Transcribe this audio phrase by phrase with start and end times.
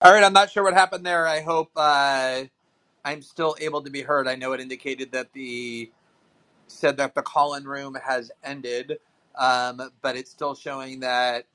[0.00, 1.26] All right, I'm not sure what happened there.
[1.26, 2.44] I hope uh,
[3.04, 4.28] I'm still able to be heard.
[4.28, 5.90] I know it indicated that the
[6.68, 8.98] said that the call-in room has ended,
[9.36, 11.46] um, but it's still showing that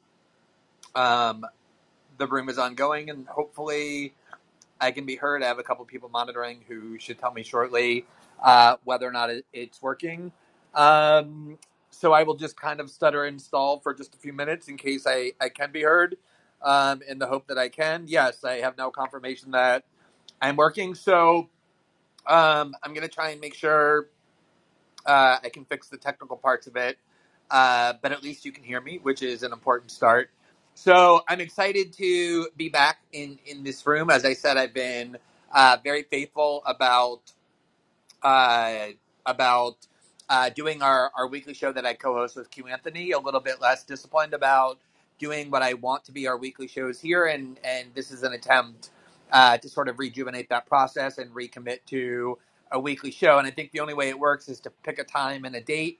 [0.95, 1.45] um,
[2.17, 4.13] the room is ongoing, and hopefully
[4.81, 5.43] I can be heard.
[5.43, 8.05] I have a couple people monitoring who should tell me shortly
[8.43, 10.31] uh, whether or not it, it's working.
[10.75, 11.57] Um,
[11.91, 14.77] so I will just kind of stutter and stall for just a few minutes in
[14.77, 16.17] case I, I can be heard.
[16.65, 18.05] Um, in the hope that I can.
[18.07, 19.85] Yes, I have no confirmation that
[20.41, 20.95] I'm working.
[20.95, 21.49] So
[22.27, 24.07] um, I'm going to try and make sure
[25.05, 26.97] uh, I can fix the technical parts of it.
[27.51, 30.31] Uh, but at least you can hear me, which is an important start.
[30.75, 34.09] So I'm excited to be back in, in this room.
[34.09, 35.17] As I said, I've been
[35.53, 37.21] uh, very faithful about
[38.23, 38.87] uh,
[39.25, 39.87] about
[40.29, 43.11] uh, doing our, our weekly show that I co-host with Q Anthony.
[43.11, 44.79] A little bit less disciplined about
[45.19, 48.33] doing what I want to be our weekly shows here, and and this is an
[48.33, 48.91] attempt
[49.31, 52.37] uh, to sort of rejuvenate that process and recommit to
[52.71, 53.37] a weekly show.
[53.37, 55.61] And I think the only way it works is to pick a time and a
[55.61, 55.99] date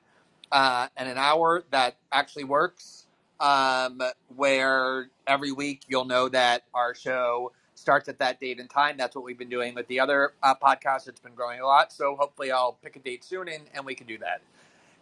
[0.52, 3.07] uh, and an hour that actually works.
[3.39, 4.02] Um,
[4.35, 8.97] where every week you'll know that our show starts at that date and time.
[8.97, 11.07] That's what we've been doing with the other uh, podcast.
[11.07, 11.94] It's been growing a lot.
[11.94, 14.41] So hopefully I'll pick a date soon and, and we can do that.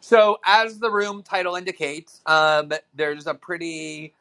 [0.03, 4.13] So as the room title indicates, um, there's a pretty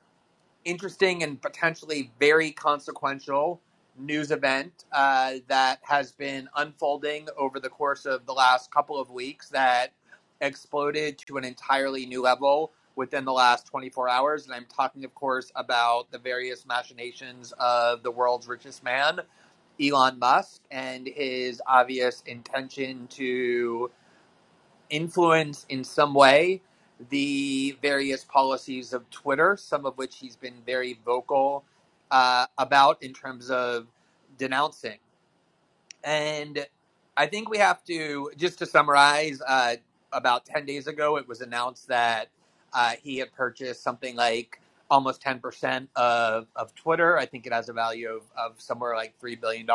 [0.64, 3.61] interesting and potentially very consequential
[3.98, 9.10] news event uh, that has been unfolding over the course of the last couple of
[9.10, 9.92] weeks that
[10.41, 14.47] exploded to an entirely new level within the last 24 hours.
[14.47, 19.19] And I'm talking, of course, about the various machinations of the world's richest man,
[19.83, 23.91] Elon Musk, and his obvious intention to
[24.93, 26.62] influence in some way
[27.11, 31.65] the various policies of Twitter, some of which he's been very vocal
[32.12, 33.89] uh, about in terms of
[34.39, 34.99] denouncing.
[36.05, 36.67] And
[37.17, 39.77] I think we have to, just to summarize, uh,
[40.12, 42.28] about 10 days ago, it was announced that
[42.75, 47.19] uh, he had purchased something like almost 10% of, of Twitter.
[47.19, 49.66] I think it has a value of, of somewhere like $3 billion.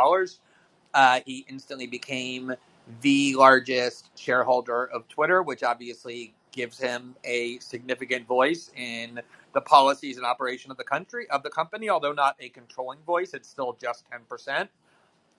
[0.94, 2.54] Uh, he instantly became
[3.02, 9.22] the largest shareholder of Twitter, which obviously gives him a significant voice in
[9.54, 11.90] the policies and operation of the country of the company.
[11.90, 14.70] Although not a controlling voice, it's still just ten percent.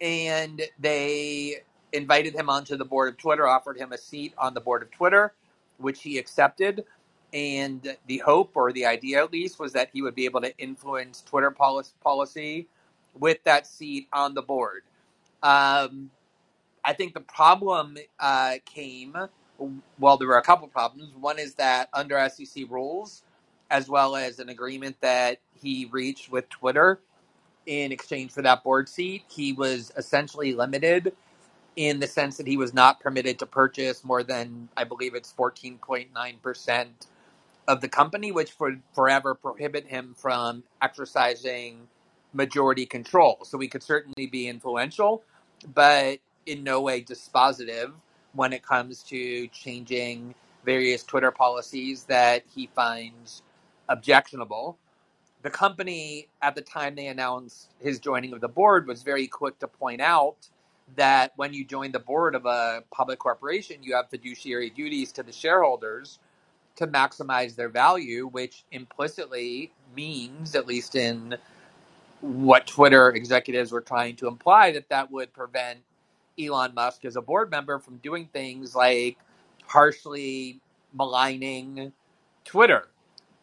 [0.01, 1.57] And they
[1.93, 4.91] invited him onto the board of Twitter, offered him a seat on the board of
[4.91, 5.33] Twitter,
[5.79, 6.85] which he accepted.
[7.33, 10.57] And the hope, or the idea at least, was that he would be able to
[10.59, 12.69] influence Twitter policy
[13.19, 14.83] with that seat on the board.
[15.43, 16.11] Um,
[16.89, 19.15] I think the problem uh, came,
[19.99, 21.13] well, there were a couple problems.
[21.21, 23.25] One is that under SEC rules,
[23.71, 27.01] as well as an agreement that he reached with Twitter
[27.67, 31.13] in exchange for that board seat, he was essentially limited
[31.77, 35.35] in the sense that he was not permitted to purchase more than, I believe it's
[35.35, 36.87] 14.9%
[37.69, 41.87] of the company, which would forever prohibit him from exercising
[42.33, 43.41] majority control.
[43.43, 45.23] So he could certainly be influential,
[45.75, 47.93] but in no way dispositive
[48.35, 53.43] when it comes to changing various Twitter policies that he finds
[53.89, 54.79] objectionable.
[55.43, 59.59] The company, at the time they announced his joining of the board, was very quick
[59.61, 60.49] to point out
[60.97, 65.23] that when you join the board of a public corporation, you have fiduciary duties to
[65.23, 66.19] the shareholders
[66.77, 71.37] to maximize their value, which implicitly means, at least in
[72.21, 75.81] what Twitter executives were trying to imply, that that would prevent
[76.41, 79.19] Elon Musk as a board member from doing things like
[79.67, 80.61] harshly
[80.95, 81.93] maligning
[82.45, 82.89] Twitter.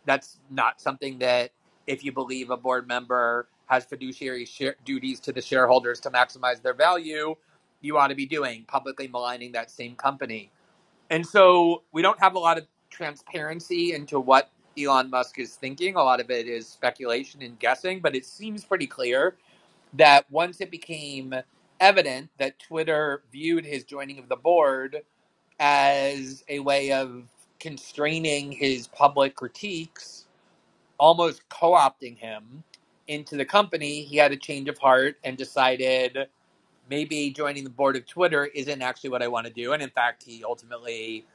[0.05, 1.51] That's not something that,
[1.87, 6.61] if you believe a board member has fiduciary share- duties to the shareholders to maximize
[6.61, 7.35] their value,
[7.81, 10.51] you ought to be doing, publicly maligning that same company.
[11.11, 15.95] And so we don't have a lot of transparency into what Elon Musk is thinking.
[15.95, 19.37] A lot of it is speculation and guessing, but it seems pretty clear
[19.93, 21.35] that once it became
[21.79, 25.01] evident that Twitter viewed his joining of the board
[25.59, 27.25] as a way of
[27.59, 30.27] constraining his public critiques,
[30.99, 32.63] almost co opting him
[33.07, 36.17] into the company, he had a change of heart and decided
[36.89, 39.73] maybe joining the board of Twitter isn't actually what I want to do.
[39.73, 41.25] And in fact, he ultimately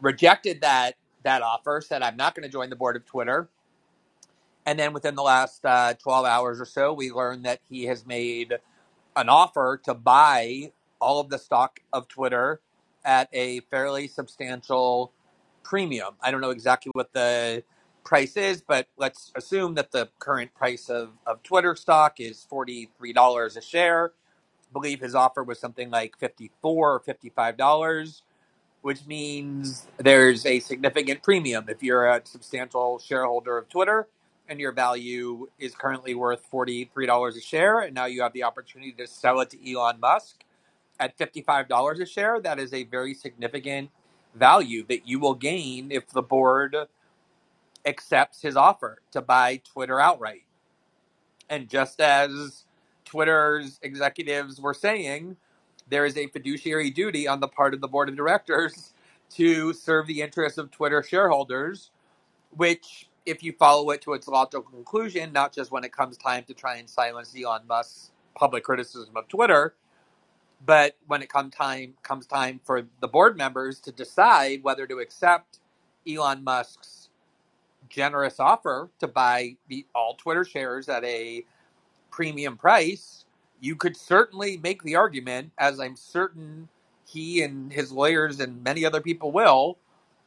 [0.00, 3.48] rejected that that offer, said, I'm not going to join the board of Twitter.
[4.66, 8.06] And then within the last uh, 12 hours or so, we learned that he has
[8.06, 8.54] made
[9.16, 12.60] an offer to buy all of the stock of Twitter
[13.04, 15.12] at a fairly substantial
[15.62, 16.14] premium.
[16.20, 17.64] I don't know exactly what the
[18.04, 23.56] price is, but let's assume that the current price of, of Twitter stock is $43
[23.56, 24.12] a share.
[24.70, 28.22] I believe his offer was something like 54 or $55,
[28.80, 34.08] which means there's a significant premium if you're a substantial shareholder of Twitter
[34.48, 38.92] and your value is currently worth $43 a share, and now you have the opportunity
[38.92, 40.44] to sell it to Elon Musk
[41.00, 42.40] at $55 a share.
[42.40, 43.90] That is a very significant
[44.34, 46.76] value that you will gain if the board
[47.84, 50.44] accepts his offer to buy Twitter outright.
[51.48, 52.64] And just as
[53.04, 55.36] Twitter's executives were saying,
[55.88, 58.92] there is a fiduciary duty on the part of the board of directors
[59.30, 61.90] to serve the interests of Twitter shareholders,
[62.50, 66.44] which, if you follow it to its logical conclusion, not just when it comes time
[66.44, 69.74] to try and silence Elon Musk's public criticism of Twitter,
[70.64, 74.98] but when it comes time comes time for the board members to decide whether to
[74.98, 75.60] accept
[76.08, 77.10] Elon Musk's
[77.88, 81.44] generous offer to buy the all Twitter shares at a
[82.10, 83.24] premium price,
[83.60, 86.68] you could certainly make the argument, as I'm certain
[87.06, 89.78] he and his lawyers and many other people will,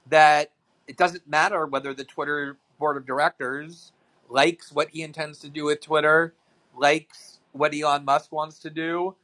[0.10, 0.52] that
[0.88, 3.92] it doesn't matter whether the Twitter board of directors
[4.30, 6.34] likes what he intends to do with Twitter,
[6.76, 9.16] likes what Elon Musk wants to do,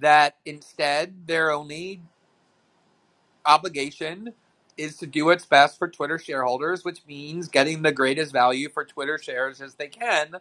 [0.00, 2.02] that instead their only
[3.44, 4.32] obligation
[4.76, 8.84] is to do what's best for Twitter shareholders, which means getting the greatest value for
[8.84, 10.36] Twitter shares as they can.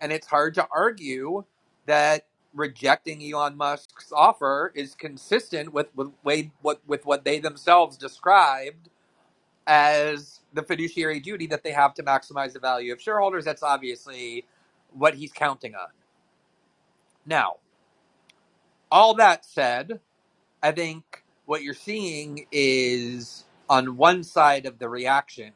[0.00, 1.44] And it's hard to argue
[1.86, 8.90] that rejecting Elon Musk's offer is consistent with, with what with what they themselves described
[9.66, 13.44] as the fiduciary duty that they have to maximize the value of shareholders.
[13.44, 14.44] That's obviously
[14.92, 15.88] what he's counting on.
[17.24, 17.56] Now,
[18.90, 20.00] all that said,
[20.62, 25.52] I think what you're seeing is on one side of the reaction,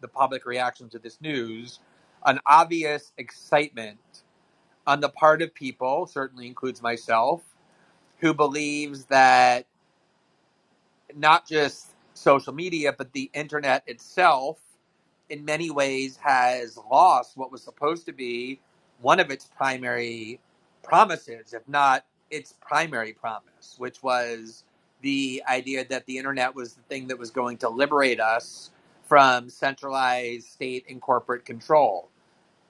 [0.00, 1.80] the public reaction to this news,
[2.26, 3.98] an obvious excitement
[4.86, 7.42] on the part of people, certainly includes myself,
[8.18, 9.66] who believes that
[11.16, 14.58] not just social media, but the internet itself,
[15.28, 18.60] in many ways, has lost what was supposed to be
[19.00, 20.40] one of its primary
[20.82, 24.64] promises, if not its primary promise, which was
[25.02, 28.70] the idea that the internet was the thing that was going to liberate us
[29.06, 32.08] from centralized state and corporate control.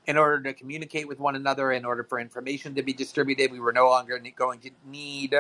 [0.06, 3.61] In order to communicate with one another, in order for information to be distributed, we
[3.61, 5.35] were no longer going to need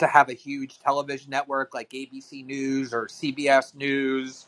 [0.00, 4.46] to have a huge television network like ABC News or CBS News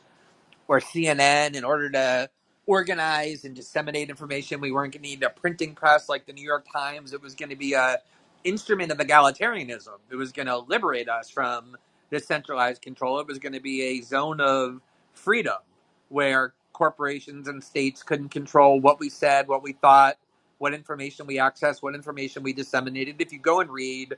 [0.68, 2.30] or CNN in order to
[2.66, 4.62] organize and disseminate information.
[4.62, 7.14] We weren't going to need a printing press like the New York Times.
[7.14, 7.98] It was going to be a
[8.44, 9.98] instrument of egalitarianism.
[10.10, 11.76] It was going to liberate us from
[12.10, 13.20] this centralized control.
[13.20, 14.80] It was going to be a zone of
[15.14, 15.58] freedom
[16.10, 20.18] where corporations and states couldn't control what we said, what we thought,
[20.58, 23.16] what information we accessed, what information we disseminated.
[23.20, 24.16] If you go and read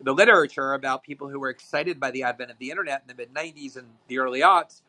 [0.00, 3.14] the literature about people who were excited by the advent of the internet in the
[3.14, 4.82] mid 90s and the early aughts,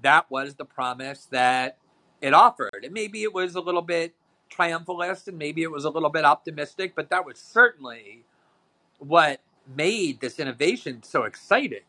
[0.00, 1.78] that was the promise that
[2.20, 2.84] it offered.
[2.84, 4.14] And maybe it was a little bit
[4.50, 8.24] triumphalist and maybe it was a little bit optimistic, but that was certainly
[8.98, 9.40] what
[9.76, 11.80] made this innovation so exciting.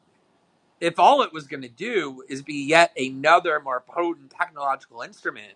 [0.80, 5.54] If all it was going to do is be yet another more potent technological instrument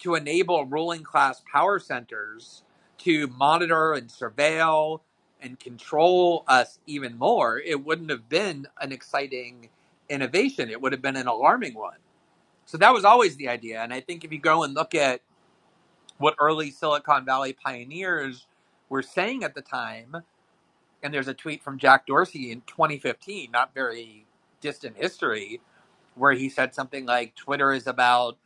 [0.00, 2.62] to enable ruling class power centers
[2.98, 5.00] to monitor and surveil
[5.42, 9.68] and control us even more, it wouldn't have been an exciting
[10.08, 10.70] innovation.
[10.70, 11.98] It would have been an alarming one.
[12.66, 13.80] So that was always the idea.
[13.82, 15.20] And I think if you go and look at
[16.18, 18.46] what early Silicon Valley pioneers
[18.88, 20.16] were saying at the time,
[21.02, 24.26] and there's a tweet from Jack Dorsey in 2015, not very
[24.60, 25.60] distant history,
[26.14, 28.36] where he said something like Twitter is about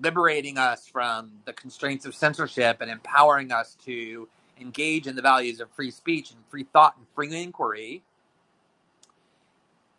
[0.00, 4.28] liberating us from the constraints of censorship and empowering us to
[4.60, 8.02] engage in the values of free speech and free thought and free inquiry.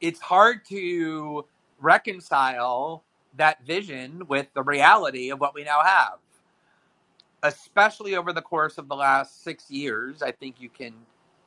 [0.01, 1.45] It's hard to
[1.79, 3.03] reconcile
[3.37, 6.19] that vision with the reality of what we now have.
[7.43, 10.93] Especially over the course of the last six years, I think you can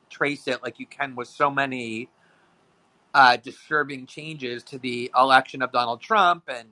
[0.09, 2.09] trace it like you can with so many
[3.13, 6.69] uh, disturbing changes to the election of Donald Trump and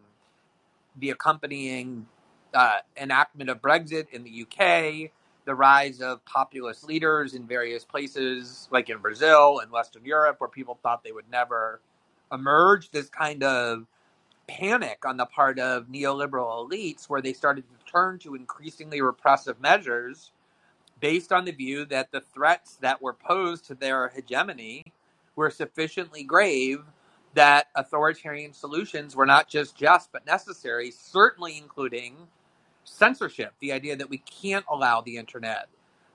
[0.98, 2.08] the accompanying
[2.54, 5.12] uh, enactment of Brexit in the UK,
[5.46, 10.50] the rise of populist leaders in various places, like in Brazil and Western Europe, where
[10.50, 11.82] people thought they would never
[12.32, 13.86] emerge, this kind of
[14.48, 19.60] panic on the part of neoliberal elites, where they started to turn to increasingly repressive
[19.62, 20.32] measures
[21.00, 24.84] based on the view that the threats that were posed to their hegemony
[25.36, 26.84] were sufficiently grave
[27.36, 32.16] that authoritarian solutions were not just just but necessary, certainly including
[32.84, 35.68] censorship, the idea that we can't allow the internet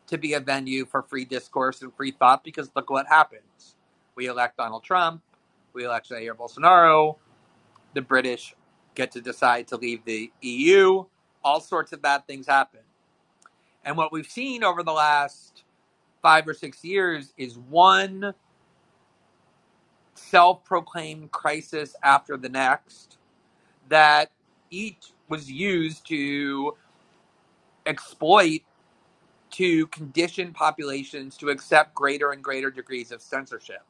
[0.07, 3.77] to be a venue for free discourse and free thought because look what happens.
[4.15, 5.23] We elect Donald Trump,
[5.73, 7.17] we elect Jair Bolsonaro,
[7.95, 8.55] the British
[8.95, 11.05] get to decide to leave the EU,
[11.45, 12.81] all sorts of bad things happen.
[13.85, 15.65] And what we've seen over the last
[16.23, 18.35] five or six years is one
[20.15, 23.19] self proclaimed crisis after the next
[23.89, 24.31] that
[24.71, 26.77] each was used to
[27.87, 28.61] exploit
[29.51, 33.83] to condition populations to accept greater and greater degrees of censorship.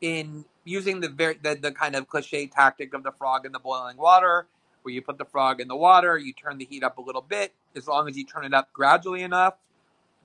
[0.00, 3.58] In using the very the, the kind of cliche tactic of the frog in the
[3.58, 4.46] boiling water
[4.82, 7.22] where you put the frog in the water you turn the heat up a little
[7.22, 9.54] bit as long as you turn it up gradually enough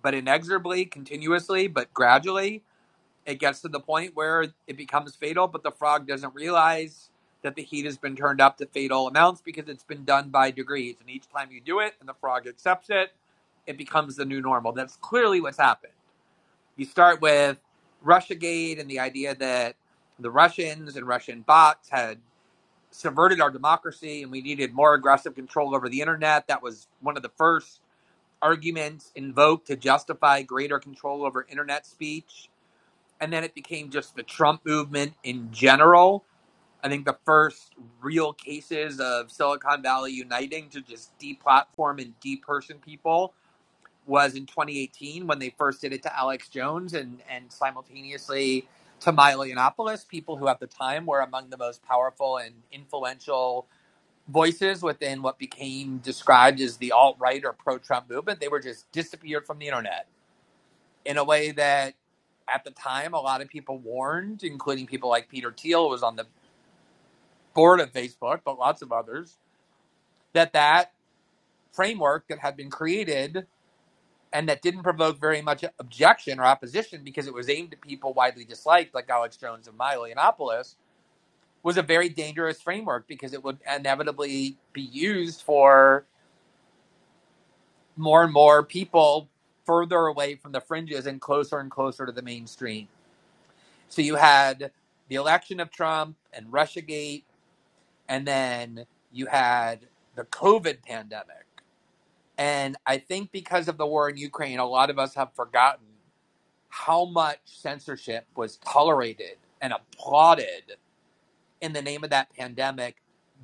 [0.01, 2.63] but inexorably continuously but gradually
[3.25, 7.08] it gets to the point where it becomes fatal but the frog doesn't realize
[7.43, 10.51] that the heat has been turned up to fatal amounts because it's been done by
[10.51, 13.13] degrees and each time you do it and the frog accepts it
[13.67, 15.93] it becomes the new normal that's clearly what's happened
[16.77, 17.59] you start with
[18.05, 19.75] Russiagate and the idea that
[20.19, 22.19] the Russians and Russian bots had
[22.91, 26.47] subverted our democracy and we needed more aggressive control over the internet.
[26.47, 27.81] That was one of the first
[28.41, 32.49] arguments invoked to justify greater control over internet speech.
[33.21, 36.23] And then it became just the Trump movement in general.
[36.83, 42.81] I think the first real cases of Silicon Valley uniting to just deplatform and deperson
[42.81, 43.33] people
[44.07, 48.67] was in 2018 when they first did it to Alex Jones and, and simultaneously
[49.01, 53.67] to Milo Yiannopoulos, people who at the time were among the most powerful and influential
[54.29, 58.39] voices within what became described as the alt right or pro Trump movement.
[58.39, 60.07] They were just disappeared from the internet
[61.05, 61.95] in a way that
[62.47, 66.03] at the time a lot of people warned, including people like Peter Thiel, who was
[66.03, 66.25] on the
[67.53, 69.37] board of Facebook, but lots of others,
[70.33, 70.91] that that
[71.71, 73.45] framework that had been created
[74.33, 78.13] and that didn't provoke very much objection or opposition because it was aimed at people
[78.13, 80.75] widely disliked, like Alex Jones and Milo Yiannopoulos,
[81.63, 86.05] was a very dangerous framework because it would inevitably be used for
[87.97, 89.29] more and more people
[89.65, 92.87] further away from the fringes and closer and closer to the mainstream.
[93.89, 94.71] So you had
[95.09, 97.23] the election of Trump and Russiagate,
[98.09, 101.45] and then you had the COVID pandemic
[102.39, 105.87] and I think because of the war in Ukraine, a lot of us have forgotten
[106.69, 110.77] how much censorship was tolerated and applauded
[111.61, 112.97] in the name of that pandemic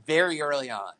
[0.07, 0.93] very early on.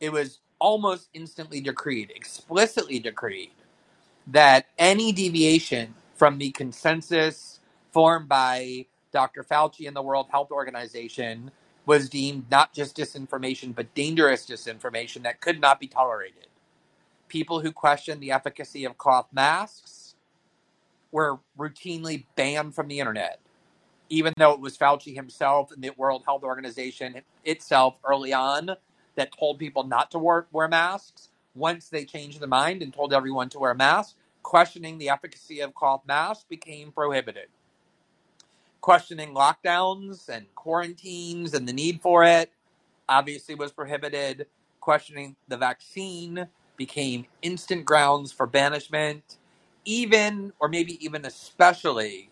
[0.00, 3.52] It was almost instantly decreed, explicitly decreed,
[4.28, 7.60] that any deviation from the consensus
[7.92, 9.44] formed by Dr.
[9.44, 11.50] Fauci and the World Health Organization
[11.86, 16.46] was deemed not just disinformation, but dangerous disinformation that could not be tolerated
[17.34, 20.14] people who questioned the efficacy of cloth masks
[21.10, 23.40] were routinely banned from the internet,
[24.08, 28.70] even though it was Fauci himself and the World Health Organization itself early on
[29.16, 31.28] that told people not to wear, wear masks.
[31.56, 35.74] Once they changed their mind and told everyone to wear masks, questioning the efficacy of
[35.74, 37.48] cloth masks became prohibited.
[38.84, 42.52] Questioning lockdowns and quarantines and the need for it
[43.08, 44.46] obviously was prohibited.
[44.78, 49.38] Questioning the vaccine became instant grounds for banishment,
[49.86, 52.28] even, or maybe even especially,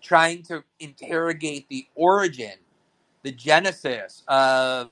[0.00, 2.54] trying to interrogate the origin,
[3.22, 4.88] the genesis of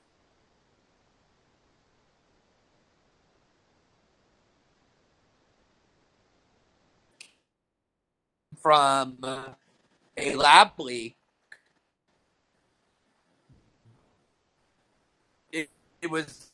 [8.61, 9.17] from
[10.17, 11.15] a lab leak.
[15.51, 15.69] It,
[16.01, 16.51] it was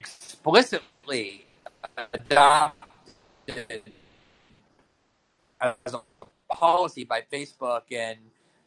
[0.00, 1.46] explicitly
[1.96, 3.82] adopted
[5.60, 6.00] as a
[6.52, 8.18] policy by Facebook and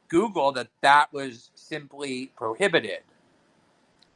[0.08, 3.02] Google that that was simply prohibited.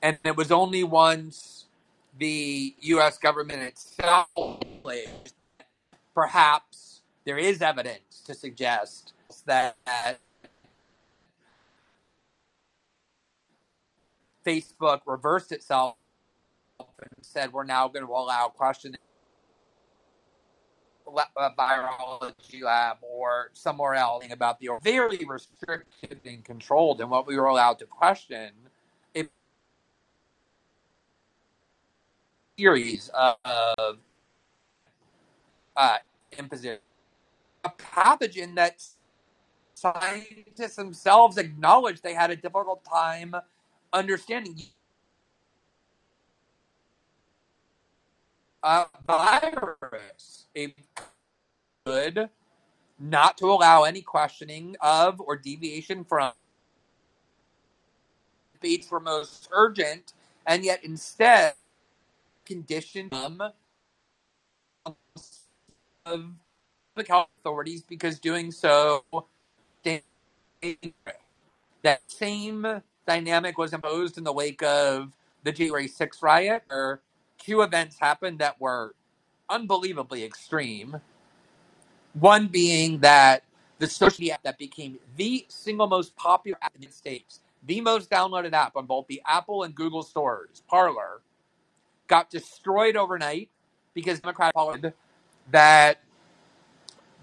[0.01, 1.65] And it was only once
[2.17, 4.27] the US government itself
[6.13, 9.13] perhaps there is evidence to suggest
[9.45, 9.75] that
[14.45, 15.95] Facebook reversed itself
[16.79, 18.97] and said we're now going to allow questioning
[21.37, 27.37] a virology lab or somewhere else about the very restricted and controlled and what we
[27.37, 28.51] were allowed to question
[29.15, 29.25] a
[32.57, 33.35] series of
[35.75, 35.97] uh,
[36.37, 36.79] imposition.
[37.63, 38.97] A pathogen that's
[39.81, 43.35] scientists themselves acknowledged they had a difficult time
[43.91, 44.55] understanding
[48.63, 50.45] a virus.
[50.53, 50.75] It
[51.85, 52.29] could
[52.99, 56.31] not to allow any questioning of or deviation from
[58.53, 60.13] debates were most urgent,
[60.45, 61.53] and yet instead
[62.45, 63.41] condition them
[64.85, 64.95] of
[66.05, 69.03] public health authorities because doing so
[71.83, 75.13] that same dynamic was imposed in the wake of
[75.43, 77.01] the January 6th riot, where
[77.37, 78.93] two events happened that were
[79.49, 81.01] unbelievably extreme.
[82.13, 83.43] One being that
[83.79, 87.81] the social media app that became the single most popular app in the States, the
[87.81, 91.21] most downloaded app on both the Apple and Google stores, Parler,
[92.07, 93.49] got destroyed overnight
[93.93, 94.93] because Democratic
[95.51, 95.99] that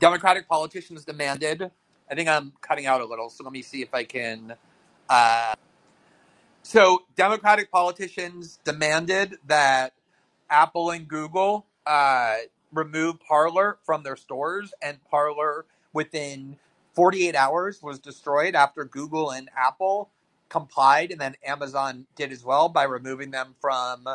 [0.00, 1.70] Democratic politicians demanded.
[2.10, 4.54] I think I'm cutting out a little, so let me see if I can.
[5.08, 5.54] Uh,
[6.62, 9.94] so Democratic politicians demanded that
[10.50, 12.36] Apple and Google uh,
[12.72, 16.56] remove Parler from their stores, and Parler within
[16.94, 20.10] 48 hours was destroyed after Google and Apple
[20.48, 24.06] complied, and then Amazon did as well by removing them from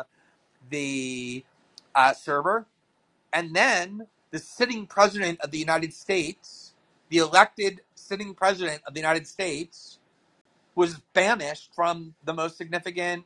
[0.70, 1.44] the
[1.94, 2.66] uh, server.
[3.32, 6.63] And then the sitting president of the United States,
[7.14, 10.00] the elected sitting president of the United States,
[10.74, 13.22] was banished from the most significant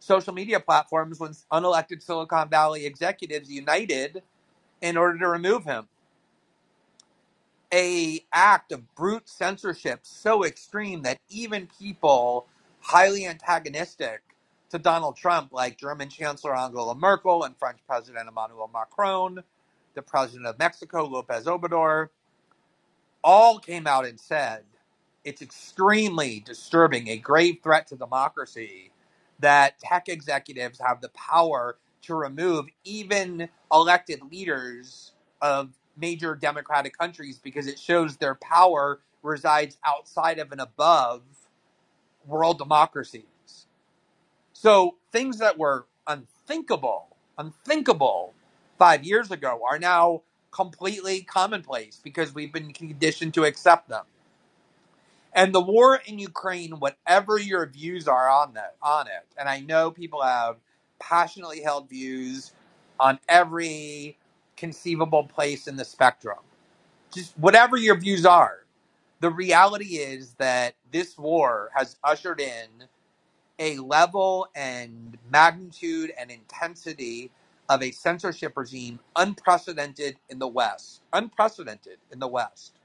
[0.00, 4.24] social media platforms when unelected Silicon Valley executives united
[4.80, 5.86] in order to remove him.
[7.72, 12.48] A act of brute censorship so extreme that even people
[12.80, 14.22] highly antagonistic
[14.70, 19.44] to Donald Trump, like German Chancellor Angela Merkel and French President Emmanuel Macron,
[19.94, 22.08] the President of Mexico, Lopez Obrador,
[23.24, 24.64] all came out and said
[25.24, 28.90] it's extremely disturbing, a grave threat to democracy
[29.40, 35.12] that tech executives have the power to remove even elected leaders
[35.42, 41.22] of major democratic countries because it shows their power resides outside of and above
[42.26, 43.66] world democracies.
[44.54, 48.34] So things that were unthinkable, unthinkable
[48.78, 54.06] five years ago are now completely commonplace because we've been conditioned to accept them.
[55.34, 59.60] And the war in Ukraine, whatever your views are on that on it, and I
[59.60, 60.56] know people have
[61.00, 62.52] passionately held views
[63.00, 64.18] on every
[64.56, 66.38] conceivable place in the spectrum.
[67.14, 68.64] Just whatever your views are,
[69.20, 72.84] the reality is that this war has ushered in
[73.60, 77.32] a level and magnitude and intensity
[77.68, 81.02] of a censorship regime unprecedented in the West.
[81.12, 82.78] Unprecedented in the West.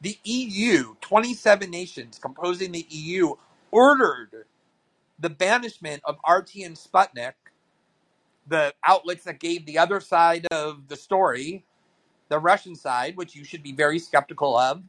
[0.00, 3.34] The EU, 27 nations composing the EU,
[3.70, 4.44] ordered
[5.18, 7.32] the banishment of RT and Sputnik,
[8.46, 11.64] the outlets that gave the other side of the story,
[12.28, 14.82] the Russian side, which you should be very skeptical of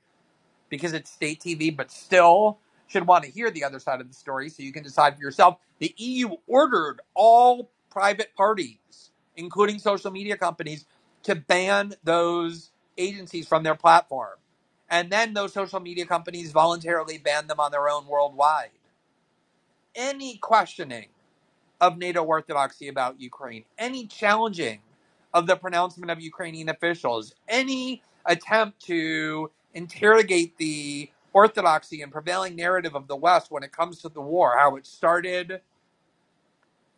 [0.70, 4.14] because it's state TV, but still should want to hear the other side of the
[4.14, 5.58] story so you can decide for yourself.
[5.80, 10.86] The EU ordered all private parties, including social media companies,
[11.24, 14.38] to ban those agencies from their platform.
[14.88, 18.70] And then those social media companies voluntarily banned them on their own worldwide.
[19.96, 21.08] Any questioning
[21.82, 24.82] of NATO orthodoxy about Ukraine, any challenging
[25.34, 32.96] of the pronouncement of Ukrainian officials, any attempt to interrogate the orthodoxy and prevailing narrative
[32.96, 35.62] of the West when it comes to the war, how it started,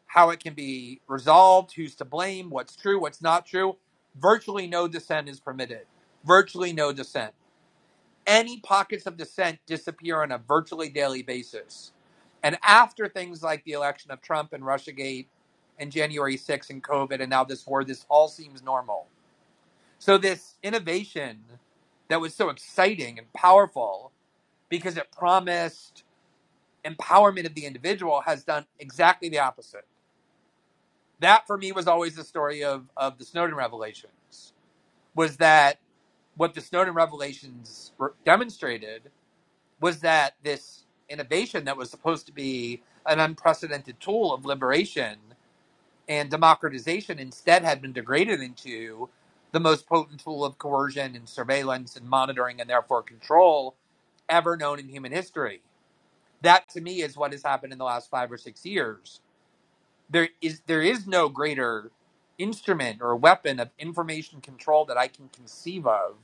[0.10, 3.78] how it can be resolved, who's to blame, what's true, what's not true.
[4.18, 5.88] Virtually no dissent is permitted.
[6.26, 7.34] Virtually no dissent
[8.28, 11.92] any pockets of dissent disappear on a virtually daily basis.
[12.44, 15.28] And after things like the election of Trump and Russiagate
[15.80, 19.08] and January 6th and COVID and now this war, this all seems normal.
[20.00, 21.44] So, this innovation
[22.10, 24.12] that was so exciting and powerful
[24.70, 26.04] because it promised
[26.86, 29.86] empowerment of the individual has done exactly the opposite.
[31.20, 34.54] That for me was always the story of, of the Snowden revelations
[35.16, 35.80] was that
[36.38, 37.92] what the Snowden revelations
[38.26, 39.12] demonstrated
[39.82, 45.18] was that this innovation that was supposed to be an unprecedented tool of liberation
[46.10, 49.10] and democratization instead had been degraded into
[49.54, 53.76] the most potent tool of coercion and surveillance and monitoring and therefore control
[54.30, 55.62] ever known in human history.
[56.42, 59.22] That to me is what has happened in the last five or six years.
[60.10, 61.92] There is there is no greater
[62.38, 66.18] instrument or weapon of information control that I can conceive of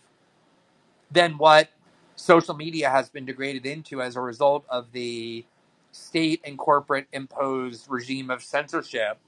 [1.12, 1.69] than what
[2.15, 5.45] social media has been degraded into as a result of the
[5.93, 9.19] state and corporate imposed regime of censorship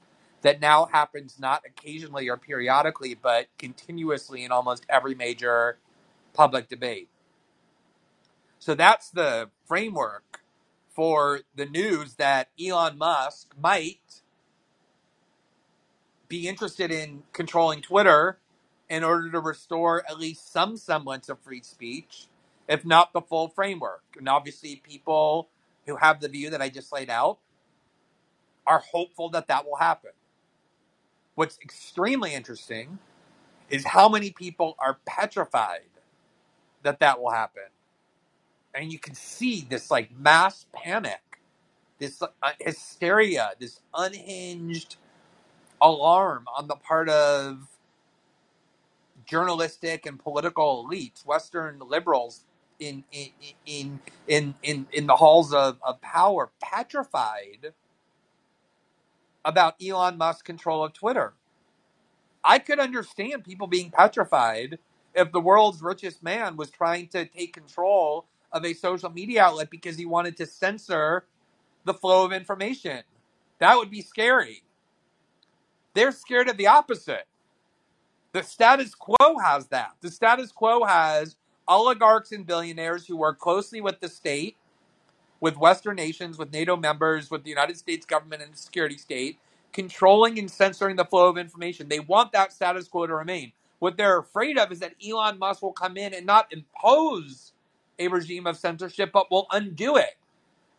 [0.42, 5.78] that now happens not occasionally or periodically, but continuously in almost every major
[6.34, 7.10] public debate.
[8.60, 10.42] So that's the framework
[10.90, 14.22] for the news that Elon Musk might
[16.28, 18.40] be interested in controlling Twitter
[18.90, 22.28] in order to restore at least some semblance of free speech,
[22.68, 24.04] if not the full framework.
[24.18, 25.50] And obviously, people
[25.86, 27.40] who have the view that I just laid out
[28.66, 30.12] are hopeful that that will happen.
[31.36, 33.00] What's extremely interesting
[33.70, 35.90] is how many people are petrified
[36.84, 37.64] that that will happen.
[38.74, 41.40] And you can see this like mass panic,
[42.00, 42.28] this uh,
[42.60, 44.98] hysteria, this unhinged
[45.82, 47.68] alarm on the part of
[49.26, 52.46] journalistic and political elites, Western liberals
[52.80, 53.30] in in
[53.66, 57.74] in in in, in the halls of, of power, petrified
[59.46, 61.34] about Elon Musk's control of Twitter.
[62.44, 64.80] I could understand people being petrified
[65.16, 69.70] if the world's richest man was trying to take control of a social media outlet
[69.72, 71.26] because he wanted to censor
[71.86, 73.04] the flow of information.
[73.60, 74.64] That would be scary.
[75.98, 77.26] They're scared of the opposite.
[78.32, 79.96] The status quo has that.
[80.02, 84.58] The status quo has oligarchs and billionaires who work closely with the state,
[85.40, 89.40] with Western nations, with NATO members, with the United States government and the security state,
[89.74, 91.90] controlling and censoring the flow of information.
[91.90, 93.52] They want that status quo to remain.
[93.80, 97.54] What they're afraid of is that Elon Musk will come in and not impose
[97.98, 100.16] a regime of censorship, but will undo it,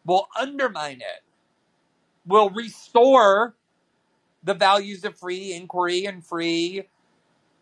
[0.05, 1.25] will undermine it,
[2.25, 3.57] will restore
[4.45, 6.85] the values of free inquiry and free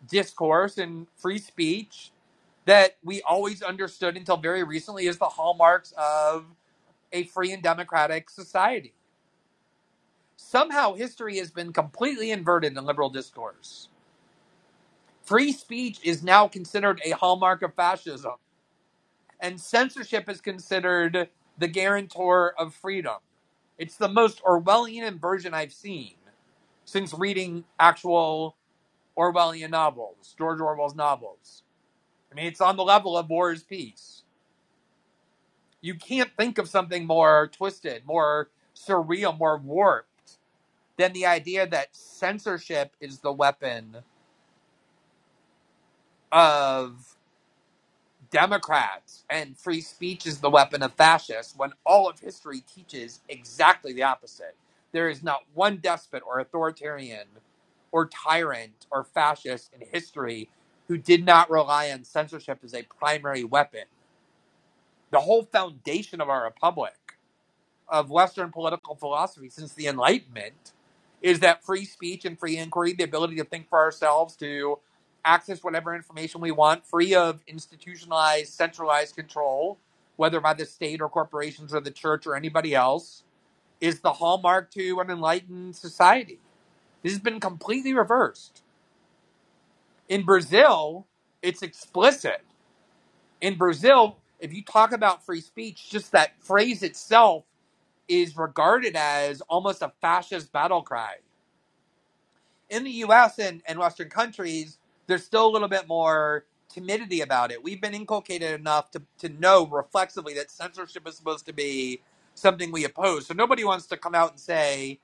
[0.09, 2.13] discourse and free speech
[2.67, 6.47] that we always understood until very recently as the hallmarks of
[7.13, 8.95] a free and democratic society.
[10.37, 13.89] Somehow history has been completely inverted in liberal discourse.
[15.25, 18.35] Free speech is now considered a hallmark of fascism,
[19.41, 23.17] and censorship is considered the guarantor of freedom.
[23.79, 26.17] It's the most Orwellian inversion I've seen
[26.87, 28.57] since reading actual
[29.19, 31.65] Orwellian novels, George Orwell's novels.
[32.33, 34.25] I mean, it's on the level of War is Peace.
[35.83, 40.39] You can't think of something more twisted, more surreal, more warped
[40.99, 43.99] than the idea that censorship is the weapon
[46.33, 47.17] of
[48.31, 53.93] Democrats and free speech is the weapon of fascists when all of history teaches exactly
[53.93, 54.57] the opposite.
[54.97, 57.29] There is not one despot or authoritarian
[57.93, 60.51] or tyrant or fascist in history
[60.89, 63.85] who did not rely on censorship as a primary weapon.
[65.13, 66.95] The whole foundation of our republic,
[67.89, 70.73] of Western political philosophy since the Enlightenment,
[71.23, 74.79] is that free speech and free inquiry, the ability to think for ourselves, to
[75.25, 79.79] access whatever information we want, free of institutionalized, centralized control,
[80.17, 83.25] whether by the state or corporations or the church or anybody else,
[83.81, 86.41] is the hallmark to an enlightened society.
[87.03, 88.63] This has been completely reversed.
[90.09, 91.07] In Brazil,
[91.43, 92.43] it's explicit.
[93.41, 97.45] In Brazil, if you talk about free speech, just that phrase itself
[98.09, 101.17] is regarded as almost a fascist battle cry.
[102.71, 107.53] In the US and, and Western countries, there's still a little bit more timidity about
[107.53, 107.63] it.
[107.63, 112.03] We've been inculcated enough to, to know reflexively that censorship is supposed to be
[112.37, 113.29] something we oppose.
[113.29, 115.01] So nobody wants to come out and say,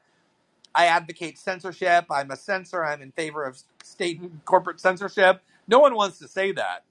[0.75, 5.43] I advocate censorship, I'm a censor, I'm in favor of state and corporate censorship.
[5.69, 6.85] No one wants to say that.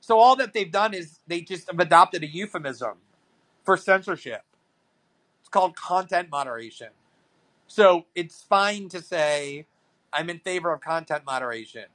[0.00, 2.98] So all that they've done is they just have adopted a euphemism
[3.64, 4.42] for censorship.
[5.40, 6.90] It's called content moderation.
[7.68, 9.66] So it's fine to say
[10.12, 11.86] I'm in favor of content moderation.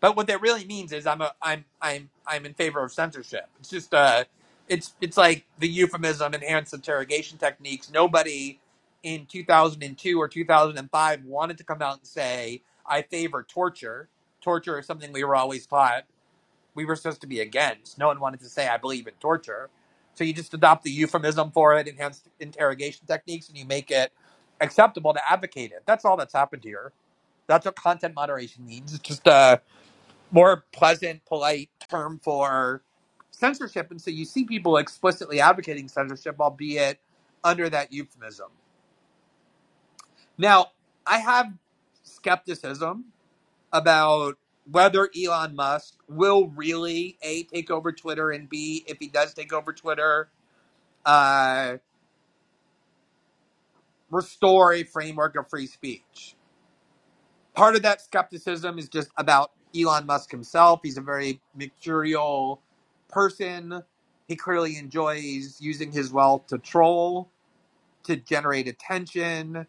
[0.00, 3.48] But what that really means is I'm a I'm I'm I'm in favor of censorship.
[3.60, 4.24] It's just uh
[4.68, 7.90] it's it's like the euphemism enhanced interrogation techniques.
[7.90, 8.60] Nobody
[9.04, 14.08] in 2002 or 2005 wanted to come out and say I favor torture.
[14.42, 16.04] Torture is something we were always taught
[16.74, 17.98] we were supposed to be against.
[17.98, 19.70] No one wanted to say I believe in torture.
[20.14, 24.12] So you just adopt the euphemism for it, enhanced interrogation techniques, and you make it
[24.60, 25.84] acceptable to advocate it.
[25.86, 26.92] That's all that's happened here.
[27.48, 28.94] That's what content moderation means.
[28.94, 29.60] It's just a
[30.32, 32.82] more pleasant, polite term for
[33.38, 33.90] censorship.
[33.90, 36.98] And so you see people explicitly advocating censorship, albeit
[37.44, 38.50] under that euphemism.
[40.36, 40.68] Now,
[41.06, 41.52] I have
[42.02, 43.06] skepticism
[43.72, 44.36] about
[44.70, 49.52] whether Elon Musk will really a take over Twitter and b if he does take
[49.52, 50.30] over Twitter,
[51.06, 51.78] uh,
[54.10, 56.36] restore a framework of free speech.
[57.54, 60.80] Part of that skepticism is just about Elon Musk himself.
[60.82, 62.62] He's a very mercurial
[63.08, 63.82] person.
[64.28, 67.30] He clearly enjoys using his wealth to troll,
[68.04, 69.66] to generate attention,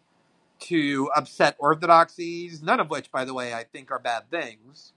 [0.60, 4.92] to upset orthodoxies, none of which, by the way, I think are bad things.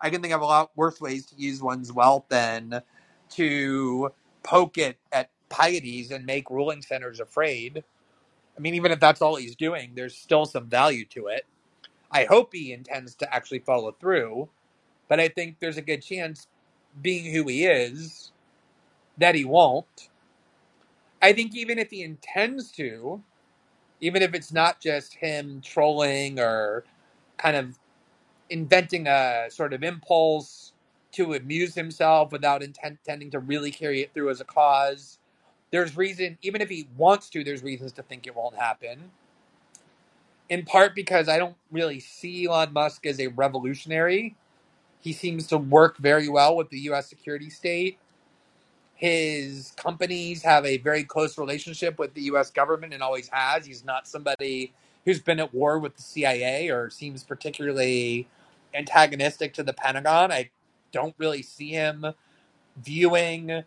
[0.00, 2.82] I can think of a lot worse ways to use one's wealth than
[3.32, 4.12] to
[4.44, 7.84] poke it at pieties and make ruling centers afraid.
[8.56, 11.46] I mean, even if that's all he's doing, there's still some value to it.
[12.10, 14.48] I hope he intends to actually follow through,
[15.08, 16.48] but I think there's a good chance,
[17.02, 18.32] being who he is,
[19.18, 20.10] that he won't.
[21.22, 23.22] I think even if he intends to,
[24.00, 26.84] even if it's not just him trolling or
[27.38, 27.78] kind of
[28.50, 30.72] inventing a sort of impulse
[31.12, 35.18] to amuse himself without intending to really carry it through as a cause.
[35.70, 39.10] There's reason, even if he wants to, there's reasons to think it won't happen.
[40.50, 44.36] In part because I don't really see Elon Musk as a revolutionary.
[45.04, 47.08] He seems to work very well with the U.S.
[47.08, 47.98] security state.
[48.94, 52.50] His companies have a very close relationship with the U.S.
[52.50, 53.66] government and always has.
[53.66, 54.72] He's not somebody
[55.04, 58.28] who's been at war with the CIA or seems particularly
[58.74, 60.32] antagonistic to the Pentagon.
[60.32, 60.50] I
[60.92, 62.06] don't really see him
[62.78, 63.64] viewing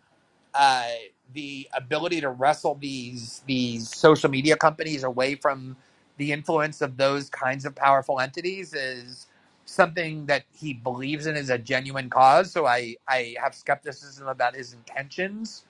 [0.55, 0.89] uh,
[1.33, 5.77] the ability to wrestle these these social media companies away from
[6.17, 9.27] the influence of those kinds of powerful entities is
[9.67, 12.51] something that he believes in is a genuine cause.
[12.51, 15.65] So I, I have skepticism about his intentions.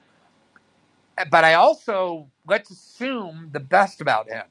[1.31, 4.45] But I also let's assume the best about him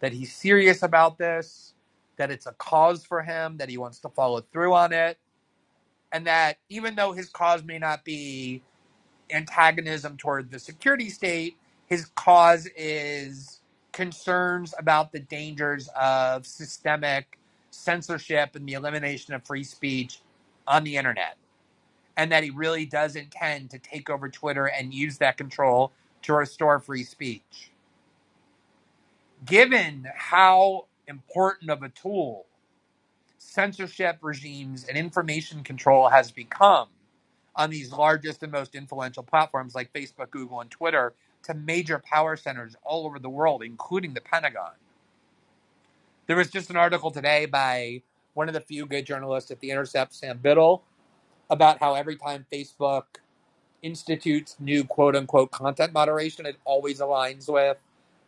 [0.00, 1.74] that he's serious about this,
[2.18, 5.18] that it's a cause for him, that he wants to follow through on it,
[6.12, 8.62] and that even though his cause may not be
[9.30, 13.60] antagonism toward the security state, his cause is
[13.92, 17.38] concerns about the dangers of systemic
[17.72, 20.20] censorship and the elimination of free speech
[20.66, 21.36] on the internet.
[22.16, 26.34] And that he really does intend to take over Twitter and use that control to
[26.34, 27.70] restore free speech.
[29.44, 32.46] Given how important of a tool
[33.38, 36.88] censorship regimes and information control has become
[37.56, 41.12] on these largest and most influential platforms like Facebook, Google, and Twitter
[41.44, 44.72] to major power centers all over the world, including the Pentagon.
[46.26, 48.02] There was just an article today by
[48.34, 50.84] one of the few good journalists at The Intercept, Sam Biddle,
[51.50, 53.04] about how every time Facebook
[53.82, 57.76] institutes new quote unquote content moderation, it always aligns with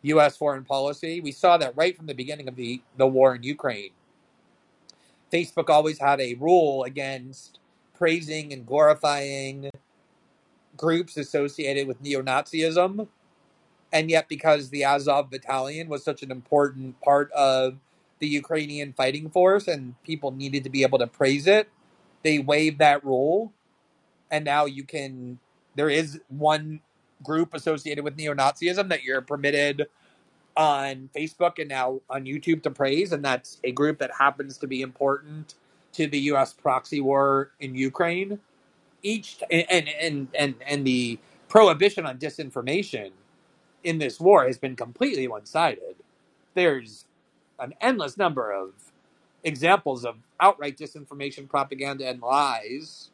[0.01, 0.35] U.S.
[0.35, 1.21] foreign policy.
[1.21, 3.91] We saw that right from the beginning of the, the war in Ukraine.
[5.31, 7.59] Facebook always had a rule against
[7.97, 9.69] praising and glorifying
[10.75, 13.07] groups associated with neo Nazism.
[13.93, 17.77] And yet, because the Azov battalion was such an important part of
[18.19, 21.69] the Ukrainian fighting force and people needed to be able to praise it,
[22.23, 23.53] they waived that rule.
[24.31, 25.39] And now you can,
[25.75, 26.81] there is one
[27.23, 29.87] group associated with neo Nazism that you're permitted
[30.55, 33.11] on Facebook and now on YouTube to praise.
[33.11, 35.55] And that's a group that happens to be important
[35.93, 36.53] to the U.S.
[36.53, 38.39] proxy war in Ukraine.
[39.03, 43.11] Each and and and and the prohibition on disinformation
[43.83, 45.95] in this war has been completely one-sided.
[46.55, 47.05] There's
[47.59, 48.73] an endless number of
[49.43, 53.11] examples of outright disinformation, propaganda, and lies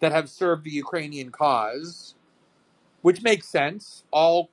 [0.00, 2.14] that have served the Ukrainian cause,
[3.02, 4.04] which makes sense.
[4.10, 4.50] All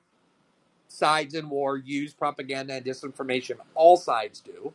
[0.88, 3.56] sides in war use propaganda and disinformation.
[3.74, 4.72] All sides do.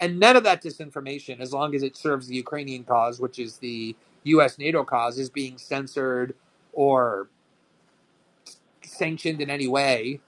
[0.00, 3.58] And none of that disinformation, as long as it serves the Ukrainian cause, which is
[3.58, 4.58] the U.S.
[4.58, 6.34] NATO cause, is being censored
[6.72, 7.28] or
[8.84, 10.20] sanctioned in any way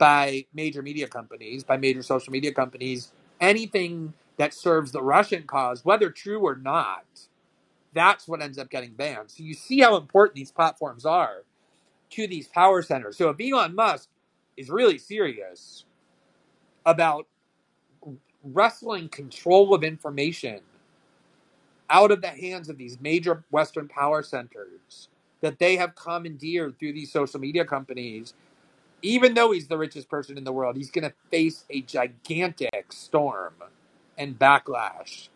[0.00, 3.12] by major media companies, by major social media companies.
[3.38, 7.04] Anything that serves the Russian cause, whether true or not,
[7.92, 9.30] that's what ends up getting banned.
[9.30, 11.44] So you see how important these platforms are
[12.10, 13.18] to these power centers.
[13.18, 14.08] So if Elon Musk
[14.56, 15.84] is really serious
[16.86, 17.26] about
[18.42, 20.60] wrestling control of information
[21.90, 25.08] out of the hands of these major Western power centers
[25.42, 28.32] that they have commandeered through these social media companies,
[29.02, 32.92] even though he's the richest person in the world, he's going to face a gigantic
[32.92, 33.54] storm
[34.18, 35.28] and backlash.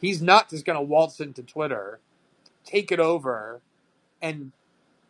[0.00, 2.00] He's not just going to waltz into Twitter,
[2.64, 3.60] take it over,
[4.20, 4.52] and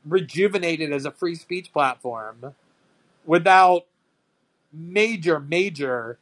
[0.05, 2.55] rejuvenate it as a free speech platform
[3.25, 3.87] without
[4.73, 6.19] major, major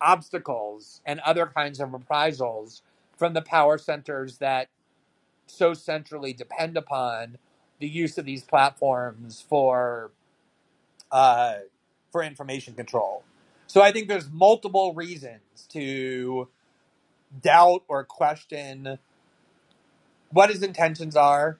[0.00, 2.82] obstacles and other kinds of reprisals
[3.16, 4.68] from the power centers that
[5.46, 7.38] so centrally depend upon
[7.78, 10.10] the use of these platforms for
[12.12, 13.24] for information control.
[13.66, 16.48] So I think there's multiple reasons to
[17.42, 18.98] doubt or question
[20.30, 21.58] what his intentions are,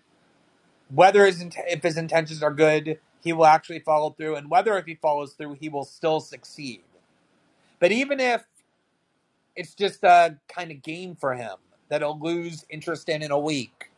[0.95, 4.87] whether his if his intentions are good, he will actually follow through, and whether if
[4.87, 6.83] he follows through, he will still succeed.
[7.81, 8.45] But even if
[9.57, 11.57] it's just a kind of game for him
[11.89, 13.91] that he'll lose interest in in a week,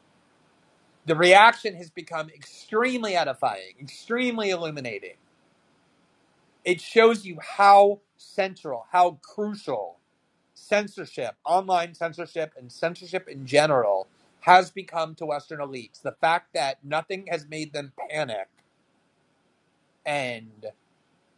[1.07, 5.17] the reaction has become extremely edifying, extremely illuminating.
[6.67, 10.01] It shows you how central, how crucial
[10.55, 14.09] censorship, online censorship, and censorship in general
[14.43, 16.03] has become to Western elites.
[16.03, 18.49] The fact that nothing has made them panic
[20.07, 20.67] and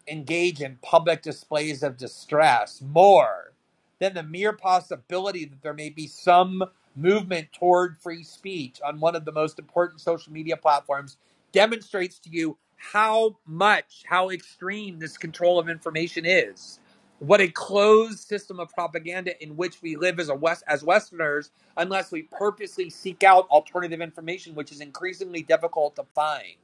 [0.09, 3.55] engage in public displays of distress more
[4.01, 6.64] than the mere possibility that there may be some
[6.97, 11.19] movement toward free speech on one of the most important social media platforms
[11.53, 16.81] demonstrates to you how much, how extreme this control of information is.
[17.21, 21.53] What a closed system of propaganda in which we live as a West as Westerners,
[21.79, 26.57] unless we purposely seek out alternative information, which is increasingly difficult to find.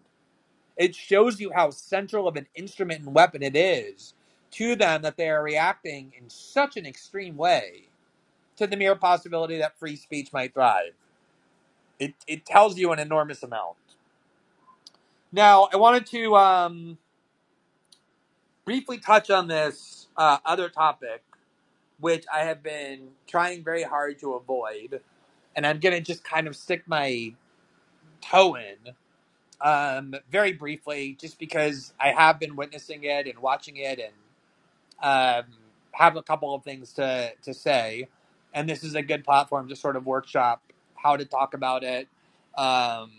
[0.76, 4.14] It shows you how central of an instrument and weapon it is
[4.52, 7.84] to them that they are reacting in such an extreme way
[8.56, 10.94] to the mere possibility that free speech might thrive.
[11.98, 13.76] It, it tells you an enormous amount.
[15.34, 16.98] Now, I wanted to um,
[18.64, 21.24] briefly touch on this uh, other topic,
[22.00, 25.00] which I have been trying very hard to avoid,
[25.56, 27.34] and I'm going to just kind of stick my
[28.20, 28.94] toe in
[29.60, 34.14] um, very briefly, just because I have been witnessing it and watching it and
[35.02, 35.46] um,
[35.92, 38.08] have a couple of things to, to say.
[38.54, 40.62] And this is a good platform to sort of workshop
[40.96, 42.08] how to talk about it.
[42.56, 43.12] Um,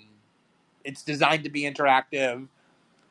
[0.85, 2.49] it's designed to be interactive.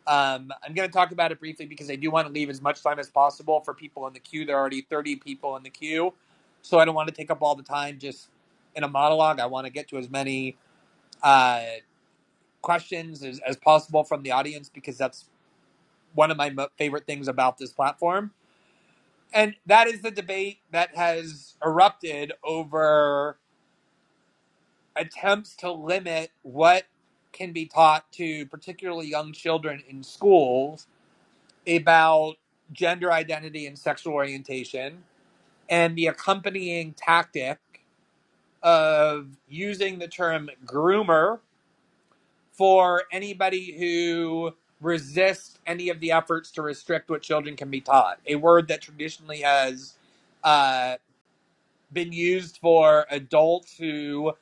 [0.06, 2.62] Um, I'm going to talk about it briefly because I do want to leave as
[2.62, 4.46] much time as possible for people in the queue.
[4.46, 6.14] There are already 30 people in the queue,
[6.62, 8.28] so I don't want to take up all the time just
[8.76, 9.40] in a monologue.
[9.40, 10.56] I want to get to as many
[11.22, 11.62] uh,
[12.62, 15.26] questions as, as possible from the audience because that's
[16.14, 18.32] one of my favorite things about this platform.
[19.34, 23.38] And that is the debate that has erupted over
[24.96, 26.84] attempts to limit what
[27.35, 30.88] can be taught to particularly young children in schools
[31.68, 32.37] about
[32.73, 35.05] gender identity and sexual orientation
[35.68, 37.59] and the accompanying tactic
[38.62, 41.40] of using the term groomer
[42.53, 48.20] for anybody who resists any of the efforts to restrict what children can be taught.
[48.27, 49.94] A word that traditionally has
[50.44, 50.97] uh,
[51.92, 54.33] been used for adults who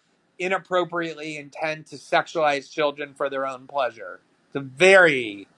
[0.43, 4.21] inappropriately intend to sexualize children for their own pleasure.
[4.49, 5.49] It's a very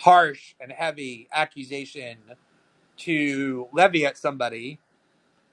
[0.00, 2.18] harsh and heavy accusation
[2.98, 4.80] to levy at somebody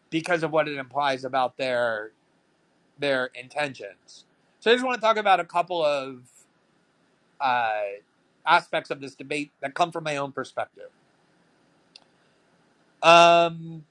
[0.10, 2.12] because of what it implies about their
[3.00, 4.26] their intentions.
[4.60, 6.24] So I just want to talk about a couple of
[7.39, 7.82] uh,
[8.46, 10.89] aspects of this debate that come from my own perspective.
[13.04, 13.86] Um,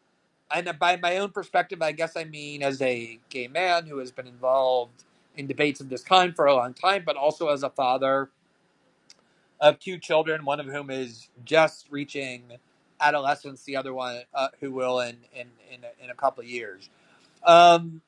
[0.54, 4.10] and by my own perspective, I guess I mean as a gay man who has
[4.10, 5.04] been involved
[5.36, 8.30] in debates of this kind for a long time, but also as a father
[9.60, 12.44] of two children, one of whom is just reaching
[13.00, 16.48] adolescence, the other one uh, who will in in in a, in a couple of
[16.48, 16.90] years.
[17.44, 18.02] Um,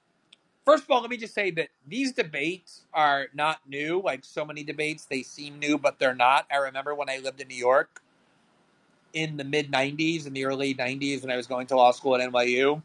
[0.64, 4.00] first of all, let me just say that these debates are not new.
[4.02, 6.46] Like so many debates, they seem new, but they're not.
[6.52, 8.01] I remember when I lived in New York
[9.12, 12.16] in the mid 90s and the early 90s when I was going to law school
[12.16, 12.83] at NYU.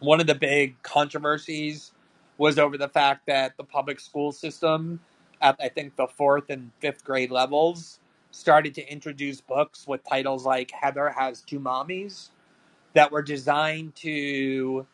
[0.00, 1.92] One of the big controversies
[2.36, 5.00] was over the fact that the public school system
[5.40, 10.44] at I think the fourth and fifth grade levels started to introduce books with titles
[10.44, 12.30] like Heather Has Two Mommies
[12.94, 14.86] that were designed to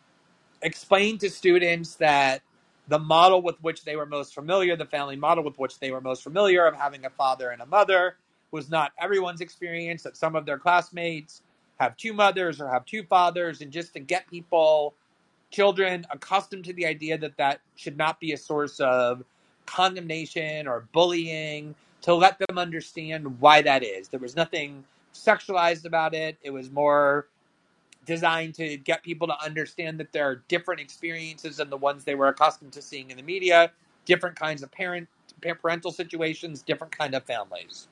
[0.62, 2.42] explain to students that
[2.88, 6.00] the model with which they were most familiar, the family model with which they were
[6.00, 8.16] most familiar of having a father and a mother,
[8.54, 11.42] was not everyone's experience, that some of their classmates
[11.80, 14.94] have two mothers or have two fathers, and just to get people,
[15.50, 19.24] children, accustomed to the idea that that should not be a source of
[19.66, 24.06] condemnation or bullying, to let them understand why that is.
[24.06, 27.26] There was nothing sexualized about it, it was more
[28.06, 32.14] designed to get people to understand that there are different experiences than the ones they
[32.14, 33.72] were accustomed to seeing in the media,
[34.04, 35.08] different kinds of parent
[35.60, 37.88] parental situations, different kind of families.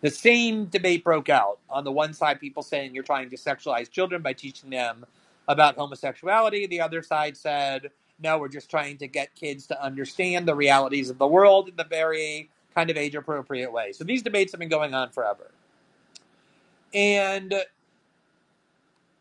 [0.00, 1.58] The same debate broke out.
[1.68, 5.04] On the one side, people saying you're trying to sexualize children by teaching them
[5.48, 6.66] about homosexuality.
[6.66, 7.90] The other side said,
[8.20, 11.76] no, we're just trying to get kids to understand the realities of the world in
[11.76, 13.92] the very kind of age appropriate way.
[13.92, 15.50] So these debates have been going on forever.
[16.94, 17.54] And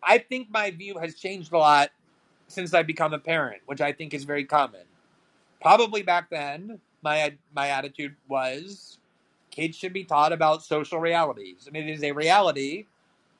[0.03, 1.89] I think my view has changed a lot
[2.47, 4.82] since I've become a parent, which I think is very common.
[5.61, 8.96] Probably back then, my my attitude was
[9.57, 11.67] kids should be taught about social realities.
[11.67, 12.87] And it is a reality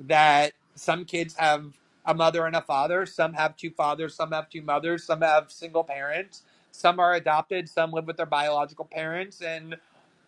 [0.02, 1.74] that some kids have
[2.06, 5.52] a mother and a father, some have two fathers, some have two mothers, some have
[5.52, 9.42] single parents, some are adopted, some live with their biological parents.
[9.42, 9.78] And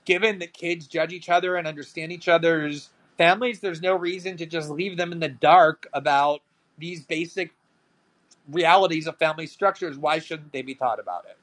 [0.06, 4.48] given that kids judge each other and understand each other's families, there's no reason to
[4.48, 6.42] just leave them in the dark about
[6.80, 7.52] these basic
[8.50, 9.98] realities of family structures.
[9.98, 11.38] Why shouldn't they be taught about it?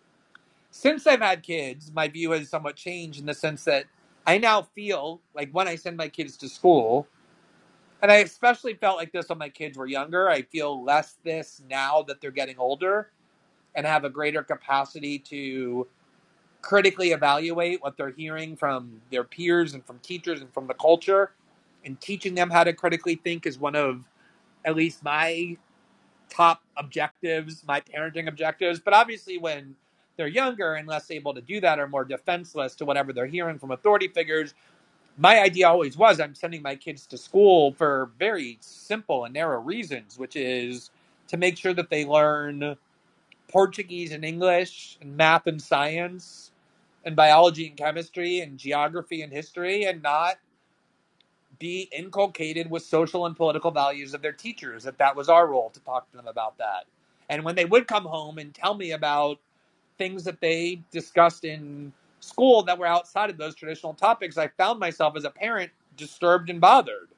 [0.71, 3.87] Since I've had kids, my view has somewhat changed in the sense that
[4.27, 7.07] I now feel like when I send my kids to school,
[8.03, 11.63] and I especially felt like this when my kids were younger, I feel less this
[11.69, 13.11] now that they're getting older
[13.75, 15.87] and have a greater capacity to
[16.63, 21.33] critically evaluate what they're hearing from their peers and from teachers and from the culture.
[21.85, 24.05] And teaching them how to critically think is one of
[24.65, 25.57] at least my
[26.29, 28.81] top objectives, my parenting objectives.
[28.81, 29.77] But obviously, when
[30.17, 33.59] they're younger and less able to do that or more defenseless to whatever they're hearing
[33.59, 34.55] from authority figures,
[35.19, 39.61] my idea always was I'm sending my kids to school for very simple and narrow
[39.61, 40.91] reasons, which is
[41.29, 42.77] to make sure that they learn
[43.49, 46.51] Portuguese and English and math and science
[47.05, 50.37] and biology and chemistry and geography and history and not
[51.59, 55.71] be inculcated with social and political values of their teachers that that was our role
[55.71, 56.85] to talk to them about that.
[57.29, 59.39] And when they would come home and tell me about
[59.99, 64.81] things that they discussed in school that were outside of those traditional topics i found
[64.81, 67.09] myself as a parent disturbed and bothered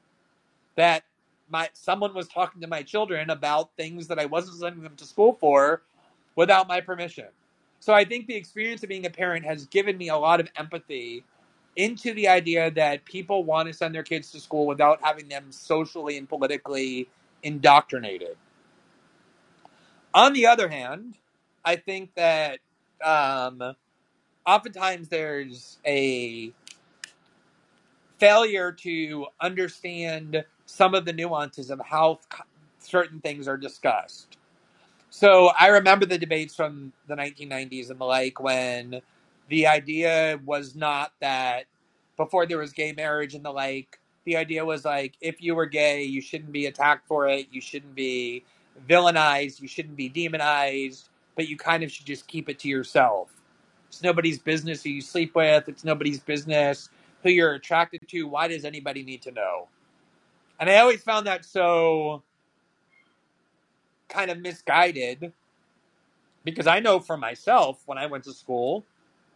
[0.75, 1.03] that
[1.49, 5.05] my someone was talking to my children about things that i wasn't sending them to
[5.05, 5.81] school for
[6.35, 7.27] without my permission
[7.79, 10.49] so I think the experience of being a parent has given me a lot of
[10.57, 11.23] empathy
[11.75, 15.51] into the idea that people want to send their kids to school without having them
[15.51, 17.07] socially and politically
[17.43, 18.37] indoctrinated.
[20.13, 21.15] On the other hand,
[21.65, 22.59] I think that
[23.03, 23.75] um,
[24.45, 26.51] oftentimes there's a
[28.17, 32.19] failure to understand some of the nuances of how
[32.79, 34.37] certain things are discussed.
[35.09, 39.01] So I remember the debates from the 1990s and the like when
[39.49, 41.65] the idea was not that
[42.17, 45.65] before there was gay marriage and the like, the idea was like if you were
[45.65, 48.43] gay, you shouldn't be attacked for it, you shouldn't be
[48.87, 51.09] villainized, you shouldn't be demonized,
[51.39, 53.31] but you kind of should just keep it to yourself.
[53.87, 56.89] It's nobody's business who you sleep with, it's nobody's business
[57.23, 58.27] who you're attracted to.
[58.27, 59.69] Why does anybody need to know?
[60.59, 62.23] And I always found that so
[64.09, 65.31] kind of misguided
[66.43, 68.83] because I know for myself when I went to school,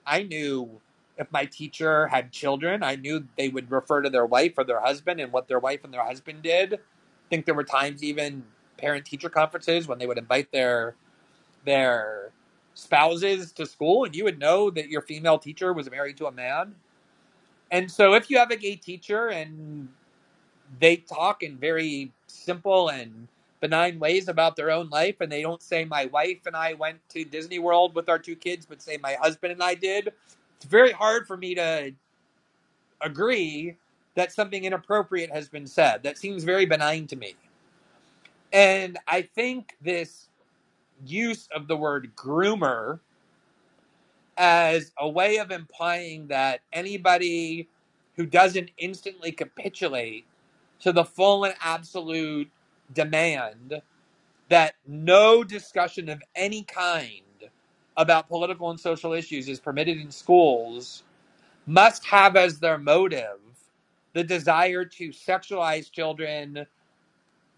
[0.06, 0.82] I knew
[1.18, 4.82] if my teacher had children, I knew they would refer to their wife or their
[4.82, 6.74] husband and what their wife and their husband did.
[6.74, 6.80] I
[7.30, 8.44] think there were times even
[8.76, 10.96] parent teacher conferences when they would invite their
[11.66, 12.32] their
[12.74, 16.32] spouses to school and you would know that your female teacher was married to a
[16.32, 16.74] man.
[17.72, 19.88] And so if you have a gay teacher and
[20.80, 23.28] they talk in very simple and
[23.62, 26.98] benign ways about their own life and they don't say my wife and I went
[27.10, 30.12] to Disney World with our two kids, but say my husband and I did,
[30.58, 31.92] it's very hard for me to
[33.02, 33.76] agree
[34.16, 36.04] that something inappropriate has been said.
[36.04, 37.36] That seems very benign to me.
[38.52, 40.30] And I think this
[41.06, 43.00] use of the word groomer
[44.38, 47.70] as a way of implying that anybody
[48.16, 50.26] who doesn't instantly capitulate
[50.80, 52.50] to the full and absolute
[52.94, 53.82] demand
[54.50, 57.22] that no discussion of any kind
[57.98, 61.04] about political and social issues is permitted in schools
[61.68, 63.40] must have as their motive
[64.14, 66.68] the desire to sexualize children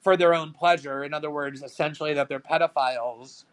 [0.05, 1.03] for their own pleasure.
[1.03, 3.43] In other words, essentially that they're pedophiles,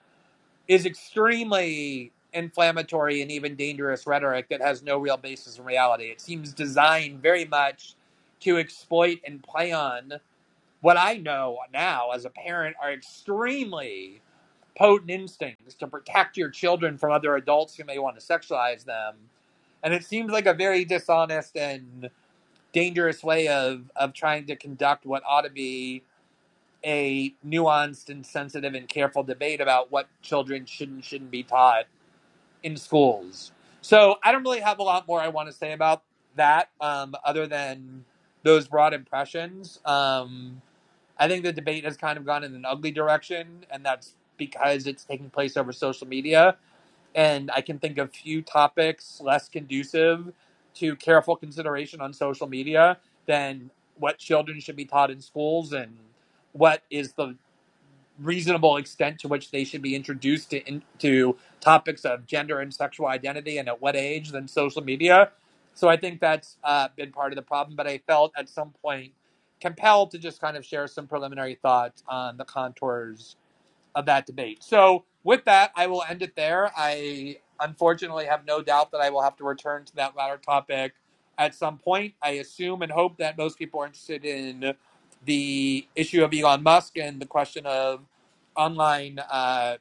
[0.68, 6.10] is extremely inflammatory and even dangerous rhetoric that has no real basis in reality.
[6.10, 7.94] It seems designed very much
[8.40, 10.12] to exploit and play on
[10.82, 14.20] what I know now as a parent are extremely
[14.76, 19.14] potent instincts to protect your children from other adults who may want to sexualize them.
[19.82, 22.10] And it seems like a very dishonest and
[22.74, 26.02] dangerous way of, of trying to conduct what ought to be
[26.84, 31.84] a nuanced and sensitive and careful debate about what children should and shouldn't be taught
[32.62, 33.52] in schools.
[33.80, 36.02] So I don't really have a lot more I want to say about
[36.36, 38.04] that, um, other than
[38.42, 39.80] those broad impressions.
[39.84, 40.62] Um,
[41.18, 44.86] I think the debate has kind of gone in an ugly direction, and that's because
[44.86, 46.56] it's taking place over social media.
[47.14, 50.32] And I can think of few topics less conducive
[50.74, 55.96] to careful consideration on social media than what children should be taught in schools and
[56.52, 57.36] what is the
[58.18, 63.06] reasonable extent to which they should be introduced to into topics of gender and sexual
[63.06, 65.30] identity and at what age than social media.
[65.74, 67.76] So I think that's uh, been part of the problem.
[67.76, 69.12] But I felt at some point
[69.60, 73.36] compelled to just kind of share some preliminary thoughts on the contours
[73.94, 74.62] of that debate.
[74.62, 76.70] So with that, I will end it there.
[76.76, 80.94] I unfortunately have no doubt that I will have to return to that latter topic
[81.38, 82.14] at some point.
[82.22, 84.74] I assume and hope that most people are interested in
[85.26, 88.00] the issue of Elon Musk and the question of
[88.56, 89.76] online uh,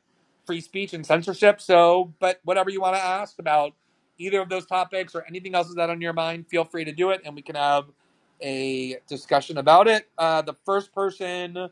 [0.45, 1.61] free speech and censorship.
[1.61, 3.73] So, but whatever you want to ask about
[4.17, 6.91] either of those topics or anything else is that on your mind, feel free to
[6.91, 7.85] do it and we can have
[8.41, 10.09] a discussion about it.
[10.17, 11.69] Uh, the first person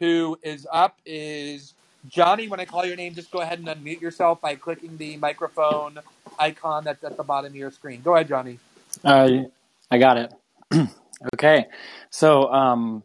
[0.00, 1.74] who is up is
[2.08, 2.48] Johnny.
[2.48, 5.98] When I call your name, just go ahead and unmute yourself by clicking the microphone
[6.38, 8.02] icon that's at the bottom of your screen.
[8.02, 8.60] Go ahead, Johnny.
[9.04, 9.44] Uh,
[9.90, 10.34] I got it.
[11.34, 11.66] okay.
[12.10, 13.02] So, um,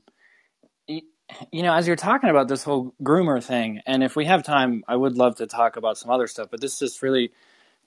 [0.87, 4.83] you know, as you're talking about this whole groomer thing, and if we have time,
[4.87, 7.31] I would love to talk about some other stuff, but this just really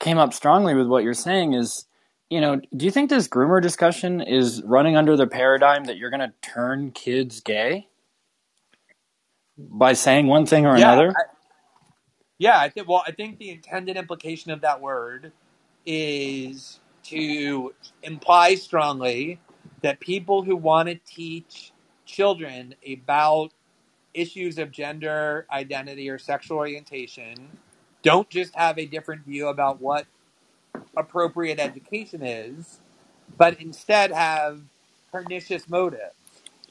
[0.01, 1.87] came up strongly with what you're saying is
[2.31, 6.11] you know, do you think this groomer discussion is running under the paradigm that you're
[6.11, 7.89] going to turn kids gay
[9.59, 11.17] by saying one thing or Yeah, another?
[11.17, 11.23] I,
[12.39, 12.61] yeah.
[12.61, 12.89] I think.
[12.89, 15.33] Well, I think the intended implication of that word
[15.87, 19.41] is to imply strongly
[19.83, 21.73] that people who want to teach
[22.07, 23.53] children about
[24.15, 27.59] issues of gender identity or sexual orientation
[28.03, 30.07] don't just have a different view about what
[30.97, 32.81] appropriate education is,
[33.39, 34.63] but instead have
[35.13, 36.15] pernicious motives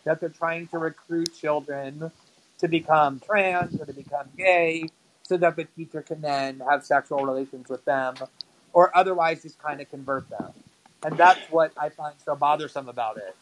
[0.05, 2.11] that they're trying to recruit children
[2.59, 4.91] to become trans or to become gay
[5.23, 8.15] so that the teacher can then have sexual relations with them
[8.73, 10.53] or otherwise just kind of convert them.
[11.03, 13.35] And that's what I find so bothersome about it.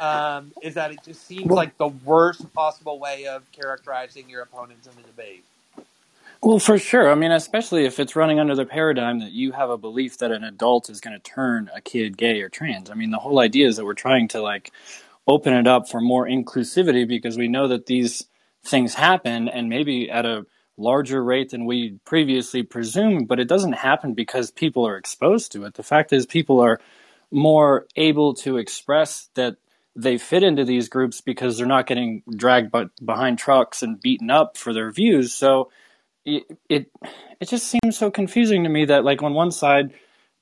[0.00, 4.42] Um, is that it just seems Well, like the worst possible way of characterizing your
[4.42, 5.44] opponents in the debate.
[6.42, 7.10] well, for sure.
[7.10, 10.32] I mean, especially if it's running under the paradigm that you have a belief that
[10.32, 12.90] an adult is going to turn a kid gay or trans.
[12.90, 14.72] I mean, the whole idea is that we're trying to like
[15.28, 18.26] open it up for more inclusivity because we know that these
[18.64, 20.46] things happen and maybe at a
[20.78, 25.64] larger rate than we previously presumed, but it doesn't happen because people are exposed to
[25.64, 25.74] it.
[25.74, 26.80] The fact is, people are
[27.30, 29.56] more able to express that
[29.94, 34.30] they fit into these groups because they're not getting dragged but behind trucks and beaten
[34.30, 35.32] up for their views.
[35.32, 35.70] So
[36.24, 36.90] it, it
[37.40, 39.92] it just seems so confusing to me that like on one side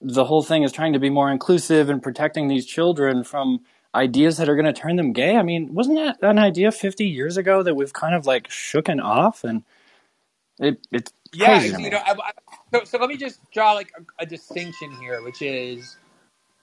[0.00, 3.60] the whole thing is trying to be more inclusive and protecting these children from
[3.94, 5.36] ideas that are going to turn them gay.
[5.36, 9.02] I mean, wasn't that an idea 50 years ago that we've kind of like shooken
[9.02, 9.64] off and
[10.58, 12.30] it it's Yeah, you know, I, I,
[12.74, 15.96] so, so let me just draw like a, a distinction here, which is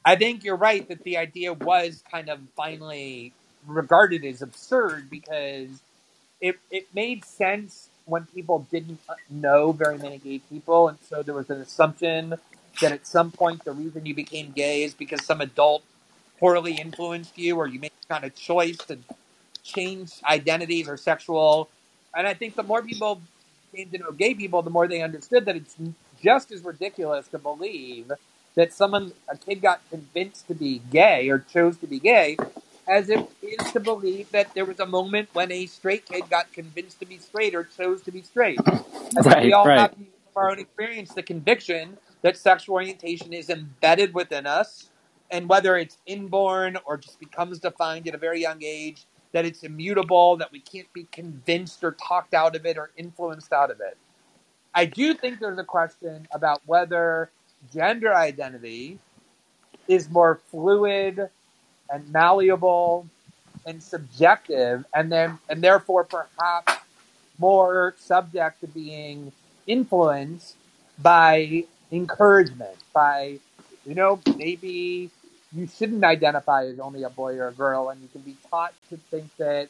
[0.06, 3.34] I think you're right that the idea was kind of finally
[3.68, 5.70] regarded as absurd because
[6.42, 9.00] it it made sense when people didn't
[9.30, 12.36] know very many gay people, and so there was an assumption
[12.82, 15.84] that at some point the reason you became gay is because some adult
[16.40, 18.98] poorly influenced you, or you made kind of choice to
[19.64, 21.70] change identities or sexual.
[22.16, 23.22] And I think the more people
[23.76, 25.76] came to know gay people, the more they understood that it's
[26.24, 28.12] just as ridiculous to believe
[28.56, 32.42] that someone, a kid got convinced to be gay or chose to be gay,
[32.88, 36.30] as if it is to believe that there was a moment when a straight kid
[36.30, 38.64] got convinced to be straight or chose to be straight.
[39.18, 39.92] I think we Right, all right.
[39.92, 40.08] have from
[40.44, 44.90] our own experience the conviction that sexual orientation is embedded within us,
[45.32, 49.64] and whether it's inborn or just becomes defined at a very young age, that it's
[49.64, 53.82] immutable, that we can't be convinced or talked out of it or influenced out of
[53.82, 53.98] it.
[54.76, 57.32] I do think there's a question about whether
[57.74, 59.00] gender identity
[59.88, 61.30] is more fluid
[61.90, 63.08] and malleable
[63.66, 66.84] and subjective and then and therefore perhaps
[67.38, 69.32] more subject to being
[69.68, 70.56] influenced
[71.00, 73.40] by encouragement by
[73.86, 75.10] you know maybe
[75.56, 78.74] you shouldn't identify as only a boy or a girl and you can be taught
[78.90, 79.70] to think that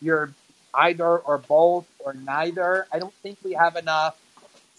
[0.00, 0.32] you're
[0.74, 2.86] either or both or neither.
[2.92, 4.16] I don't think we have enough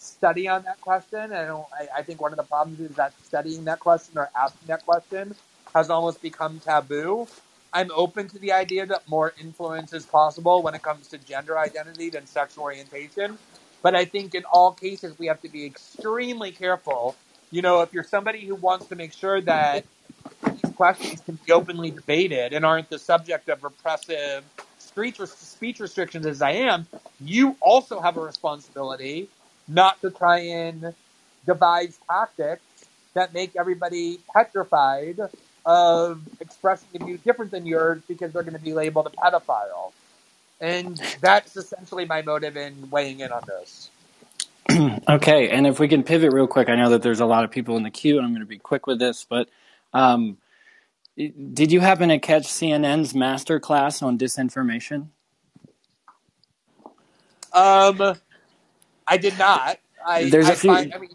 [0.00, 1.30] study on that question.
[1.30, 1.66] Don't.
[1.72, 4.84] I, I think one of the problems is that studying that question or asking that
[4.84, 5.34] question
[5.74, 7.28] has almost become taboo.
[7.72, 11.56] I'm open to the idea that more influence is possible when it comes to gender
[11.56, 13.38] identity than sexual orientation,
[13.82, 17.14] but I think in all cases we have to be extremely careful.
[17.52, 19.84] You know, if you're somebody who wants to make sure that
[20.44, 24.44] these questions can be openly debated and aren't the subject of repressive
[24.78, 26.86] speech, speech restrictions as I am,
[27.20, 29.28] you also have a responsibility
[29.70, 30.94] not to try and
[31.46, 32.62] devise tactics
[33.14, 35.18] that make everybody petrified
[35.66, 39.92] of expressing a view different than yours because they're going to be labeled a pedophile.
[40.60, 43.90] And that's essentially my motive in weighing in on this.
[45.08, 47.50] okay, and if we can pivot real quick, I know that there's a lot of
[47.50, 49.48] people in the queue, and I'm going to be quick with this, but
[49.92, 50.38] um,
[51.16, 55.08] did you happen to catch CNN's master class on disinformation?
[57.52, 58.16] Um,
[59.10, 59.78] I did not.
[60.06, 60.72] I, there's I a few.
[60.72, 61.10] Find, I mean,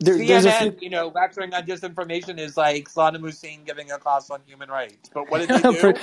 [0.00, 0.78] there, CNN, few...
[0.80, 5.10] you know, lecturing on disinformation is like Saddam Hussein giving a class on human rights.
[5.12, 5.94] But what did they do?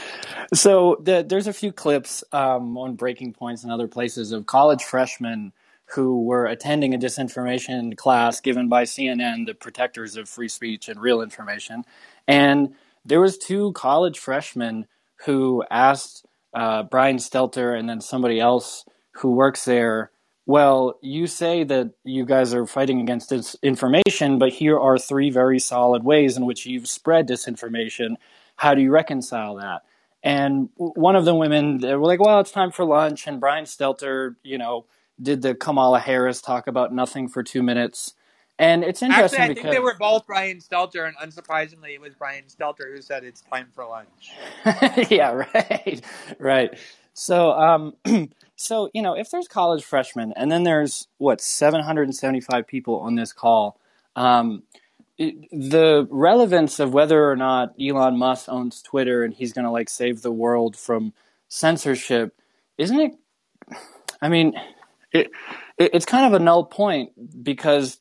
[0.54, 4.84] so the, there's a few clips um, on Breaking Points and other places of college
[4.84, 5.54] freshmen
[5.96, 11.00] who were attending a disinformation class given by CNN, the protectors of free speech and
[11.00, 11.84] real information,
[12.28, 12.74] and
[13.06, 14.88] there was two college freshmen
[15.26, 18.86] who asked uh, Brian Stelter and then somebody else
[19.18, 20.10] who works there
[20.46, 25.60] well, you say that you guys are fighting against disinformation, but here are three very
[25.60, 28.16] solid ways in which you've spread disinformation.
[28.58, 29.84] How do you reconcile that?
[30.22, 33.28] And one of the women they were like, well, it's time for lunch.
[33.28, 34.86] And Brian Stelter, you know,
[35.22, 38.14] did the Kamala Harris talk about nothing for two minutes.
[38.60, 42.02] And it's interesting Actually, I because think they were both Brian Stelter, and unsurprisingly, it
[42.02, 44.32] was Brian Stelter who said it's time for lunch.
[45.12, 46.02] yeah, right,
[46.38, 46.78] right.
[47.14, 47.93] So, um,
[48.55, 53.34] so you know, if there's college freshmen, and then there's what 775 people on this
[53.34, 53.80] call,
[54.16, 54.64] um,
[55.18, 59.72] it, the relevance of whether or not Elon Musk owns Twitter and he's going to
[59.72, 61.14] like save the world from
[61.49, 62.36] censorship,
[62.78, 63.11] isn't it?
[64.22, 64.53] I mean,
[65.11, 65.30] it,
[65.78, 67.99] it, it's kind of a null point because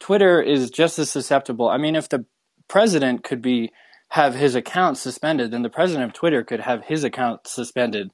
[0.00, 1.68] Twitter is just as susceptible.
[1.68, 2.24] I mean, if the
[2.66, 3.72] president could be
[4.10, 8.10] have his account suspended, then the president of Twitter could have his account suspended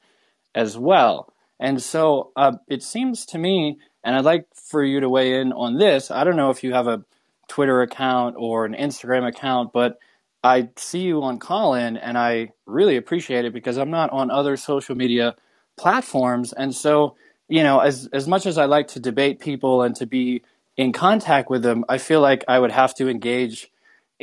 [0.55, 1.33] as well.
[1.61, 5.53] And so uh, it seems to me, and I'd like for you to weigh in
[5.53, 6.11] on this.
[6.11, 7.05] I don't know if you have a
[7.49, 9.99] Twitter account or an Instagram account, but
[10.43, 14.57] I see you on Callin, and I really appreciate it because I'm not on other
[14.57, 15.37] social media
[15.77, 16.53] platforms.
[16.53, 17.17] And so,
[17.49, 20.43] you know, as as much as I like to debate people and to be
[20.77, 23.71] in contact with them, I feel like I would have to engage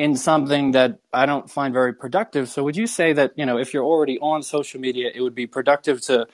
[0.02, 2.49] in something that I don't find very productive.
[2.49, 5.36] So would you say that, you know, if you're already on social media, it would
[5.36, 6.26] be productive to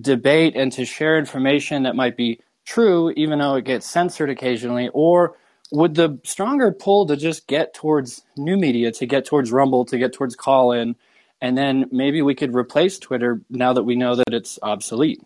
[0.00, 4.88] debate and to share information that might be true, even though it gets censored occasionally?
[4.94, 5.36] Or
[5.70, 9.98] would the stronger pull to just get towards new media, to get towards Rumble, to
[9.98, 10.96] get towards Callin,
[11.42, 15.20] and then maybe we could replace Twitter now that we know that it's obsolete?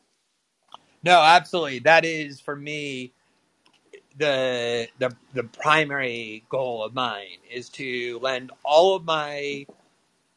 [1.04, 1.78] No, absolutely.
[1.78, 3.12] That is for me
[4.18, 9.66] the the the primary goal of mine is to lend all of my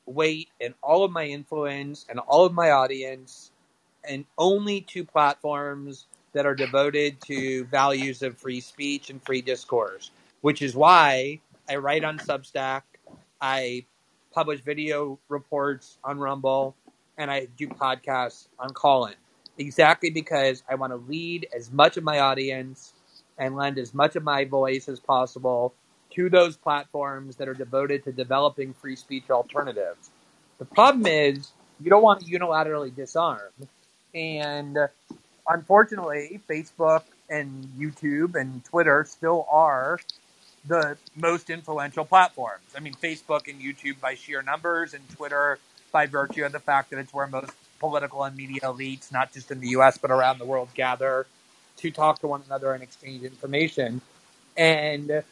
[0.05, 3.51] weight and all of my influence and all of my audience
[4.07, 10.11] and only to platforms that are devoted to values of free speech and free discourse,
[10.41, 12.83] which is why I write on Substack,
[13.41, 13.85] I
[14.33, 16.75] publish video reports on Rumble,
[17.17, 19.15] and I do podcasts on Callin.
[19.57, 22.93] Exactly because I want to lead as much of my audience
[23.37, 25.73] and lend as much of my voice as possible
[26.11, 30.09] to those platforms that are devoted to developing free speech alternatives.
[30.57, 33.51] The problem is you don't want to unilaterally disarm.
[34.15, 34.87] And uh,
[35.47, 39.99] unfortunately, Facebook and YouTube and Twitter still are
[40.65, 42.65] the most influential platforms.
[42.75, 45.59] I mean, Facebook and YouTube by sheer numbers, and Twitter
[45.91, 49.51] by virtue of the fact that it's where most political and media elites, not just
[49.51, 51.27] in the US, but around the world, gather
[51.77, 54.01] to talk to one another and exchange information.
[54.55, 55.23] And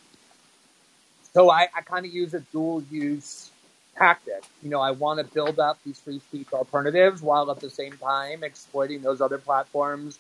[1.34, 3.52] so I, I kind of use a dual use
[3.98, 4.44] tactic.
[4.62, 7.98] You know, I want to build up these free speech alternatives while at the same
[7.98, 10.20] time exploiting those other platforms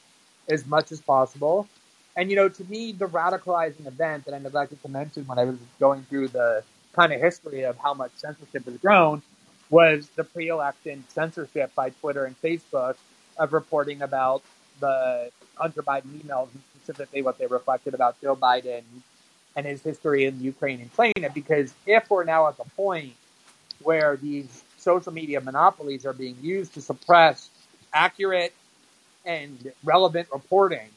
[0.50, 1.68] as much as possible.
[2.16, 5.46] And, you know, to me, the radicalizing event that I neglected to mention when I
[5.46, 6.64] was going through the
[6.94, 9.22] kind of history of how much censorship has grown
[9.70, 12.96] was the pre election censorship by Twitter and Facebook
[13.38, 14.44] of reporting about
[14.80, 18.84] the Hunter Biden emails and specifically what they reflected about Joe Biden
[19.56, 21.30] and his history in Ukraine and China.
[21.34, 23.14] Because if we're now at the point
[23.84, 27.50] where these social media monopolies are being used to suppress
[27.94, 28.54] accurate
[29.26, 30.90] and relevant reporting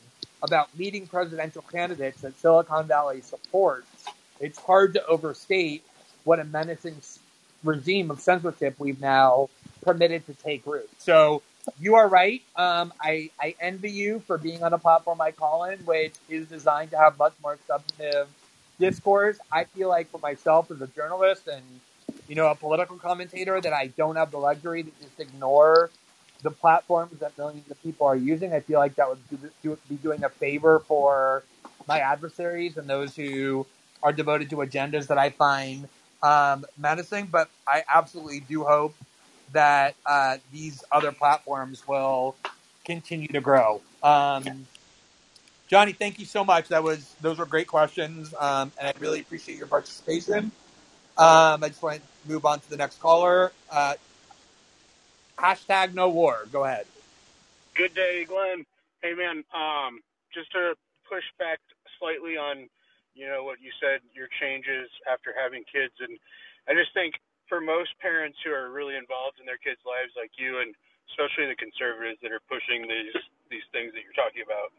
[0.43, 3.87] about leading presidential candidates that Silicon Valley supports,
[4.41, 5.83] it's hard to overstate
[6.25, 6.97] what a menacing
[7.65, 9.49] regime of censorship we've now
[9.83, 10.89] permitted to take root.
[10.99, 11.43] So
[11.81, 12.43] you are right.
[12.57, 16.91] Um, I, I envy you for being on a platform like Callin, which is designed
[16.93, 18.29] to have much more substantive
[18.79, 19.39] discourse.
[19.53, 21.65] I feel like for myself as a journalist and
[22.29, 25.91] you know a political commentator that I don't have the luxury to just ignore
[26.43, 28.53] the platforms that millions of people are using.
[28.55, 31.45] I feel like that would do, do, be doing a favor for
[31.89, 33.67] my adversaries and those who
[34.03, 35.89] are devoted to agendas that I find
[36.23, 37.27] um, menacing.
[37.27, 38.95] But I absolutely do hope
[39.53, 42.37] that uh, these other platforms will
[42.85, 43.81] continue to grow.
[44.03, 44.67] Um,
[45.69, 46.69] Johnny, thank you so much.
[46.69, 50.51] That was those were great questions, um, and I really appreciate your participation.
[51.19, 53.53] Um, I just want to move on to the next caller.
[53.71, 53.95] Uh,
[55.37, 56.47] hashtag no war.
[56.53, 56.87] Go ahead.
[57.75, 58.65] Good day, Glenn.
[59.03, 59.45] Hey, man.
[59.55, 60.01] Um,
[60.33, 60.75] just to
[61.09, 61.59] push back
[61.99, 62.69] slightly on,
[63.15, 66.19] you know, what you said, your changes after having kids, and
[66.69, 67.15] I just think
[67.49, 70.77] for most parents who are really involved in their kids' lives, like you, and
[71.13, 73.17] especially the conservatives that are pushing these
[73.49, 74.71] these things that you're talking about,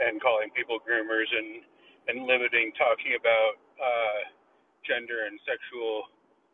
[0.00, 1.62] and calling people groomers and
[2.08, 4.20] and limiting talking about uh,
[4.84, 6.08] gender and sexual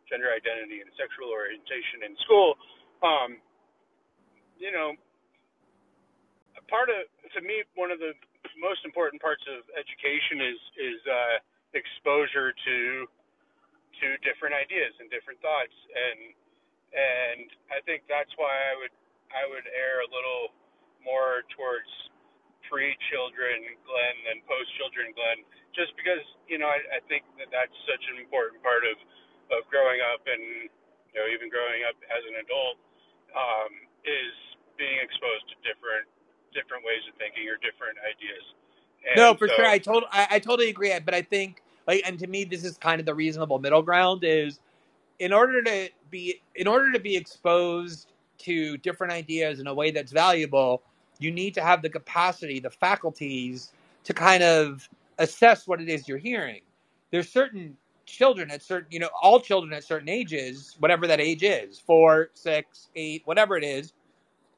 [0.07, 2.59] gender identity and sexual orientation in school.
[2.99, 3.39] Um,
[4.59, 4.93] you know,
[6.67, 8.11] part of to me one of the
[8.59, 11.35] most important parts of education is is uh,
[11.71, 13.07] exposure to
[14.01, 16.33] to different ideas and different thoughts and
[16.91, 18.93] and I think that's why I would
[19.31, 20.51] I would err a little
[21.03, 21.87] more towards
[22.67, 25.43] pre children Glenn than post children Glenn
[25.75, 28.97] just because you know I, I think that that's such an important part of
[29.55, 30.67] of growing up and
[31.11, 32.77] you know even growing up as an adult
[33.35, 33.71] um,
[34.03, 34.33] is
[34.77, 36.07] being exposed to different
[36.53, 38.45] different ways of thinking or different ideas.
[39.07, 39.65] And No, for so, sure.
[39.67, 40.93] I told I, I totally agree.
[40.99, 44.23] But I think like, and to me, this is kind of the reasonable middle ground.
[44.23, 44.59] Is
[45.19, 48.07] in order to be in order to be exposed
[48.39, 50.81] to different ideas in a way that's valuable,
[51.19, 53.71] you need to have the capacity, the faculties
[54.03, 54.89] to kind of
[55.19, 56.61] assess what it is you're hearing.
[57.11, 61.43] There's certain children at certain, you know, all children at certain ages, whatever that age
[61.43, 63.93] is, four, six, eight, whatever it is,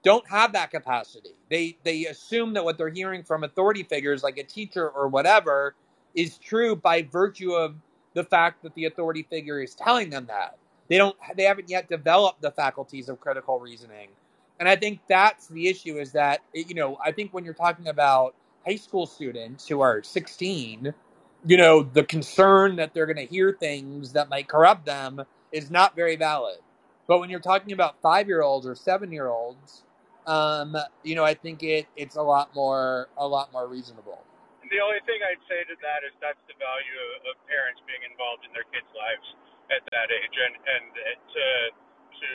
[0.04, 1.32] don't have that capacity.
[1.50, 5.76] They they assume that what they're hearing from authority figures like a teacher or whatever
[6.16, 7.76] is true by virtue of
[8.14, 10.58] the fact that the authority figure is telling them that.
[10.90, 14.10] They don't they haven't yet developed the faculties of critical reasoning.
[14.60, 17.88] And I think that's the issue is that you know, I think when you're talking
[17.88, 18.36] about
[18.66, 20.94] high school students who are 16,
[21.46, 25.72] you know, the concern that they're going to hear things that might corrupt them is
[25.72, 26.58] not very valid.
[27.08, 29.84] But when you're talking about 5-year-olds or 7-year-olds,
[30.26, 34.20] um, you know, I think it it's a lot more a lot more reasonable.
[34.74, 38.02] The only thing I'd say to that is that's the value of, of parents being
[38.10, 39.28] involved in their kids' lives
[39.70, 41.48] at that age, and and to
[42.18, 42.32] to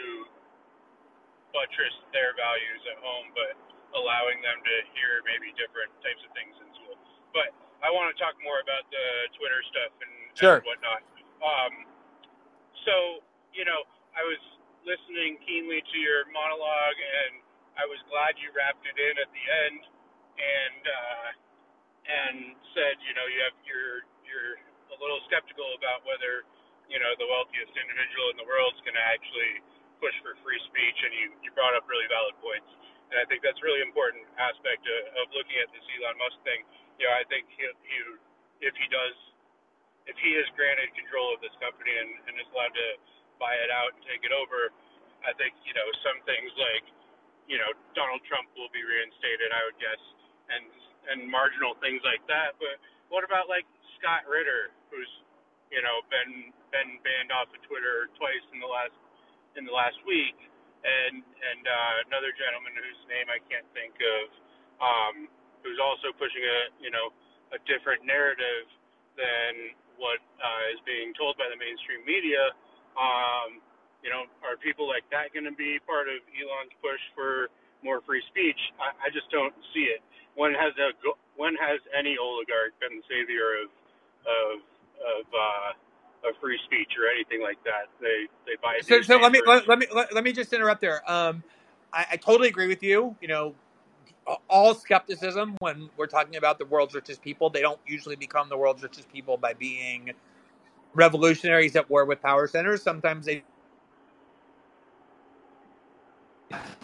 [1.51, 3.59] buttress their values at home, but
[3.99, 6.95] allowing them to hear maybe different types of things in school.
[7.35, 7.51] But
[7.83, 10.61] I want to talk more about the Twitter stuff and, Sure.
[10.63, 11.03] and whatnot.
[11.43, 11.73] Um,
[12.87, 12.95] so
[13.51, 13.83] you know,
[14.15, 14.39] I was
[14.87, 17.43] listening keenly to your monologue, and
[17.75, 19.81] I was glad you wrapped it in at the end,
[20.39, 21.27] and uh,
[22.09, 24.57] and said, you know, you have you're you're
[24.93, 26.49] a little skeptical about whether
[26.89, 29.61] you know the wealthiest individual in the world is going to actually
[30.01, 32.69] push for free speech, and you you brought up really valid points,
[33.13, 36.65] and I think that's really important aspect of, of looking at this Elon Musk thing.
[36.97, 37.99] You know, I think he, he
[38.65, 39.17] if he does
[40.09, 42.89] if he is granted control of this company and, and is allowed to
[43.37, 44.73] buy it out and take it over,
[45.23, 46.87] I think you know some things like
[47.45, 50.03] you know Donald Trump will be reinstated, I would guess,
[50.57, 50.65] and
[51.09, 52.57] and marginal things like that.
[52.61, 52.79] But
[53.09, 53.65] what about like
[53.99, 55.11] Scott Ritter, who's
[55.73, 58.95] you know been been banned off of Twitter twice in the last
[59.57, 60.37] in the last week,
[60.85, 64.25] and and uh, another gentleman whose name I can't think of,
[64.79, 65.15] um,
[65.65, 67.11] who's also pushing a you know
[67.57, 68.69] a different narrative
[69.17, 72.55] than what uh, is being told by the mainstream media.
[72.95, 73.59] Um,
[74.05, 77.51] you know, are people like that going to be part of Elon's push for
[77.85, 78.59] more free speech?
[78.81, 80.01] I, I just don't see it.
[80.35, 80.95] When has a
[81.37, 83.69] when has any oligarch been the savior of
[84.27, 84.55] of
[85.03, 87.91] of uh, of free speech or anything like that?
[88.01, 90.81] They they buy So, so let me let, let me let, let me just interrupt
[90.81, 91.03] there.
[91.11, 91.43] Um,
[91.93, 93.17] I, I totally agree with you.
[93.21, 93.55] You know,
[94.49, 98.57] all skepticism when we're talking about the world's richest people, they don't usually become the
[98.57, 100.13] world's richest people by being
[100.95, 102.83] revolutionaries at war with power centers.
[102.83, 103.45] Sometimes they.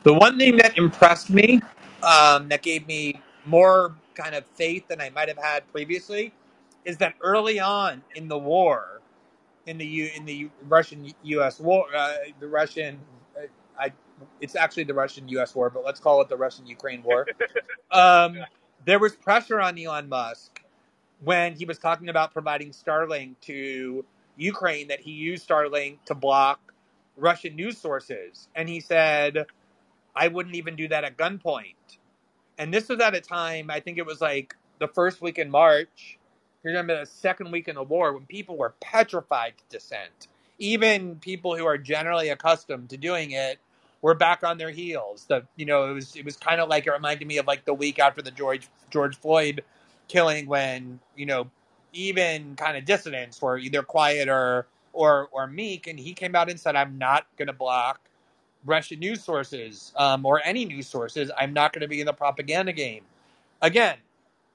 [0.04, 1.62] The one thing that impressed me,
[2.02, 6.34] um, that gave me more kind of faith than I might have had previously,
[6.84, 9.00] is that early on in the war,
[9.66, 11.58] in the U, in the Russian U.S.
[11.58, 13.00] war, uh, the Russian,
[13.34, 13.46] uh,
[13.80, 13.92] I,
[14.42, 15.54] it's actually the Russian U.S.
[15.54, 17.26] war, but let's call it the Russian Ukraine war.
[17.90, 18.36] Um,
[18.84, 20.60] there was pressure on Elon Musk
[21.22, 24.04] when he was talking about providing Starlink to
[24.36, 26.60] Ukraine that he used Starlink to block
[27.16, 29.46] Russian news sources, and he said,
[30.16, 31.74] I wouldn't even do that at gunpoint.
[32.58, 35.50] And this was at a time, I think it was like the first week in
[35.50, 36.18] March,
[36.62, 40.28] remember the second week in the war, when people were petrified to dissent.
[40.58, 43.58] Even people who are generally accustomed to doing it
[44.02, 45.26] were back on their heels.
[45.28, 47.64] The you know, it was it was kind of like it reminded me of like
[47.64, 49.64] the week after the George George Floyd
[50.06, 51.50] killing when, you know,
[51.92, 56.48] even kind of dissidents were either quiet or or or meek and he came out
[56.48, 58.00] and said, I'm not gonna block
[58.64, 61.30] Russian news sources um, or any news sources.
[61.38, 63.04] I'm not going to be in the propaganda game.
[63.62, 63.96] Again,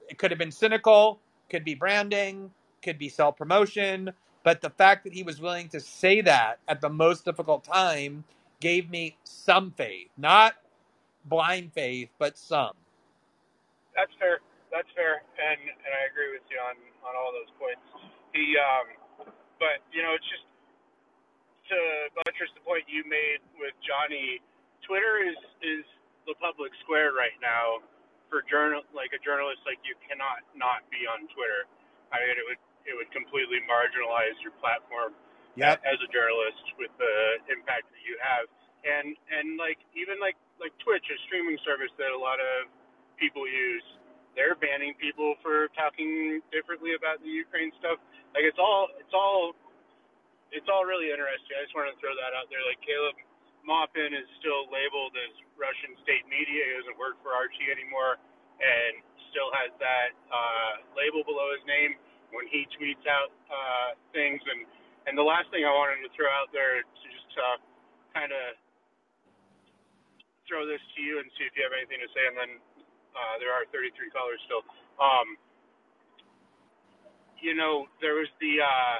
[0.09, 2.51] it could have been cynical, could be branding,
[2.83, 4.11] could be self promotion,
[4.43, 8.23] but the fact that he was willing to say that at the most difficult time
[8.61, 10.55] gave me some faith, not
[11.25, 12.73] blind faith, but some.
[13.95, 14.39] That's fair.
[14.71, 17.83] That's fair, and and I agree with you on on all those points.
[18.33, 18.87] He, um,
[19.59, 20.45] but you know, it's just
[21.69, 21.79] to
[22.17, 24.41] buttress the point you made with Johnny,
[24.85, 25.85] Twitter is is
[26.25, 27.81] the public square right now
[28.29, 31.65] for journal like a journalist like you cannot not be on Twitter.
[32.13, 35.13] I mean it would it would completely marginalize your platform
[35.57, 35.81] Yep.
[35.83, 37.15] as a journalist with the
[37.51, 38.47] impact that you have.
[38.85, 42.69] And and like even like like Twitch, a streaming service that a lot of
[43.19, 43.83] people use,
[44.39, 47.99] they're banning people for talking differently about the Ukraine stuff.
[48.31, 49.51] Like it's all it's all
[50.51, 51.53] it's all really interesting.
[51.57, 52.61] I just wanted to throw that out there.
[52.65, 53.17] Like Caleb
[53.61, 56.65] Maupin is still labeled as Russian state media.
[56.65, 58.17] He doesn't work for RT anymore,
[58.57, 61.97] and still has that uh, label below his name
[62.33, 64.41] when he tweets out uh, things.
[64.41, 64.65] And
[65.05, 67.57] and the last thing I wanted to throw out there to just uh,
[68.13, 68.57] kind of
[70.49, 72.25] throw this to you and see if you have anything to say.
[72.25, 72.51] And then
[73.13, 74.65] uh, there are 33 callers still.
[74.97, 75.37] Um,
[77.37, 78.65] you know, there was the.
[78.65, 78.97] Uh,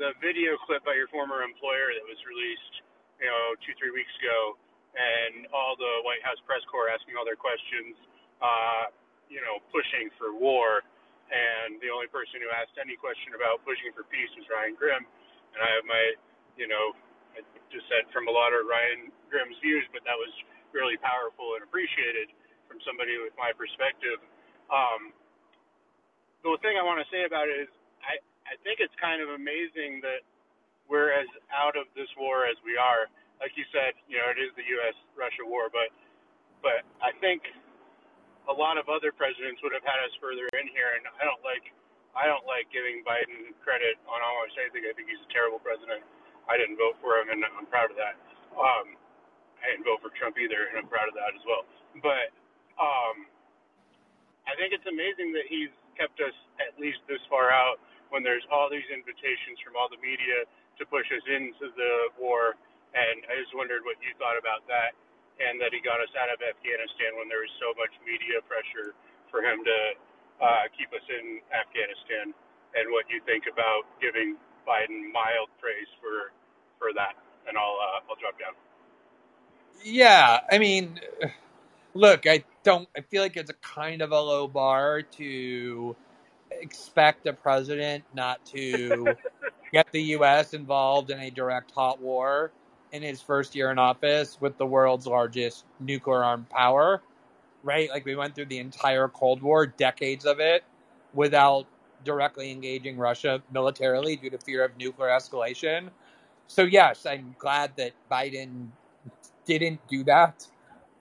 [0.00, 2.74] the video clip by your former employer that was released,
[3.20, 4.56] you know, two three weeks ago,
[4.96, 7.96] and all the White House press corps asking all their questions,
[8.40, 8.92] uh,
[9.28, 10.84] you know, pushing for war,
[11.32, 15.04] and the only person who asked any question about pushing for peace was Ryan Grim,
[15.56, 16.04] and I have my,
[16.60, 16.92] you know,
[17.32, 17.40] I
[17.72, 20.32] dissent from a lot of Ryan Grim's views, but that was
[20.76, 22.28] really powerful and appreciated
[22.68, 24.20] from somebody with my perspective.
[24.68, 25.12] Um,
[26.44, 27.72] the thing I want to say about it is
[28.52, 30.20] I think it's kind of amazing that
[30.84, 33.08] we're as out of this war as we are.
[33.40, 34.92] Like you said, you know, it is the U.S.
[35.16, 35.88] Russia war, but
[36.60, 37.48] but I think
[38.46, 41.40] a lot of other presidents would have had us further in here, and I don't
[41.40, 41.72] like
[42.12, 44.84] I don't like giving Biden credit on almost anything.
[44.84, 46.04] I think he's a terrible president.
[46.44, 48.20] I didn't vote for him, and I'm proud of that.
[48.52, 49.00] Um,
[49.64, 51.64] I didn't vote for Trump either, and I'm proud of that as well.
[52.04, 52.28] But
[52.76, 53.24] um,
[54.44, 57.80] I think it's amazing that he's kept us at least this far out
[58.12, 60.44] when there's all these invitations from all the media
[60.76, 62.54] to push us into the war.
[62.92, 64.92] And I just wondered what you thought about that,
[65.40, 68.92] and that he got us out of Afghanistan when there was so much media pressure
[69.32, 69.78] for him to
[70.44, 72.36] uh, keep us in Afghanistan,
[72.76, 74.36] and what you think about giving
[74.68, 76.36] Biden mild praise for
[76.76, 77.16] for that.
[77.48, 78.52] And I'll uh, I'll drop down.
[79.80, 81.00] Yeah, I mean,
[81.94, 82.88] look, I don't.
[82.96, 85.96] I feel like it's a kind of a low bar to
[86.62, 89.14] expect a president not to
[89.72, 90.54] get the U.S.
[90.54, 92.52] involved in a direct hot war
[92.92, 97.02] in his first year in office with the world's largest nuclear armed power,
[97.62, 97.90] right?
[97.90, 100.62] Like we went through the entire Cold War, decades of it,
[101.14, 101.66] without
[102.04, 105.88] directly engaging Russia militarily due to fear of nuclear escalation.
[106.46, 108.68] So, yes, I'm glad that Biden
[109.46, 110.46] didn't do that.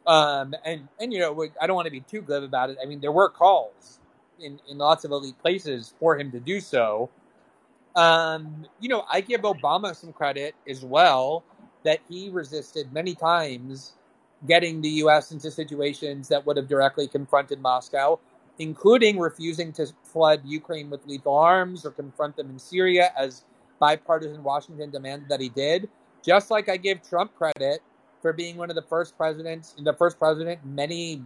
[0.07, 2.77] Um, and, and, you know, I don't want to be too glib about it.
[2.81, 3.99] I mean, there were calls
[4.41, 7.09] in, in lots of elite places for him to do so.
[7.95, 11.43] Um, you know, I give Obama some credit as well
[11.83, 13.93] that he resisted many times
[14.47, 15.31] getting the U.S.
[15.31, 18.19] into situations that would have directly confronted Moscow,
[18.59, 23.43] including refusing to flood Ukraine with lethal arms or confront them in Syria, as
[23.79, 25.89] bipartisan Washington demanded that he did.
[26.23, 27.81] Just like I give Trump credit
[28.21, 31.23] for being one of the first presidents, the first president many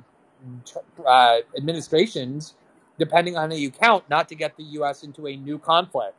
[1.06, 2.56] uh, administrations
[2.98, 5.04] depending on how you count, not to get the U.S.
[5.04, 6.16] into a new conflict.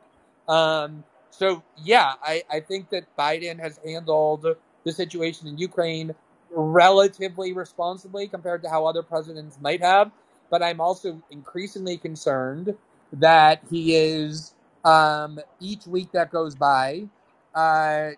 [0.48, 4.46] Um, so, yeah, I, I think that Biden has handled
[4.84, 6.14] the situation in Ukraine
[6.50, 10.10] relatively responsibly compared to how other presidents might have.
[10.50, 12.74] But I'm also increasingly concerned
[13.12, 14.54] that he is,
[14.84, 17.08] um, each week that goes by,
[17.54, 18.10] uh,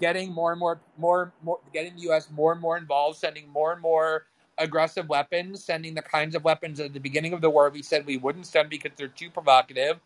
[0.00, 2.28] getting more and more, more, more, getting the U.S.
[2.30, 4.24] more and more involved, sending more and more
[4.58, 8.06] aggressive weapons, sending the kinds of weapons at the beginning of the war we said
[8.06, 10.00] we wouldn't send because they're too provocative.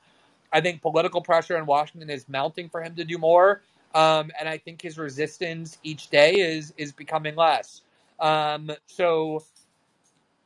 [0.53, 3.62] I think political pressure in Washington is mounting for him to do more,
[3.94, 7.82] um, and I think his resistance each day is is becoming less.
[8.18, 9.44] Um, so,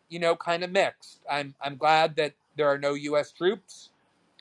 [0.09, 1.21] you know, kind of mixed.
[1.31, 3.33] I'm I'm glad that there are no U.S.
[3.33, 3.91] troops,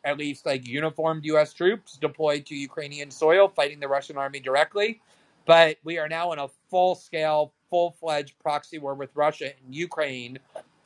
[0.03, 1.53] at least like uniformed U.S.
[1.53, 5.01] troops deployed to Ukrainian soil fighting the Russian army directly.
[5.45, 9.73] But we are now in a full scale, full fledged proxy war with Russia and
[9.73, 10.37] Ukraine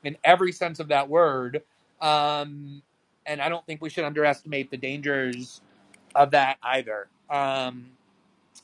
[0.06, 1.62] in every sense of that word.
[2.00, 2.82] Um,
[3.26, 5.60] and I don't think we should underestimate the dangers
[6.16, 7.10] of that either.
[7.30, 7.88] Um,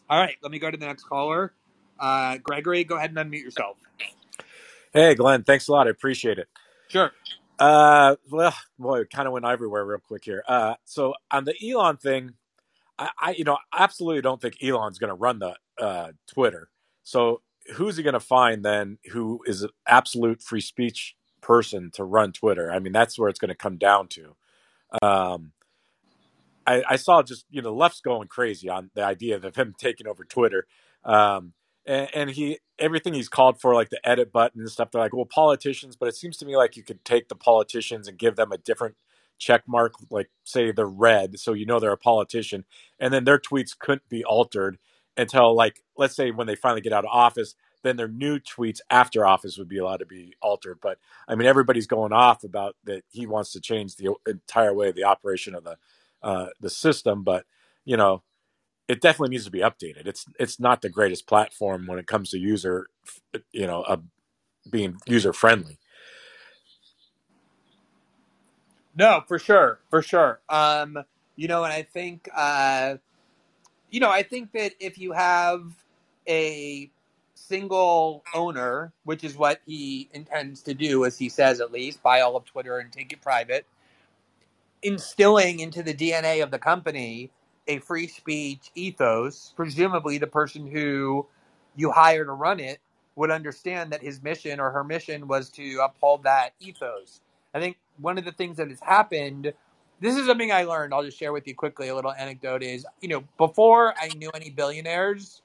[0.10, 1.52] all right, let me go to the next caller.
[2.00, 3.76] Uh, Gregory, go ahead and unmute yourself.
[4.94, 5.88] Hey, Glenn, thanks a lot.
[5.88, 6.48] I appreciate it.
[6.88, 7.12] Sure.
[7.60, 10.46] Uh, well, boy, it kind of went everywhere real quick here.
[10.48, 12.36] Uh, so on the Elon thing,
[12.98, 16.70] I, I you know, absolutely don't think Elon's going to run the uh, Twitter.
[17.04, 17.42] So
[17.76, 22.32] who's he going to find then who is an absolute free speech person to run
[22.32, 22.72] Twitter?
[22.72, 24.36] I mean, that's where it's going to come down to.
[25.02, 25.52] Um,
[26.66, 29.76] I, I saw just you know the left's going crazy on the idea of him
[29.80, 30.66] taking over Twitter,
[31.04, 31.54] um,
[31.86, 34.92] and, and he everything he's called for like the edit button and stuff.
[34.92, 38.08] They're like, well, politicians, but it seems to me like you could take the politicians
[38.08, 38.96] and give them a different
[39.40, 42.66] check mark, like say they're red, so you know they're a politician,
[43.00, 44.78] and then their tweets couldn't be altered
[45.18, 48.80] until like let's say when they finally get out of office then their new tweets
[48.90, 50.98] after office would be allowed to be altered but
[51.28, 54.96] i mean everybody's going off about that he wants to change the entire way of
[54.96, 55.78] the operation of the
[56.24, 57.46] uh, the system, but
[57.86, 58.24] you know,
[58.88, 60.08] it definitely needs to be updated.
[60.08, 62.88] It's it's not the greatest platform when it comes to user,
[63.52, 63.98] you know, uh,
[64.70, 65.80] being user friendly.
[68.96, 70.42] No, for sure, for sure.
[70.50, 71.04] Um,
[71.36, 72.96] you know, and I think, uh,
[73.94, 75.72] you know, I think that if you have
[76.28, 76.90] a
[77.36, 82.22] single owner, which is what he intends to do, as he says at least, buy
[82.22, 83.68] all of Twitter and take it private,
[84.82, 87.30] instilling into the DNA of the company
[87.68, 91.28] a free speech ethos, presumably the person who
[91.76, 92.80] you hire to run it
[93.16, 97.22] would understand that his mission or her mission was to uphold that ethos.
[97.54, 99.54] I think one of the things that has happened,
[100.04, 102.86] this is something I learned, I'll just share with you quickly a little anecdote is,
[103.02, 105.42] you know, before I knew any billionaires,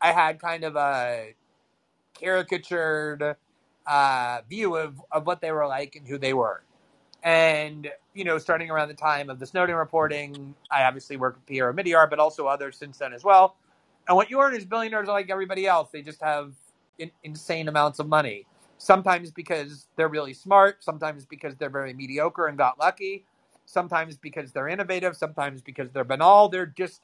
[0.00, 1.34] I had kind of a
[2.14, 3.34] caricatured
[3.88, 6.62] uh, view of, of what they were like and who they were.
[7.24, 11.46] And, you know, starting around the time of the Snowden reporting, I obviously worked with
[11.46, 13.56] Pierre Omidyar, but also others since then as well.
[14.06, 15.90] And what you learn is billionaires are like everybody else.
[15.90, 16.52] They just have
[16.98, 18.46] in, insane amounts of money.
[18.78, 23.26] Sometimes because they're really smart, sometimes because they're very mediocre and got lucky,
[23.70, 26.48] sometimes because they're innovative, sometimes because they're banal.
[26.48, 27.02] They're just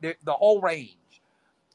[0.00, 0.94] they're, the whole range.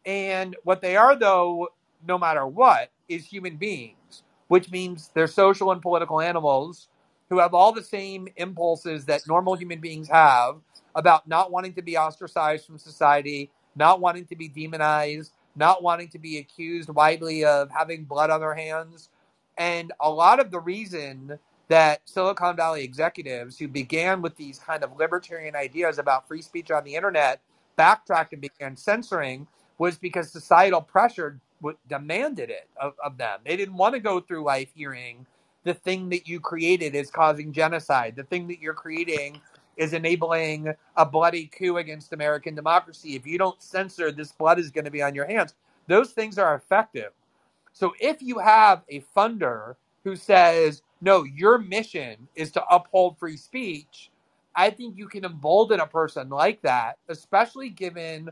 [0.05, 1.69] And what they are, though,
[2.07, 6.87] no matter what, is human beings, which means they're social and political animals
[7.29, 10.57] who have all the same impulses that normal human beings have
[10.95, 16.09] about not wanting to be ostracized from society, not wanting to be demonized, not wanting
[16.09, 19.09] to be accused widely of having blood on their hands.
[19.57, 24.83] And a lot of the reason that Silicon Valley executives who began with these kind
[24.83, 27.41] of libertarian ideas about free speech on the internet
[27.75, 29.47] backtracked and began censoring
[29.77, 31.39] was because societal pressure
[31.87, 33.39] demanded it of, of them.
[33.45, 35.25] They didn't want to go through life hearing
[35.63, 38.15] the thing that you created is causing genocide.
[38.15, 39.39] The thing that you're creating
[39.77, 43.15] is enabling a bloody coup against American democracy.
[43.15, 45.55] If you don't censor, this blood is going to be on your hands.
[45.87, 47.11] Those things are effective.
[47.71, 53.37] So if you have a funder who says, no, your mission is to uphold free
[53.37, 54.11] speech,
[54.55, 58.29] I think you can embolden a person like that, especially given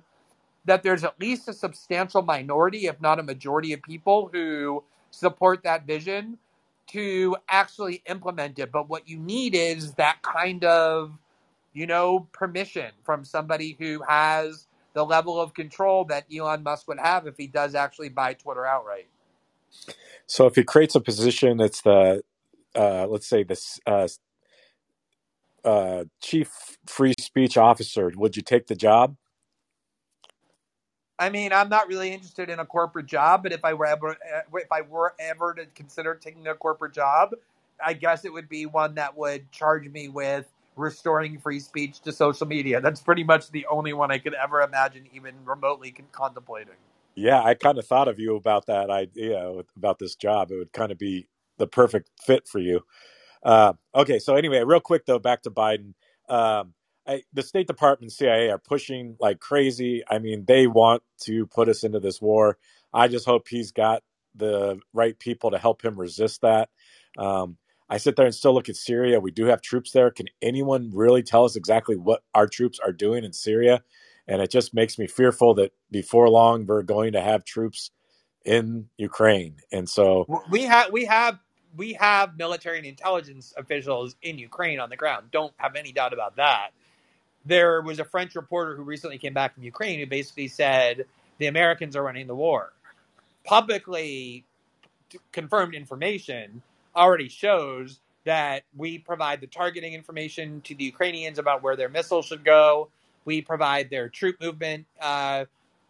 [0.65, 5.63] that there's at least a substantial minority, if not a majority of people who support
[5.63, 6.37] that vision
[6.87, 8.71] to actually implement it.
[8.71, 11.13] But what you need is that kind of,
[11.73, 16.99] you know, permission from somebody who has the level of control that Elon Musk would
[16.99, 19.07] have if he does actually buy Twitter outright.
[20.27, 22.21] So if he creates a position that's the,
[22.75, 24.07] uh, let's say this uh,
[25.63, 29.15] uh, chief free speech officer, would you take the job?
[31.19, 34.17] I mean, I'm not really interested in a corporate job, but if I were ever,
[34.55, 37.35] if I were ever to consider taking a corporate job,
[37.83, 42.11] I guess it would be one that would charge me with restoring free speech to
[42.11, 42.81] social media.
[42.81, 46.73] That's pretty much the only one I could ever imagine even remotely contemplating.
[47.15, 49.39] Yeah, I kind of thought of you about that idea
[49.77, 50.51] about this job.
[50.51, 52.81] It would kind of be the perfect fit for you.
[53.43, 55.95] Uh, okay, so anyway, real quick though, back to Biden.
[56.29, 56.75] Um,
[57.07, 60.03] I, the State Department, CIA are pushing like crazy.
[60.09, 62.57] I mean, they want to put us into this war.
[62.93, 64.03] I just hope he's got
[64.35, 66.69] the right people to help him resist that.
[67.17, 67.57] Um,
[67.89, 69.19] I sit there and still look at Syria.
[69.19, 70.11] We do have troops there.
[70.11, 73.83] Can anyone really tell us exactly what our troops are doing in Syria?
[74.31, 77.91] And it just makes me fearful that before long we're going to have troops
[78.45, 79.57] in Ukraine.
[79.73, 81.37] And so, We have we have
[81.75, 85.27] we have military and intelligence officials in Ukraine on the ground.
[85.31, 86.69] Don't have any doubt about that.
[87.45, 91.05] There was a French reporter who recently came back from Ukraine who basically said
[91.37, 92.71] the Americans are running the war.
[93.43, 94.45] Publicly
[95.33, 96.61] confirmed information
[96.95, 102.27] already shows that we provide the targeting information to the Ukrainians about where their missiles
[102.27, 102.89] should go.
[103.25, 105.45] We provide their troop movement uh,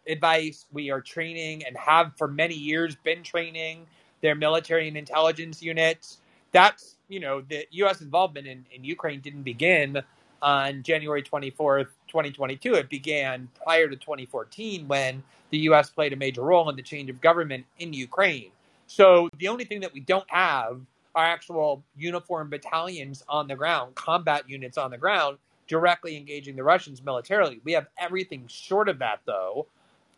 [0.06, 0.66] advice.
[0.72, 3.86] We are training and have for many years been training
[4.20, 6.18] their military and intelligence units.
[6.52, 8.00] That's, you know, the U.S.
[8.00, 10.02] involvement in, in Ukraine didn't begin
[10.40, 12.74] on January 24th, 2022.
[12.74, 15.90] It began prior to 2014 when the U.S.
[15.90, 18.50] played a major role in the change of government in Ukraine.
[18.86, 20.80] So the only thing that we don't have
[21.14, 26.64] are actual uniformed battalions on the ground, combat units on the ground, directly engaging the
[26.64, 27.60] Russians militarily.
[27.64, 29.66] We have everything short of that, though.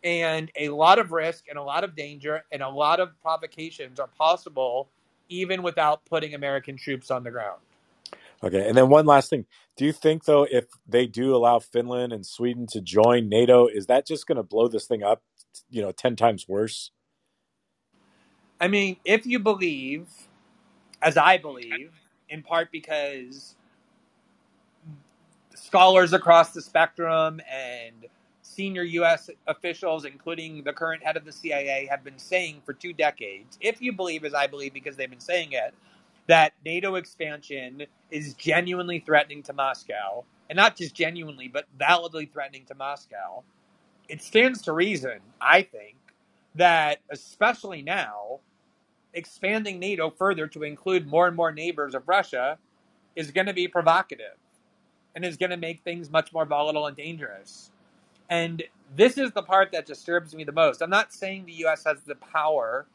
[0.03, 3.99] And a lot of risk and a lot of danger and a lot of provocations
[3.99, 4.87] are possible
[5.29, 7.59] even without putting American troops on the ground.
[8.43, 8.67] okay.
[8.67, 9.45] And then one last thing.
[9.77, 13.87] Do you think, though, if they do allow Finland and Sweden to join NATO, is
[13.87, 15.23] that just going to blow this thing up,
[15.69, 16.91] you know, 10 times worse?
[18.59, 20.07] I mean, if you believe,
[21.01, 21.91] as I believe,
[22.29, 23.55] in part because
[25.55, 28.05] scholars across the spectrum and
[28.41, 29.29] senior U.S.
[29.47, 33.81] officials, including the current head of the CIA, have been saying for two decades, if
[33.81, 35.73] you believe, as I believe, because they've been saying it,
[36.27, 42.65] that NATO expansion is genuinely threatening to Moscow, and not just genuinely, but validly threatening
[42.65, 43.43] to Moscow,
[44.07, 45.97] it stands to reason, I think,
[46.55, 48.39] that especially now,
[49.13, 52.57] expanding NATO further to include more and more neighbors of Russia
[53.15, 54.35] is going to be provocative
[55.15, 57.71] and is going to make things much more volatile and dangerous.
[58.29, 58.63] And
[58.95, 60.81] this is the part that disturbs me the most.
[60.81, 61.83] I'm not saying the U.S.
[61.85, 62.85] has the power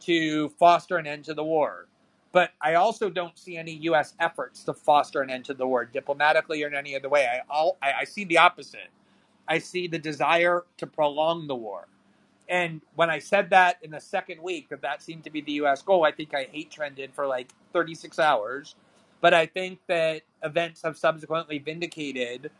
[0.00, 1.86] to foster an end to the war,
[2.32, 4.14] but I also don't see any U.S.
[4.20, 7.26] efforts to foster an end to the war diplomatically or in any other way.
[7.26, 8.88] I, all, I, I see the opposite.
[9.48, 11.88] I see the desire to prolong the war.
[12.48, 15.52] And when I said that in the second week that that seemed to be the
[15.52, 15.82] U.S.
[15.82, 18.74] goal, I think I hate trended for like 36 hours.
[19.20, 22.50] But I think that events have subsequently vindicated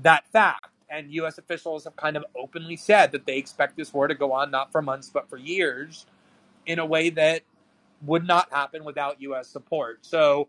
[0.00, 0.66] that fact.
[0.90, 1.36] And U.S.
[1.36, 4.72] officials have kind of openly said that they expect this war to go on not
[4.72, 6.06] for months, but for years
[6.64, 7.42] in a way that
[8.06, 9.48] would not happen without U.S.
[9.48, 9.98] support.
[10.02, 10.48] So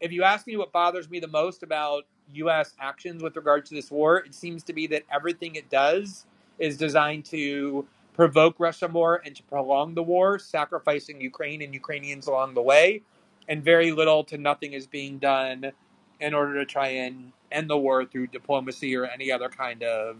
[0.00, 2.74] if you ask me what bothers me the most about U.S.
[2.78, 6.26] actions with regard to this war, it seems to be that everything it does
[6.58, 12.26] is designed to provoke Russia more and to prolong the war, sacrificing Ukraine and Ukrainians
[12.26, 13.02] along the way.
[13.48, 15.72] And very little to nothing is being done
[16.20, 20.18] in order to try and end the war through diplomacy or any other kind of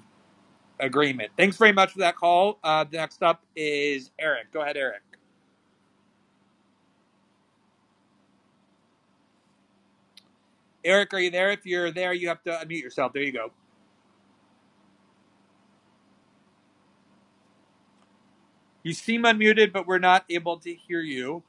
[0.80, 1.32] agreement.
[1.36, 2.58] Thanks very much for that call.
[2.64, 4.52] Uh, next up is Eric.
[4.52, 5.02] Go ahead, Eric.
[10.84, 11.50] Eric, are you there?
[11.52, 13.12] If you're there, you have to unmute yourself.
[13.12, 13.52] There you go.
[18.82, 21.42] You seem unmuted, but we're not able to hear you.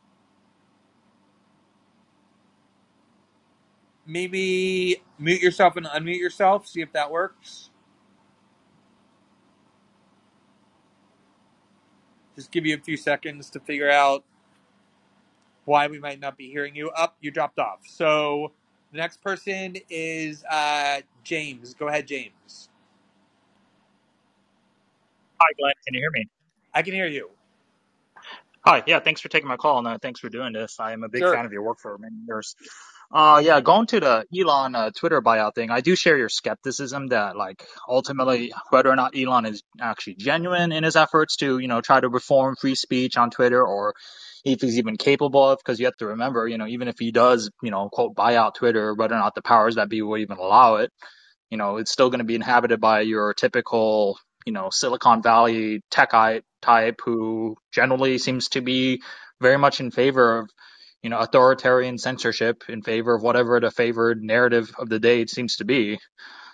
[4.10, 6.68] Maybe mute yourself and unmute yourself.
[6.68, 7.70] See if that works.
[12.36, 14.24] Just give you a few seconds to figure out
[15.66, 16.90] why we might not be hearing you.
[16.92, 17.82] Up, you dropped off.
[17.88, 18.52] So
[18.92, 21.76] the next person is uh, James.
[21.76, 22.70] Go ahead, James.
[25.40, 25.74] Hi, Glenn.
[25.86, 26.28] Can you hear me?
[26.74, 27.30] I can hear you.
[28.66, 28.84] Hi.
[28.88, 30.80] Yeah, thanks for taking my call and uh, thanks for doing this.
[30.80, 31.36] I am a big Sure.
[31.36, 32.56] fan of your work for many years.
[33.12, 37.08] Uh, yeah, going to the Elon uh, Twitter buyout thing, I do share your skepticism
[37.08, 41.68] that, like, ultimately, whether or not Elon is actually genuine in his efforts to, you
[41.68, 43.96] know, try to reform free speech on Twitter or
[44.46, 47.12] if he's even capable of, because you have to remember, you know, even if he
[47.12, 50.22] does, you know, quote, buy out Twitter, whether or not the powers that be would
[50.22, 50.92] even allow it,
[51.50, 55.82] you know, it's still going to be inhabited by your typical, you know, Silicon Valley
[55.92, 59.02] techite type who generally seems to be
[59.42, 60.50] very much in favor of,
[61.02, 65.58] you know, authoritarian censorship in favor of whatever the favored narrative of the day seems
[65.58, 66.00] to be.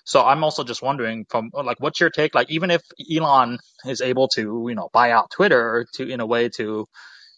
[0.03, 2.35] So I'm also just wondering from like, what's your take?
[2.35, 6.27] Like, even if Elon is able to, you know, buy out Twitter to, in a
[6.27, 6.87] way to,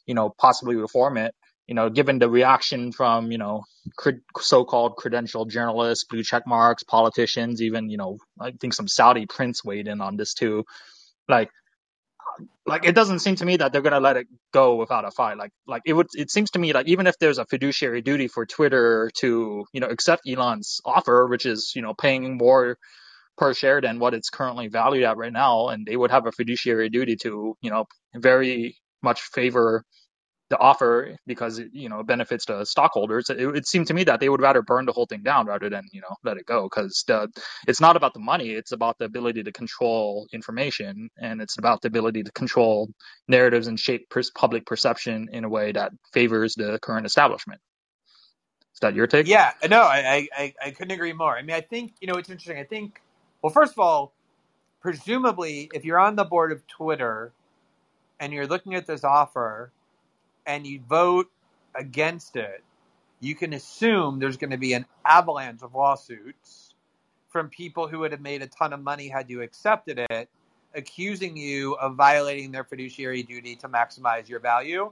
[0.06, 1.34] you know, possibly reform it,
[1.66, 3.64] you know, given the reaction from, you know,
[4.38, 9.64] so-called credentialed journalists, blue check marks, politicians, even, you know, I think some Saudi prince
[9.64, 10.66] weighed in on this too.
[11.30, 11.50] Like,
[12.66, 15.38] like it doesn't seem to me that they're gonna let it go without a fight.
[15.38, 16.08] Like, like it would.
[16.14, 19.80] It seems to me like even if there's a fiduciary duty for Twitter to, you
[19.82, 22.78] know, accept Elon's offer, which is, you know, paying more
[23.38, 26.32] per share than what it's currently valued at right now, and they would have a
[26.32, 27.86] fiduciary duty to, you know,
[28.16, 29.84] very much favor
[30.50, 33.30] the offer because you know it benefits the stockholders.
[33.30, 35.70] It, it seemed to me that they would rather burn the whole thing down rather
[35.70, 37.04] than you know let it go because
[37.68, 38.50] it's not about the money.
[38.50, 42.90] It's about the ability to control information and it's about the ability to control
[43.28, 47.60] narratives and shape pers- public perception in a way that favors the current establishment.
[48.74, 49.28] Is that your take?
[49.28, 51.36] Yeah, no, I, I, I couldn't agree more.
[51.36, 52.60] I mean, I think, you know, it's interesting.
[52.60, 53.02] I think,
[53.42, 54.14] well, first of all,
[54.82, 57.32] presumably, if you're on the board of Twitter
[58.20, 59.72] and you're looking at this offer
[60.48, 61.30] and you vote
[61.76, 62.64] against it,
[63.20, 66.74] you can assume there's going to be an avalanche of lawsuits
[67.30, 70.30] from people who would have made a ton of money had you accepted it,
[70.74, 74.92] accusing you of violating their fiduciary duty to maximize your value.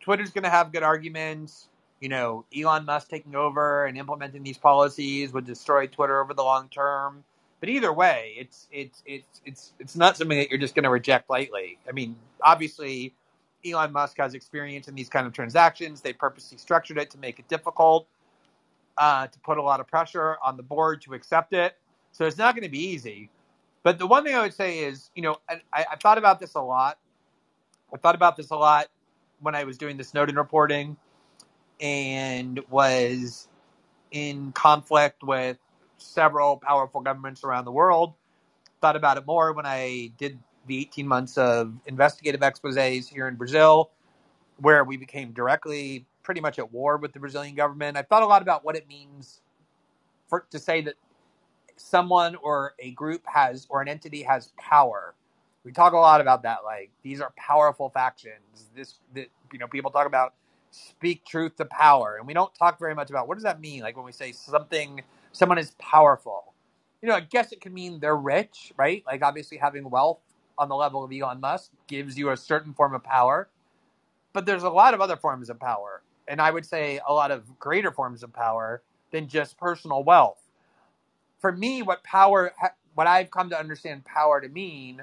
[0.00, 1.68] Twitter's going to have good arguments.
[2.00, 6.44] You know, Elon Musk taking over and implementing these policies would destroy Twitter over the
[6.44, 7.24] long term.
[7.60, 10.90] But either way, it's it's it's it's it's not something that you're just going to
[10.90, 11.78] reject lightly.
[11.88, 13.14] I mean, obviously,
[13.66, 16.00] Elon Musk has experience in these kind of transactions.
[16.00, 18.08] They purposely structured it to make it difficult,
[18.96, 21.76] uh, to put a lot of pressure on the board to accept it.
[22.12, 23.30] So it's not going to be easy.
[23.82, 26.54] But the one thing I would say is, you know, I, I thought about this
[26.54, 26.98] a lot.
[27.92, 28.88] I thought about this a lot
[29.40, 30.96] when I was doing the Snowden reporting
[31.80, 33.48] and was
[34.10, 35.58] in conflict with
[35.98, 38.14] several powerful governments around the world.
[38.80, 40.38] Thought about it more when I did
[40.68, 43.90] the 18 months of investigative exposes here in Brazil,
[44.58, 47.96] where we became directly pretty much at war with the Brazilian government.
[47.96, 49.40] I thought a lot about what it means
[50.28, 50.94] for to say that
[51.76, 55.14] someone or a group has or an entity has power.
[55.64, 56.58] We talk a lot about that.
[56.64, 58.70] Like these are powerful factions.
[58.76, 60.34] This, that you know, people talk about
[60.70, 63.82] speak truth to power, and we don't talk very much about what does that mean.
[63.82, 66.52] Like when we say something, someone is powerful.
[67.00, 69.02] You know, I guess it can mean they're rich, right?
[69.06, 70.20] Like obviously having wealth
[70.58, 73.48] on the level of Elon Musk gives you a certain form of power,
[74.32, 77.30] but there's a lot of other forms of power, and I would say a lot
[77.30, 80.38] of greater forms of power than just personal wealth.
[81.40, 82.52] For me, what power,
[82.94, 85.02] what I've come to understand power to mean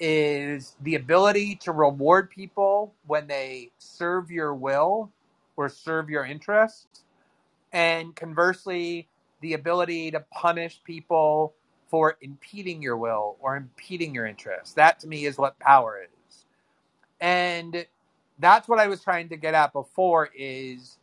[0.00, 5.10] is the ability to reward people when they serve your will
[5.56, 7.04] or serve your interests,
[7.72, 9.08] and conversely,
[9.40, 11.54] the ability to punish people
[11.94, 14.74] for impeding your will or impeding your interests.
[14.74, 16.44] That to me is what power is.
[17.20, 17.86] And
[18.40, 20.98] that's what I was trying to get at before is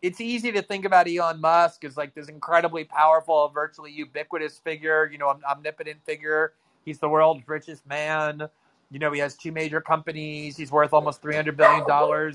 [0.00, 5.10] it's easy to think about Elon Musk as like this incredibly powerful, virtually ubiquitous figure,
[5.12, 6.54] you know, omnipotent figure.
[6.86, 8.48] He's the world's richest man.
[8.90, 10.56] You know, he has two major companies.
[10.56, 11.84] He's worth almost $300 billion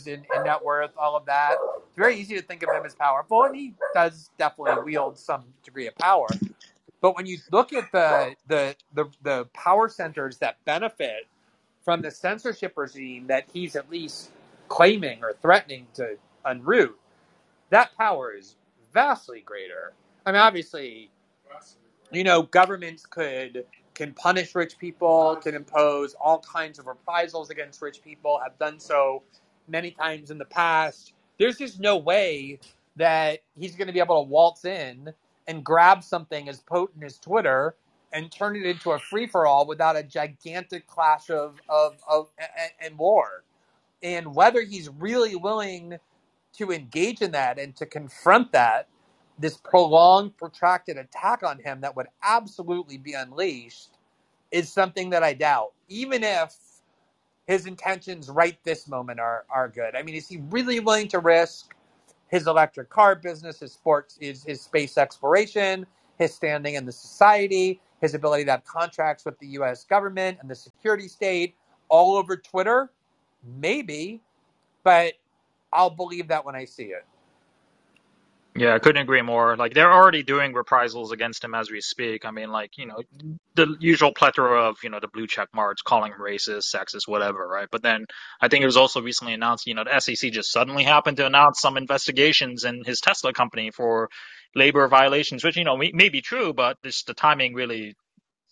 [0.05, 1.55] in, in net worth, all of that.
[1.87, 5.43] It's very easy to think of him as powerful, and he does definitely wield some
[5.63, 6.27] degree of power.
[7.03, 11.27] But when you look at the, the, the, the power centers that benefit
[11.85, 14.31] from the censorship regime that he's at least
[14.69, 16.17] claiming or threatening to
[16.47, 16.95] unroot,
[17.71, 18.55] that power is
[18.93, 19.93] vastly greater.
[20.25, 21.11] I mean, obviously,
[22.11, 23.65] you know, governments could
[23.95, 28.79] can punish rich people, can impose all kinds of reprisals against rich people, have done
[28.79, 29.23] so
[29.67, 31.13] many times in the past.
[31.39, 32.59] There's just no way
[32.97, 35.13] that he's going to be able to waltz in
[35.47, 37.75] and grab something as potent as Twitter
[38.13, 42.29] and turn it into a free for all without a gigantic clash of, of, of
[42.81, 43.43] and war.
[44.03, 45.97] And whether he's really willing
[46.57, 48.87] to engage in that and to confront that
[49.39, 53.97] this prolonged, protracted attack on him that would absolutely be unleashed
[54.51, 56.55] is something that I doubt, even if
[57.47, 59.95] his intentions right this moment are, are good.
[59.95, 61.75] I mean, is he really willing to risk
[62.33, 65.85] his electric car business, his sports, his, his space exploration,
[66.17, 70.49] his standing in the society, his ability to have contracts with the US government and
[70.49, 71.53] the security state
[71.89, 72.91] all over Twitter?
[73.45, 74.19] Maybe,
[74.83, 75.13] but
[75.73, 77.05] I'll believe that when I see it.
[78.55, 79.57] Yeah, I couldn't agree more.
[79.57, 82.25] Like they're already doing reprisals against him as we speak.
[82.25, 83.01] I mean, like you know,
[83.55, 87.47] the usual plethora of you know the blue check marks, calling him racist, sexist, whatever,
[87.47, 87.67] right?
[87.71, 88.05] But then
[88.41, 91.25] I think it was also recently announced, you know, the SEC just suddenly happened to
[91.25, 94.09] announce some investigations in his Tesla company for
[94.55, 97.95] labor violations, which you know may, may be true, but just the timing really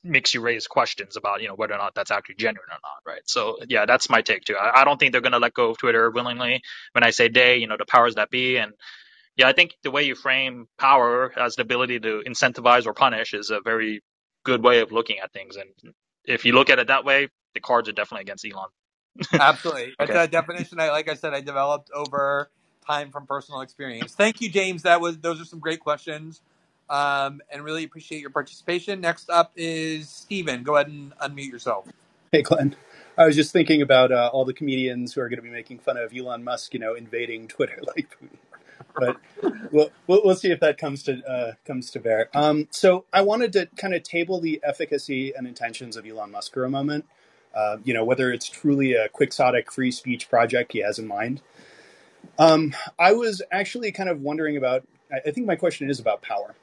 [0.03, 3.13] makes you raise questions about you know whether or not that's actually genuine or not,
[3.13, 3.21] right?
[3.25, 4.57] So yeah, that's my take too.
[4.57, 6.61] I, I don't think they're going to let go of Twitter willingly.
[6.93, 8.73] When I say they, you know, the powers that be and
[9.37, 13.33] yeah, I think the way you frame power as the ability to incentivize or punish
[13.33, 14.01] is a very
[14.45, 15.57] good way of looking at things.
[15.57, 15.93] And
[16.25, 18.69] if you look at it that way, the cards are definitely against Elon.
[19.39, 19.95] Absolutely.
[19.99, 20.15] That's Okay.
[20.15, 22.51] a definition I like I said I developed over
[22.87, 24.13] time from personal experience.
[24.15, 24.83] Thank you, James.
[24.83, 26.41] That was those are some great questions.
[26.89, 29.01] Um, and really appreciate your participation.
[29.01, 30.63] Next up is Steven.
[30.63, 31.87] Go ahead and unmute yourself.
[32.31, 32.75] Hey, Glenn.
[33.17, 35.79] I was just thinking about uh, all the comedians who are going to be making
[35.79, 38.17] fun of Elon Musk, you know, invading Twitter like
[38.93, 39.17] But
[39.71, 42.29] we'll, we'll, see if that comes to uh, comes to bear.
[42.33, 46.53] Um, so I wanted to kind of table the efficacy and intentions of Elon Musk
[46.53, 47.05] for a moment.
[47.55, 51.41] Uh, you know, whether it's truly a quixotic free speech project he has in mind.
[52.37, 54.87] Um, I was actually kind of wondering about.
[55.11, 56.55] I think my question is about power.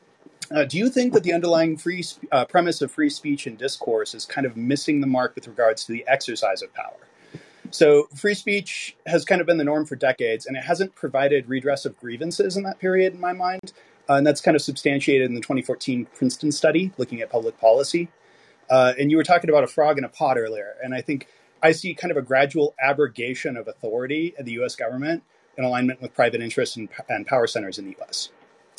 [0.51, 4.15] Uh, do you think that the underlying free uh, premise of free speech and discourse
[4.15, 6.97] is kind of missing the mark with regards to the exercise of power?
[7.71, 11.49] So, free speech has kind of been the norm for decades, and it hasn't provided
[11.49, 13.73] redress of grievances in that period, in my mind.
[14.09, 18.09] Uh, and that's kind of substantiated in the 2014 Princeton study looking at public policy.
[18.71, 21.29] Uh, and you were talking about a frog in a pot earlier, and I think
[21.63, 25.23] I see kind of a gradual abrogation of authority in the US government
[25.57, 28.31] in alignment with private interests and, and power centers in the US.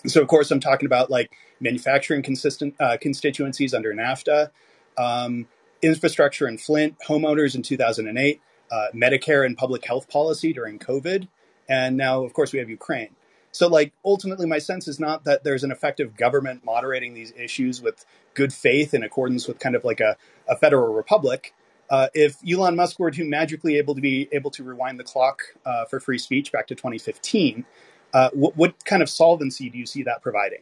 [0.08, 4.50] So, of course, I'm talking about like manufacturing consistent uh, constituencies under NAFTA,
[4.98, 5.48] um,
[5.82, 8.42] infrastructure in Flint, homeowners in 2008,
[8.72, 11.28] uh, Medicare and public health policy during COVID,
[11.68, 13.16] and now, of course, we have Ukraine.
[13.52, 17.82] So, like, ultimately, my sense is not that there's an effective government moderating these issues
[17.82, 20.18] with good faith in accordance with kind of like a,
[20.48, 21.54] a federal republic.
[21.90, 25.42] Uh, if Elon Musk were to magically able to be able to rewind the clock
[25.66, 27.66] uh, for free speech back to 2015,
[28.14, 30.62] uh, what, what kind of solvency do you see that providing?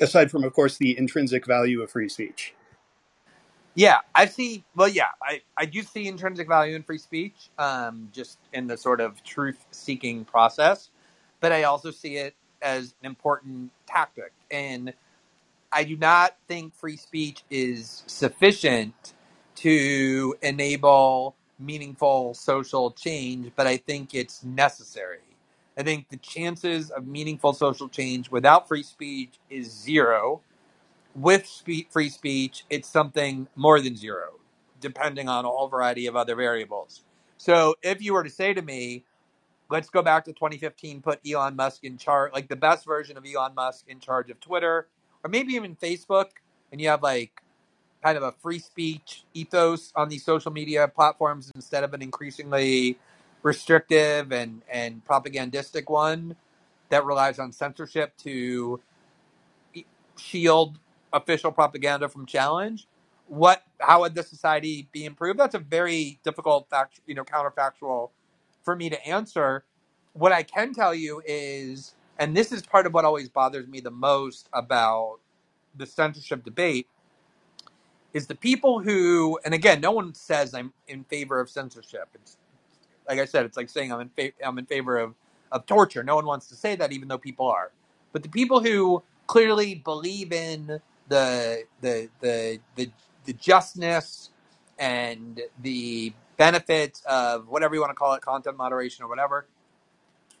[0.00, 2.54] Aside from, of course, the intrinsic value of free speech.
[3.76, 4.64] Yeah, I see.
[4.76, 8.76] Well, yeah, I, I do see intrinsic value in free speech, um, just in the
[8.78, 10.90] sort of truth seeking process.
[11.40, 14.34] But I also see it as an important tactic.
[14.52, 14.94] And
[15.72, 19.14] I do not think free speech is sufficient
[19.56, 25.18] to enable meaningful social change, but I think it's necessary.
[25.76, 30.40] I think the chances of meaningful social change without free speech is zero.
[31.16, 34.34] With spe- free speech, it's something more than zero,
[34.80, 37.04] depending on a whole variety of other variables.
[37.38, 39.04] So if you were to say to me,
[39.70, 43.24] let's go back to 2015, put Elon Musk in charge, like the best version of
[43.24, 44.88] Elon Musk in charge of Twitter,
[45.24, 46.26] or maybe even Facebook,
[46.70, 47.42] and you have like
[48.02, 52.98] kind of a free speech ethos on these social media platforms instead of an increasingly
[53.42, 56.36] restrictive and, and propagandistic one
[56.90, 58.80] that relies on censorship to
[60.18, 60.78] shield
[61.12, 62.88] official propaganda from challenge.
[63.28, 63.62] What?
[63.80, 65.40] How would the society be improved?
[65.40, 68.10] That's a very difficult fact, you know, counterfactual
[68.64, 69.64] for me to answer.
[70.14, 73.80] What I can tell you is, and this is part of what always bothers me
[73.80, 75.18] the most about
[75.76, 76.88] the censorship debate,
[78.14, 82.08] is the people who, and again, no one says I'm in favor of censorship.
[82.14, 82.38] It's
[83.08, 85.14] like I said, it's like saying I'm in fa- I'm in favor of
[85.52, 86.04] of torture.
[86.04, 87.72] No one wants to say that, even though people are.
[88.12, 92.90] But the people who clearly believe in the the the the,
[93.26, 94.30] the justness
[94.78, 99.46] and the benefits of whatever you want to call it, content moderation or whatever,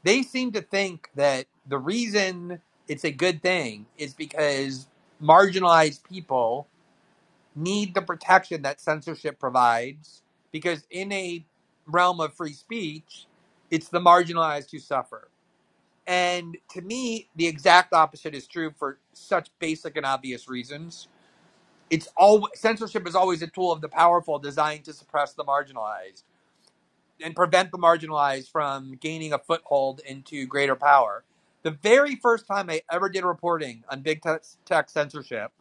[0.04, 4.88] they seem to think that the reason it's a good thing is because
[5.22, 6.68] marginalized people
[7.56, 10.22] need the protection that censorship provides
[10.52, 11.46] because in a
[11.88, 13.26] realm of free speech,
[13.70, 15.28] it's the marginalized who suffer.
[16.06, 21.08] And to me, the exact opposite is true for such basic and obvious reasons.
[21.90, 26.24] It's all censorship is always a tool of the powerful designed to suppress the marginalized
[27.22, 31.24] and prevent the marginalized from gaining a foothold into greater power.
[31.62, 35.52] The very first time I ever did reporting on big tech tech censorship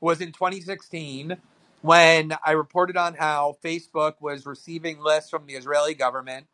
[0.00, 1.36] was in 2016
[1.82, 6.46] when I reported on how Facebook was receiving lists from the Israeli government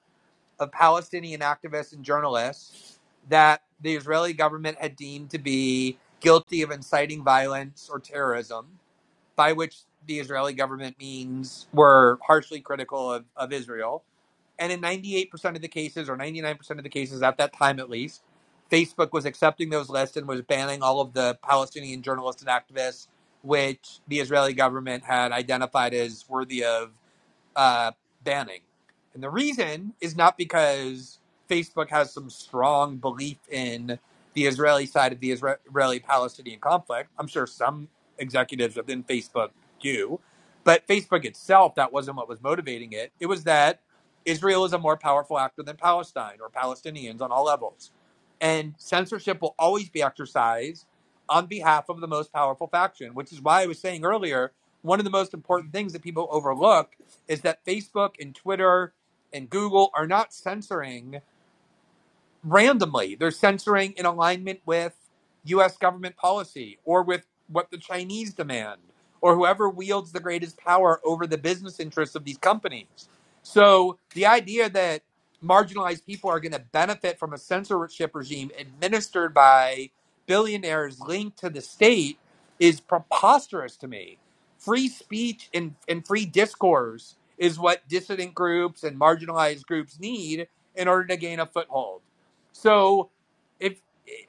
[0.60, 2.93] of Palestinian activists and journalists
[3.28, 8.66] that the Israeli government had deemed to be guilty of inciting violence or terrorism,
[9.36, 14.04] by which the Israeli government means were harshly critical of, of Israel.
[14.58, 17.90] And in 98% of the cases, or 99% of the cases at that time at
[17.90, 18.22] least,
[18.70, 23.08] Facebook was accepting those lists and was banning all of the Palestinian journalists and activists,
[23.42, 26.92] which the Israeli government had identified as worthy of
[27.56, 27.92] uh,
[28.24, 28.60] banning.
[29.14, 31.18] And the reason is not because
[31.48, 33.98] Facebook has some strong belief in
[34.34, 37.10] the Israeli side of the Israeli Palestinian conflict.
[37.18, 37.88] I'm sure some
[38.18, 39.50] executives within Facebook
[39.80, 40.20] do.
[40.64, 43.12] But Facebook itself, that wasn't what was motivating it.
[43.20, 43.80] It was that
[44.24, 47.90] Israel is a more powerful actor than Palestine or Palestinians on all levels.
[48.40, 50.86] And censorship will always be exercised
[51.28, 54.52] on behalf of the most powerful faction, which is why I was saying earlier
[54.82, 56.94] one of the most important things that people overlook
[57.26, 58.92] is that Facebook and Twitter
[59.32, 61.22] and Google are not censoring
[62.44, 63.16] randomly.
[63.16, 64.94] They're censoring in alignment with
[65.46, 68.80] US government policy or with what the Chinese demand
[69.22, 73.08] or whoever wields the greatest power over the business interests of these companies.
[73.42, 75.02] So the idea that
[75.44, 79.90] marginalized people are going to benefit from a censorship regime administered by
[80.26, 82.18] billionaires linked to the state
[82.60, 84.18] is preposterous to me.
[84.58, 90.88] Free speech and, and free discourse is what dissident groups and marginalized groups need in
[90.88, 92.02] order to gain a foothold.
[92.54, 93.10] So
[93.60, 93.80] if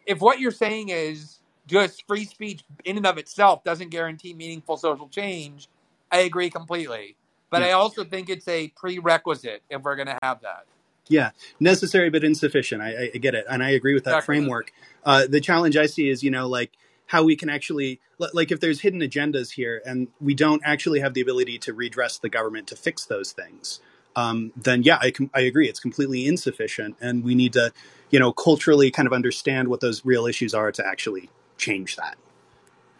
[0.06, 4.77] if what you're saying is just free speech in and of itself doesn't guarantee meaningful
[4.77, 5.69] social change,
[6.11, 7.15] I agree completely.
[7.49, 7.69] But Yeah.
[7.69, 10.65] I also think it's a prerequisite if we're going to have that.
[11.07, 12.81] Yeah, necessary but insufficient.
[12.81, 14.38] I, I- get it, and I agree with that Exactly.
[14.38, 14.72] framework.
[15.06, 16.72] Uh, the challenge I see is, you know, like
[17.07, 21.14] how we can actually, like, if there's hidden agendas here, and we don't actually have
[21.14, 23.80] the ability to redress the government to fix those things,
[24.15, 25.69] um, then yeah, I com- I agree.
[25.69, 27.72] It's completely insufficient, and we need to,
[28.15, 32.17] you know, culturally kind of understand what those real issues are to actually change that.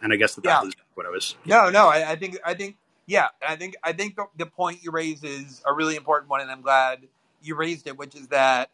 [0.02, 0.58] And I guess that Yeah.
[0.60, 1.36] that was what I was.
[1.44, 2.76] No, no, I, I think, I think,
[3.06, 6.42] yeah, I think, I think the, the point you raise is a really important one,
[6.42, 7.08] and I'm glad
[7.42, 8.70] you raised it, which is that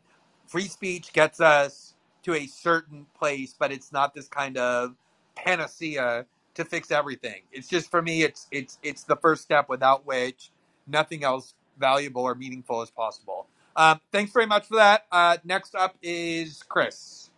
[0.49, 1.95] free speech gets us
[2.25, 4.97] to a certain place, but it's not this kind of
[5.37, 7.43] panacea to fix everything.
[7.53, 10.51] It's just for me, it's it's it's the first step without which
[10.89, 13.49] nothing else valuable or meaningful is possible.
[13.77, 15.07] Um, thanks very much for that.
[15.11, 17.31] Uh, next up is Chris.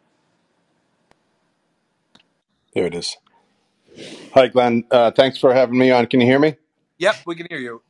[2.74, 3.16] There it is.
[4.34, 4.84] Hi, Glenn.
[4.90, 6.06] Uh, thanks for having me on.
[6.06, 6.56] Can you hear me?
[6.98, 7.82] Yep, we can hear you.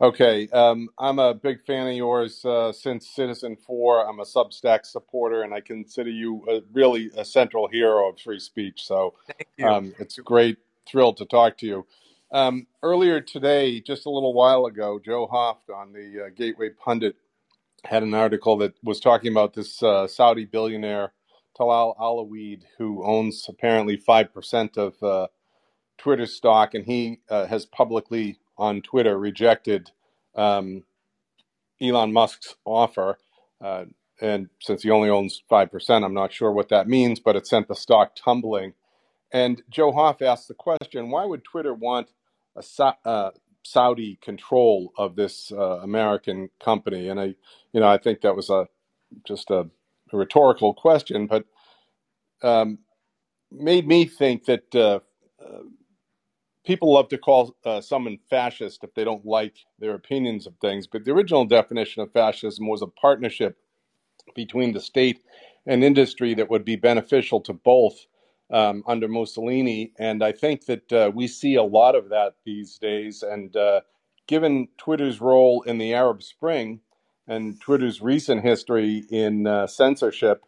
[0.00, 0.48] Okay.
[0.48, 4.08] Um, I'm a big fan of yours uh, since Citizen 4.
[4.08, 8.40] I'm a Substack supporter, and I consider you a, really a central hero of free
[8.40, 8.86] speech.
[8.86, 9.14] So
[9.62, 10.56] um, it's great,
[10.86, 11.86] thrilled to talk to you.
[12.32, 17.16] Um, earlier today, just a little while ago, Joe Hoft on the uh, Gateway Pundit
[17.84, 21.12] had an article that was talking about this uh, Saudi billionaire,
[21.58, 25.28] Talal Alwaleed, who owns apparently 5% of uh,
[25.98, 29.90] Twitter stock, and he uh, has publicly on Twitter rejected
[30.34, 30.84] um,
[31.80, 33.18] Elon Musk's offer.
[33.60, 33.84] Uh,
[34.20, 37.68] and since he only owns 5%, I'm not sure what that means, but it sent
[37.68, 38.74] the stock tumbling.
[39.32, 42.08] And Joe Hoft asked the question why would Twitter want
[42.56, 43.30] a uh,
[43.62, 47.08] Saudi control of this uh, American company?
[47.08, 47.34] And I,
[47.72, 48.66] you know, I think that was a
[49.26, 49.66] just a,
[50.12, 51.44] a rhetorical question, but
[52.42, 52.78] um,
[53.50, 55.00] made me think that uh,
[55.44, 55.62] uh,
[56.64, 60.86] people love to call uh, someone fascist if they don't like their opinions of things.
[60.86, 63.58] But the original definition of fascism was a partnership
[64.34, 65.22] between the state
[65.66, 68.06] and industry that would be beneficial to both
[68.52, 69.92] um, under Mussolini.
[69.98, 73.22] And I think that uh, we see a lot of that these days.
[73.22, 73.82] And uh,
[74.26, 76.80] given Twitter's role in the Arab Spring
[77.30, 80.44] and Twitter's recent history in uh, censorship,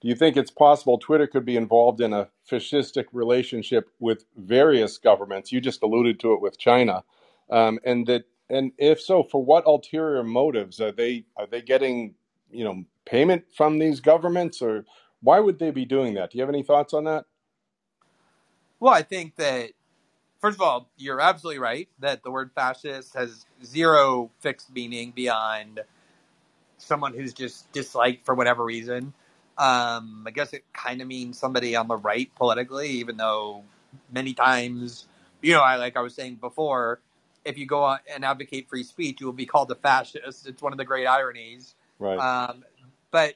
[0.00, 4.96] do you think it's possible Twitter could be involved in a fascistic relationship with various
[4.96, 5.50] governments?
[5.50, 7.02] You just alluded to it with China,
[7.50, 12.14] um, and that, and if so, for what ulterior motives are they are they getting,
[12.50, 14.84] you know, payment from these governments, or
[15.22, 16.30] why would they be doing that?
[16.30, 17.26] Do you have any thoughts on that?
[18.78, 19.72] Well, I think that
[20.40, 25.80] first of all, you're absolutely right that the word fascist has zero fixed meaning beyond
[26.80, 29.12] someone who's just disliked for whatever reason.
[29.58, 33.62] Um, I guess it kind of means somebody on the right politically, even though
[34.10, 35.06] many times,
[35.42, 37.00] you know, I like I was saying before,
[37.44, 40.46] if you go on and advocate free speech, you will be called a fascist.
[40.46, 41.74] It's one of the great ironies.
[41.98, 42.18] Right.
[42.18, 42.64] Um,
[43.10, 43.34] but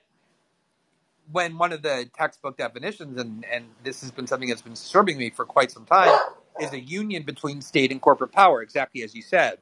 [1.33, 5.19] when one of the textbook definitions, and, and this has been something that's been disturbing
[5.19, 6.19] me for quite some time,
[6.61, 9.59] is a union between state and corporate power, exactly as you said.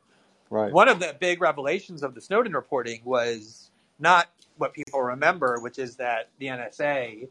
[0.51, 0.73] right.
[0.73, 3.71] One of the big revelations of the Snowden reporting was
[4.03, 7.29] not what people remember, which is that the NSA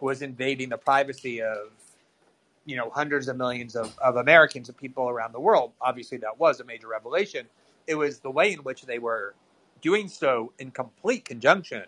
[0.00, 1.72] was invading the privacy of
[2.66, 5.72] you know hundreds of millions of, of Americans and people around the world.
[5.82, 7.46] Obviously, that was a major revelation.
[7.88, 9.34] It was the way in which they were
[9.82, 11.84] doing so in complete conjunction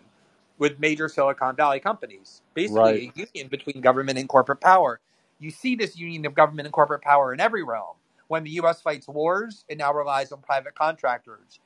[0.59, 3.13] with major Silicon Valley companies, basically Right.
[3.15, 5.01] a union between government and corporate power.
[5.39, 7.97] You see this union of government and corporate power in every realm.
[8.29, 8.81] When the U.S.
[8.81, 11.59] fights wars, it now relies on private contractors.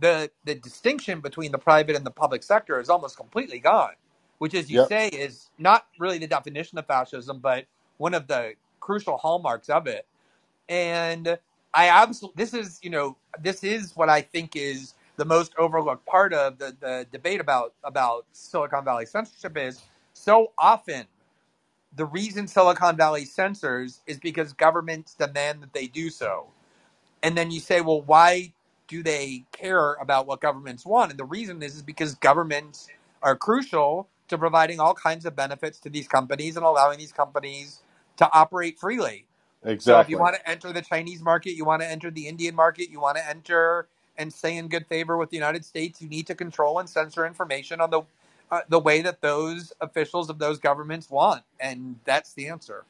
[0.00, 3.94] The the distinction between the private and the public sector is almost completely gone,
[4.38, 4.80] which, as you Yep.
[4.80, 7.66] say, is not really the definition of fascism, but
[7.98, 10.06] one of the crucial hallmarks of it.
[10.68, 11.38] And
[11.74, 16.06] I absolutely, this is, you know, this is what I think is the most overlooked
[16.06, 19.82] part of the, the debate about, about Silicon Valley censorship is
[20.14, 21.06] so often
[21.96, 26.48] the reason Silicon Valley censors is because governments demand that they do so.
[27.22, 28.52] And then you say, well, why
[28.90, 31.12] do they care about what governments want?
[31.12, 32.88] And the reason is, is because governments
[33.22, 37.82] are crucial to providing all kinds of benefits to these companies and allowing these companies
[38.16, 39.26] to operate freely.
[39.62, 39.80] Exactly.
[39.80, 42.56] So if you want to enter the Chinese market, you want to enter the Indian
[42.56, 43.86] market, you want to enter
[44.18, 47.24] and stay in good favor with the United States, you need to control and censor
[47.24, 48.02] information on the
[48.50, 52.84] uh, the way that those officials of those governments want, and that's the answer.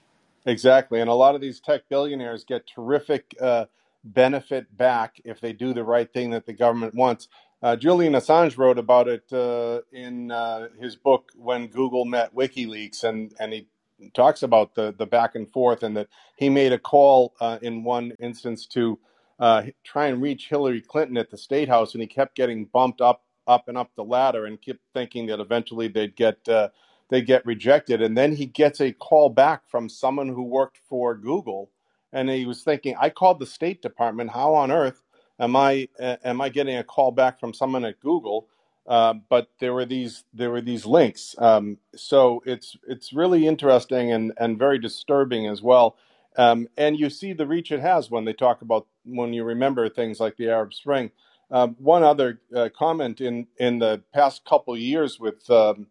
[0.47, 1.03] Exactly.
[1.03, 3.67] And a lot of these tech billionaires get terrific uh,
[4.05, 7.29] benefit back if they do the right thing that the government wants.
[7.63, 13.05] Uh, Julian Assange wrote about it uh, in uh, his book when Google met WikiLeaks,
[13.05, 13.69] and, and he
[14.15, 17.85] talks about the, the back and forth, and that he made a call uh, in
[17.85, 18.99] one instance to
[19.39, 23.03] uh, try and reach Hillary Clinton at the State House, and he kept getting bumped
[23.03, 26.69] up, up and up the ladder, and kept thinking that eventually they'd get uh,
[27.11, 28.01] they get rejected.
[28.01, 31.71] And then he gets a call back from someone who worked for Google,
[32.13, 34.31] and he was thinking, I called the State Department.
[34.31, 35.03] How on earth
[35.39, 38.49] am I uh, am I getting a call back from someone at Google?
[38.87, 41.35] Uh, but there were these there were these links.
[41.39, 45.97] Um, so it's it's really interesting and and very disturbing as well.
[46.37, 49.89] Um, and you see the reach it has when they talk about when you remember
[49.89, 51.11] things like the Arab Spring.
[51.51, 55.89] Um, one other uh, comment in in the past couple years with um,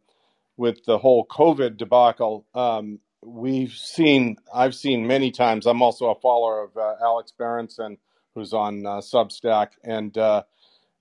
[0.57, 5.65] with the whole COVID debacle, um, we've seen, I've seen many times.
[5.65, 7.97] I'm also a follower of uh, Alex Berenson,
[8.35, 10.43] who's on uh, Substack, and uh,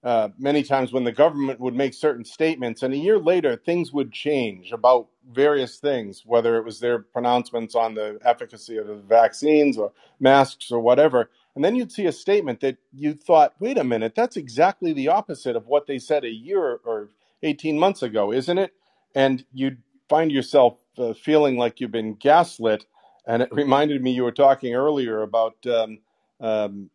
[0.03, 3.93] uh, many times when the government would make certain statements, and a year later things
[3.93, 8.95] would change about various things, whether it was their pronouncements on the efficacy of the
[8.95, 11.31] vaccines or masks or whatever.
[11.55, 15.09] And then you'd see a statement that you thought, wait a minute, that's exactly the
[15.09, 17.09] opposite of what they said a year or
[17.43, 18.73] 18 months ago, isn't it?
[19.15, 19.79] and you'd
[20.09, 22.87] find yourself uh, feeling like you've been gaslit.
[23.27, 25.99] And it reminded me you were talking earlier about um,
[26.41, 26.91] um,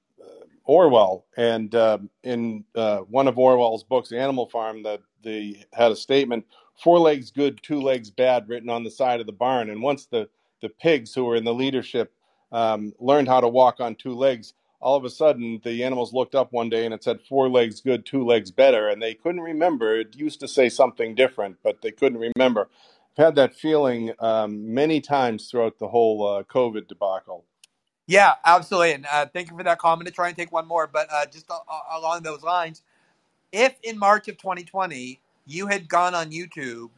[0.65, 5.95] Orwell, and uh, in uh, one of Orwell's books, Animal Farm, that they had a
[5.95, 6.45] statement:
[6.81, 9.69] four legs good, two legs bad, written on the side of the barn.
[9.69, 10.29] And once the
[10.61, 12.13] the pigs who were in the leadership
[12.51, 16.35] um, learned how to walk on two legs, all of a sudden the animals looked
[16.35, 19.41] up one day and it said four legs good, two legs better, and they couldn't
[19.41, 19.99] remember.
[19.99, 22.69] It used to say something different, but they couldn't remember.
[23.17, 27.45] Had that feeling um, many times throughout the whole uh, COVID debacle.
[28.07, 28.93] Yeah, absolutely.
[28.93, 30.07] And uh, thank you for that comment.
[30.07, 32.81] To try and take one more, but uh, just a- along those lines,
[33.51, 36.89] if in March of 2020 you had gone on YouTube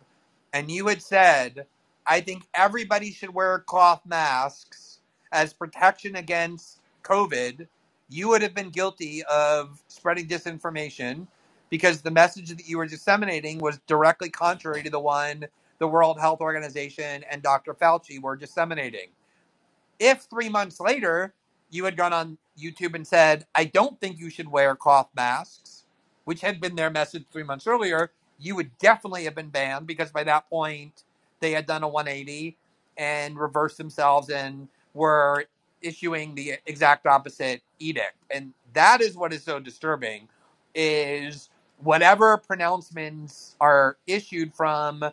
[0.54, 1.68] and you had said,
[2.08, 5.00] "I think everybody should wear cloth masks
[5.32, 7.68] as protection against COVID,"
[8.10, 11.28] you would have been guilty of spreading disinformation
[11.70, 15.46] because the message that you were disseminating was directly contrary to the one
[15.80, 17.74] the World Health Organization and Dr.
[17.74, 19.10] Fauci were disseminating.
[20.00, 21.34] If three months later
[21.70, 25.84] you had gone on YouTube and said, I don't think you should wear cloth masks,
[26.26, 30.12] which had been their message three months earlier, you would definitely have been banned because
[30.12, 31.04] by that point
[31.40, 32.58] they had done a 180
[32.98, 35.46] and reversed themselves and were
[35.82, 38.16] issuing the exact opposite edict.
[38.32, 40.28] And that is what is so disturbing
[40.74, 41.50] is
[41.80, 45.04] whatever pronouncements are issued from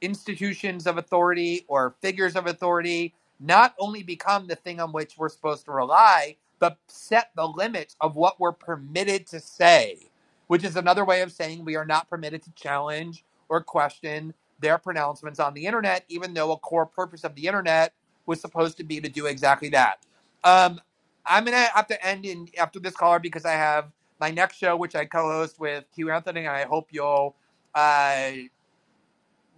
[0.00, 5.28] institutions of authority or figures of authority not only become the thing on which we're
[5.28, 9.98] supposed to rely, but set the limits of what we're permitted to say,
[10.46, 14.76] which is another way of saying we are not permitted to challenge or question their
[14.76, 17.94] pronouncements on the internet, even though a core purpose of the internet
[18.26, 20.00] was supposed to be to do exactly that.
[20.44, 20.80] Um,
[21.24, 23.90] I'm gonna have to end in after this caller because I have
[24.20, 27.34] my next show, which I co-host with Q Anthony, and I hope you'll
[27.74, 28.32] uh,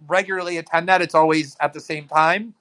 [0.07, 1.01] regularly attend that.
[1.01, 2.53] It's always at the same time,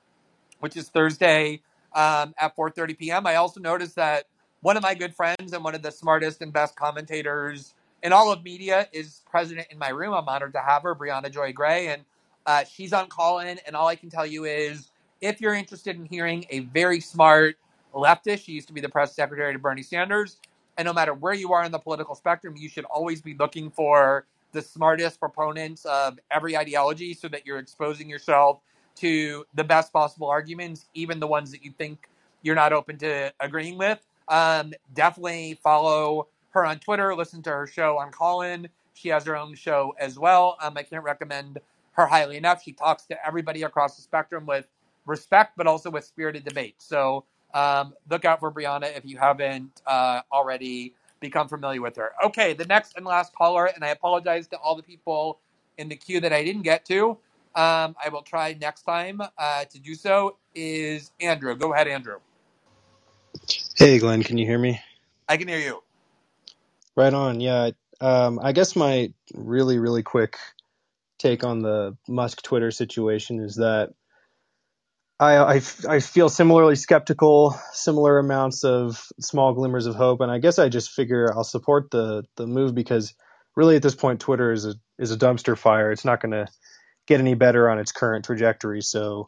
[0.60, 1.60] which is Thursday
[1.94, 3.26] um, at 4:30 p.m.
[3.26, 4.24] I also noticed that
[4.60, 8.32] one of my good friends and one of the smartest and best commentators in all
[8.32, 10.14] of media is president in my room.
[10.14, 12.02] I'm honored to have her, Briahna Joy Gray, and
[12.46, 13.58] uh, she's on Callin.
[13.66, 14.90] And all I can tell you is
[15.20, 17.56] if you're interested in hearing a very smart
[17.94, 20.38] leftist, she used to be the press secretary to Bernie Sanders,
[20.76, 23.70] and no matter where you are in the political spectrum, you should always be looking
[23.70, 28.60] for the smartest proponents of every ideology so that you're exposing yourself
[28.96, 32.08] to the best possible arguments, even the ones that you think
[32.42, 34.00] you're not open to agreeing with.
[34.28, 38.68] Um, definitely follow her on Twitter, listen to her show on Callin.
[38.94, 40.56] She has her own show as well.
[40.60, 41.58] Um, I can't recommend
[41.92, 42.62] her highly enough.
[42.62, 44.66] She talks to everybody across the spectrum with
[45.06, 46.76] respect, but also with spirited debate.
[46.78, 47.24] So
[47.54, 52.12] um, look out for Briahna if you haven't uh, already become familiar with her.
[52.26, 55.38] Okay, the next and last caller, and I apologize to all the people
[55.78, 57.16] in the queue that I didn't get to.
[57.54, 60.36] Um, I will try next time uh, to do so.
[60.54, 61.54] Is Andrew?
[61.56, 62.18] Go ahead, Andrew.
[63.76, 64.80] Hey, Glenn, can you hear me?
[65.28, 65.82] I can hear you.
[66.94, 67.40] Right on.
[67.40, 67.70] Yeah.
[68.00, 70.36] Um, I guess my really, really quick
[71.18, 73.94] take on the Musk Twitter situation is that
[75.22, 80.38] I, I, I feel similarly skeptical, similar amounts of small glimmers of hope, and I
[80.38, 83.14] guess I just figure I'll support the the move because
[83.54, 85.92] really at this point Twitter is a is a dumpster fire.
[85.92, 86.48] It's not going to
[87.06, 88.80] get any better on its current trajectory.
[88.80, 89.26] So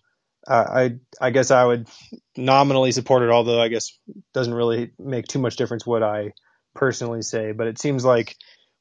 [0.49, 1.89] uh, I I guess I would
[2.37, 3.97] nominally support it, although I guess
[4.33, 6.33] doesn't really make too much difference what I
[6.75, 7.53] personally say.
[7.53, 8.35] But it seems like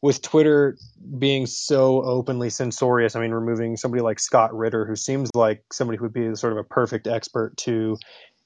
[0.04, 0.78] with Twitter
[1.18, 5.98] being so openly censorious, I mean, removing somebody like Scott Ritter, who seems like somebody
[5.98, 7.98] who would be sort of a perfect expert to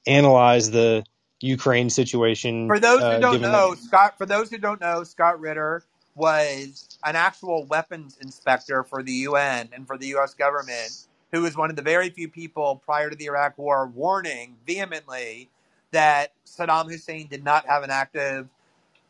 [0.06, 1.04] analyze the
[1.40, 2.68] Ukraine situation.
[2.68, 4.18] For those who Uh, don't know, that, Scott.
[4.18, 5.82] For those who don't know, Scott Ritter
[6.14, 10.34] was an actual weapons inspector for the UN and for the U.S.
[10.34, 14.58] government, who was one of the very few people prior to the Iraq War warning
[14.64, 15.50] vehemently
[15.90, 18.48] that Saddam Hussein did not have an active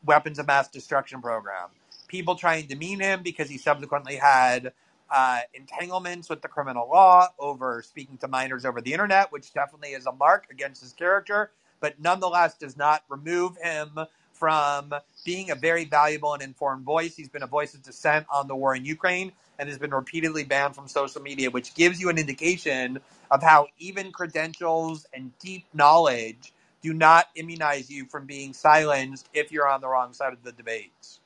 [0.03, 1.69] weapons of mass destruction program.
[2.09, 4.73] People trying to demean him because he subsequently had
[5.11, 9.91] uh, entanglements with the criminal law over speaking to minors over the internet, which definitely
[9.91, 13.99] is a mark against his character, but nonetheless does not remove him
[14.33, 14.93] from
[15.25, 17.17] being a very valuable and informed voice.
[17.17, 20.45] He's been a voice of dissent on the war in Ukraine and has been repeatedly
[20.45, 22.99] banned from social media, which gives you an indication
[23.31, 26.53] of how even credentials and deep knowledge
[26.83, 30.53] do not immunize you from being silenced if you're on the wrong side of the
[30.53, 31.21] debates.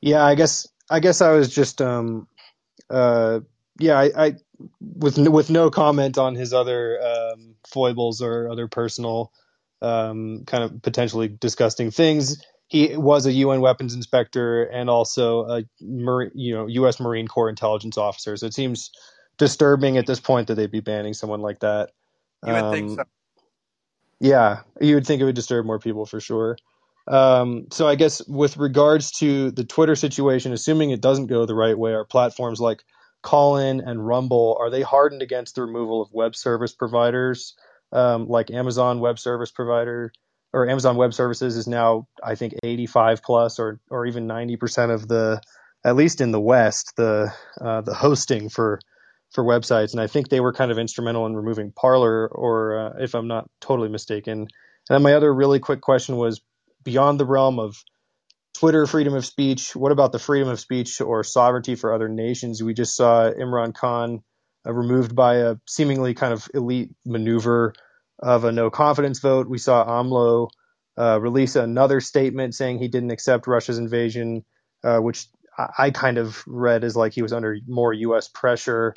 [0.00, 2.28] Yeah, I guess I guess I was just um
[2.90, 3.40] uh
[3.78, 4.34] yeah I, I
[4.80, 9.32] with no, with no comment on his other um, foibles or other personal
[9.82, 12.42] um, kind of potentially disgusting things.
[12.66, 17.00] He was a UN weapons inspector and also a Marine, you know U.S.
[17.00, 18.36] Marine Corps intelligence officer.
[18.36, 18.90] So it seems
[19.38, 21.90] disturbing at this point that they'd be banning someone like that.
[22.44, 23.02] You would think so.
[23.02, 23.06] Um,
[24.20, 26.58] yeah, you would think it would disturb more people for sure.
[27.08, 31.54] Um, so I guess with regards to the Twitter situation, assuming it doesn't go the
[31.54, 32.84] right way, are platforms like
[33.22, 37.54] Callin and Rumble are they hardened against the removal of web service providers
[37.92, 40.12] um, like Amazon Web Service Provider
[40.52, 44.92] or Amazon Web Services is now I think 85 plus or or even 90 percent
[44.92, 45.40] of the
[45.84, 48.80] at least in the West the uh, the hosting for
[49.32, 52.92] for websites, and I think they were kind of instrumental in removing Parler, or uh,
[52.98, 54.40] if I'm not totally mistaken.
[54.40, 54.48] And
[54.88, 56.40] then my other really quick question was
[56.84, 57.76] beyond the realm of
[58.58, 59.76] Twitter freedom of speech.
[59.76, 62.62] What about the freedom of speech or sovereignty for other nations?
[62.62, 64.22] We just saw Imran Khan
[64.66, 67.74] uh, removed by a seemingly kind of elite maneuver
[68.18, 69.48] of a no confidence vote.
[69.48, 70.48] We saw AMLO
[70.98, 74.44] uh, release another statement saying he didn't accept Russia's invasion,
[74.82, 75.26] uh, which
[75.56, 78.26] I, I kind of read as like he was under more U.S.
[78.26, 78.94] pressure.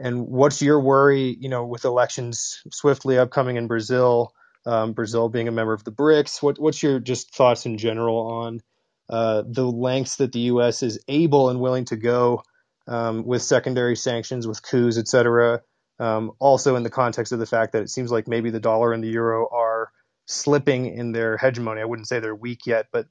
[0.00, 4.34] And what's your worry, you know, with elections swiftly upcoming in Brazil,
[4.66, 6.42] um, Brazil being a member of the BRICS?
[6.42, 8.60] What, what's your just thoughts in general on
[9.08, 10.82] uh, the lengths that the U.S.
[10.82, 12.42] is able and willing to go
[12.86, 15.62] um, with secondary sanctions, with coups, et cetera?
[15.98, 18.92] Um, also, in the context of the fact that it seems like maybe the dollar
[18.92, 19.90] and the euro are
[20.26, 21.80] slipping in their hegemony.
[21.80, 23.06] I wouldn't say they're weak yet, but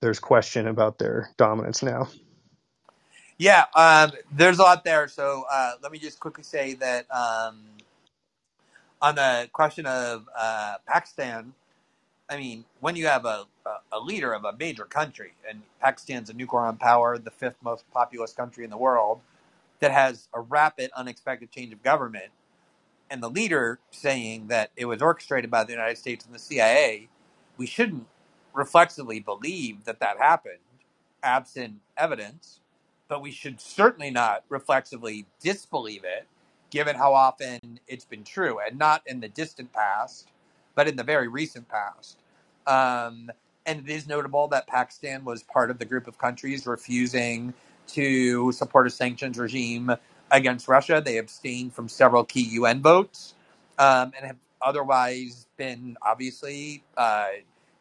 [0.00, 2.08] there's question about their dominance now.
[3.36, 5.08] Yeah, um, there's a lot there.
[5.08, 7.62] So uh, let me just quickly say that um,
[9.02, 11.52] on the question of uh, Pakistan,
[12.28, 13.44] I mean, when you have a,
[13.92, 18.32] a, leader of a major country, and Pakistan's a nuclear power, the fifth most populous
[18.32, 19.20] country in the world,
[19.80, 22.30] that has a rapid, unexpected change of government,
[23.10, 27.08] and the leader saying that it was orchestrated by the United States and the CIA,
[27.58, 28.06] we shouldn't
[28.54, 30.58] reflexively believe that that happened,
[31.22, 32.60] absent evidence,
[33.08, 36.26] but we should certainly not reflexively disbelieve it,
[36.74, 40.26] given how often it's been true, and not in the distant past,
[40.74, 42.18] but in the very recent past.
[42.66, 43.30] Um,
[43.64, 47.54] and it is notable that Pakistan was part of the group of countries refusing
[47.86, 49.94] to support a sanctions regime
[50.32, 51.00] against Russia.
[51.02, 53.34] They abstained from several key UN votes
[53.78, 57.28] um, and have otherwise been obviously uh,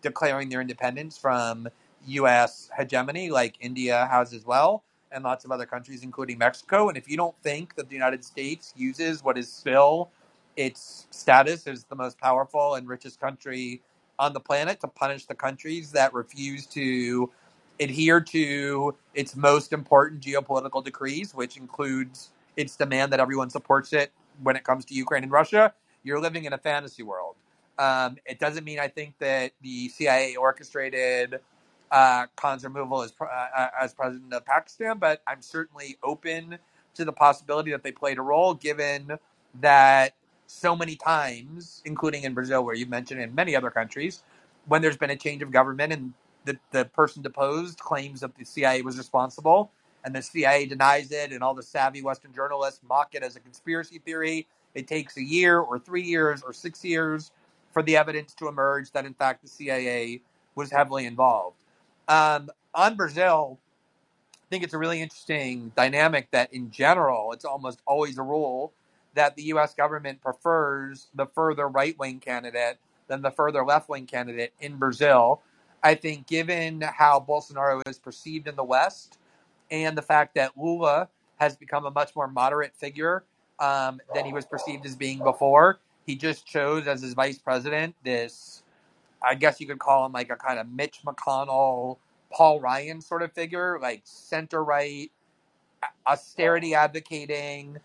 [0.03, 1.67] declaring their independence from
[2.05, 2.69] U.S.
[2.77, 4.83] hegemony, like India has as well,
[5.14, 6.90] and lots of other countries, including Mexico.
[6.90, 10.10] And if you don't think that the United States uses what is still
[10.56, 13.81] its status as the most powerful and richest country
[14.19, 17.31] on the planet to punish the countries that refuse to
[17.80, 24.11] adhere to its most important geopolitical decrees, which includes its demand that everyone supports it
[24.41, 25.73] when it comes to Ukraine and Russia,
[26.03, 27.35] you're living in a fantasy world.
[27.77, 31.40] Um, it doesn't mean I think that the CIA orchestrated
[31.93, 36.59] uh, Khan's removal as uh, uh, as president of Pakistan, but I'm certainly open
[36.95, 39.19] to the possibility that they played a role, given
[39.61, 40.15] that
[40.47, 44.23] so many times, including in Brazil, where you mentioned, in many other countries,
[44.67, 46.13] when there's been a change of government and
[46.45, 49.71] the, the person deposed claims that the CIA was responsible,
[50.05, 53.41] and the CIA denies it, and all the savvy Western journalists mock it as a
[53.41, 54.47] conspiracy theory.
[54.75, 57.31] it takes a year or three years or six years
[57.73, 60.21] for the evidence to emerge that, in fact, the CIA
[60.55, 61.62] was heavily involved.
[62.07, 63.59] Um, on Brazil,
[64.34, 68.73] I think it's a really interesting dynamic that, in general, it's almost always a rule
[69.15, 69.73] that the U.S.
[69.73, 72.77] government prefers the further right wing candidate
[73.07, 75.41] than the further left wing candidate in Brazil.
[75.84, 79.17] I think, given how Bolsonaro is perceived in the West
[79.69, 83.23] and the fact that Lula has become a much more moderate figure
[83.59, 87.95] um, than he was perceived as being before, he just chose as his vice president
[88.03, 88.62] this,
[89.23, 91.97] I guess you could call him like a kind of Mitch McConnell,
[92.31, 95.11] Paul Ryan sort of figure, like center right,
[96.05, 97.77] austerity advocating,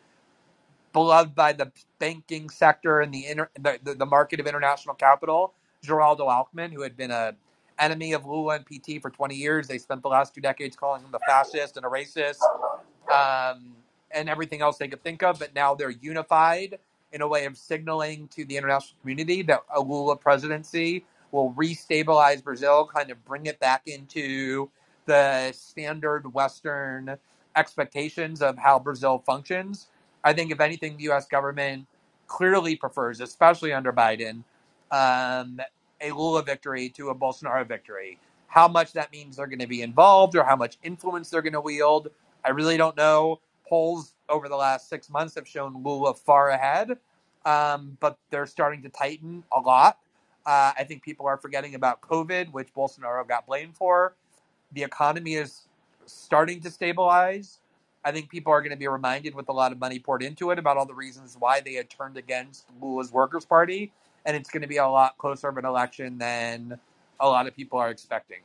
[0.93, 5.53] beloved by the banking sector and the, inter, the, the, market of international capital,
[5.85, 7.35] Geraldo Alckmin, who had been a
[7.79, 9.69] enemy of Lula and PT for 20 years.
[9.69, 12.41] They spent the last two decades calling him the fascist and a racist
[13.13, 13.75] um,
[14.11, 16.79] and everything else they could think of, but now they're unified
[17.13, 22.43] in a way of signaling to the international community that a Lula presidency will restabilize
[22.43, 24.71] Brazil, kind of bring it back into
[25.07, 27.17] the standard Western
[27.57, 29.89] expectations of how Brazil functions.
[30.25, 31.27] I think, if anything, the U.S.
[31.27, 31.87] government
[32.27, 34.45] clearly prefers, especially under Biden,
[34.91, 35.61] um,
[36.01, 38.19] a Lula victory to a Bolsonaro victory.
[38.47, 41.53] How much that means they're going to be involved or how much influence they're going
[41.53, 42.09] to wield,
[42.45, 43.41] I really don't know.
[43.69, 46.97] Polls over the last six months have shown Lula far ahead,
[47.45, 49.99] um, but they're starting to tighten a lot.
[50.49, 54.15] Uh, I think people are forgetting about COVID, which Bolsonaro got blamed for.
[54.73, 55.69] The economy is
[56.07, 57.59] starting to stabilize.
[58.03, 60.51] I think people are going to be reminded with a lot of money poured into
[60.51, 63.93] it about all the reasons why they had turned against Lula's Workers' Party,
[64.25, 66.81] and it's going to be a lot closer of an election than
[67.21, 68.41] a lot of people are expecting.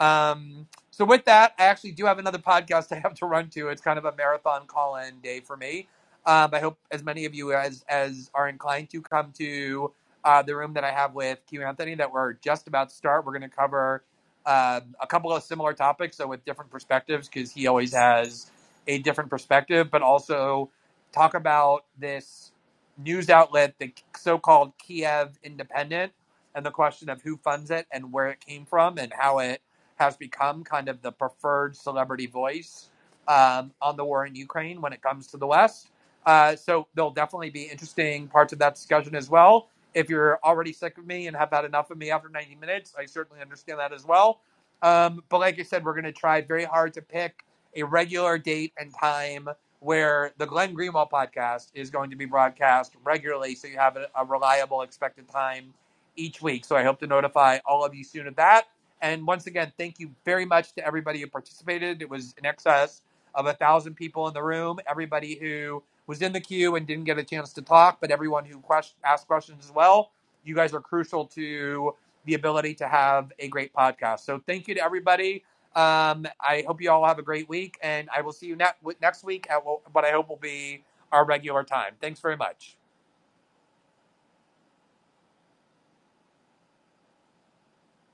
[0.00, 3.68] Um, so with that, I actually do have another podcast I have to run to.
[3.68, 5.86] It's kind of a marathon call-in day for me.
[6.26, 9.92] Um, I hope as many of you as as are inclined to come to
[10.24, 13.24] uh, the room that I have with Q Anthony that we're just about to start.
[13.26, 14.04] We're going to cover
[14.46, 18.50] uh, a couple of similar topics, so with different perspectives, because he always has
[18.86, 20.70] a different perspective, but also
[21.12, 22.52] talk about this
[22.98, 26.12] news outlet, the so-called Kiev Independent,
[26.54, 29.60] and the question of who funds it and where it came from and how it
[29.96, 32.88] has become kind of the preferred celebrity voice
[33.28, 35.88] um, on the war in Ukraine when it comes to the West.
[36.26, 39.68] Uh, so there'll definitely be interesting parts of that discussion as well.
[39.94, 42.94] If you're already sick of me and have had enough of me after 90 minutes,
[42.98, 44.40] I certainly understand that as well.
[44.82, 47.44] Um, but like I said, we're going to try very hard to pick
[47.76, 49.48] a regular date and time
[49.80, 54.08] where the Glenn Greenwald podcast is going to be broadcast regularly, so you have a,
[54.16, 55.74] a reliable expected time
[56.16, 56.64] each week.
[56.64, 58.64] So I hope to notify all of you soon of that.
[59.02, 62.00] And once again, thank you very much to everybody who participated.
[62.00, 63.02] It was in excess
[63.34, 64.78] of a thousand people in the room.
[64.88, 68.44] Everybody who was in the queue and didn't get a chance to talk, but everyone
[68.44, 70.10] who question, asked questions as well.
[70.44, 71.94] You guys are crucial to
[72.26, 74.20] the ability to have a great podcast.
[74.20, 75.44] So thank you to everybody.
[75.74, 78.94] Um, I hope you all have a great week, and I will see you ne-
[79.00, 81.94] next week at what I hope will be our regular time.
[82.00, 82.76] Thanks very much.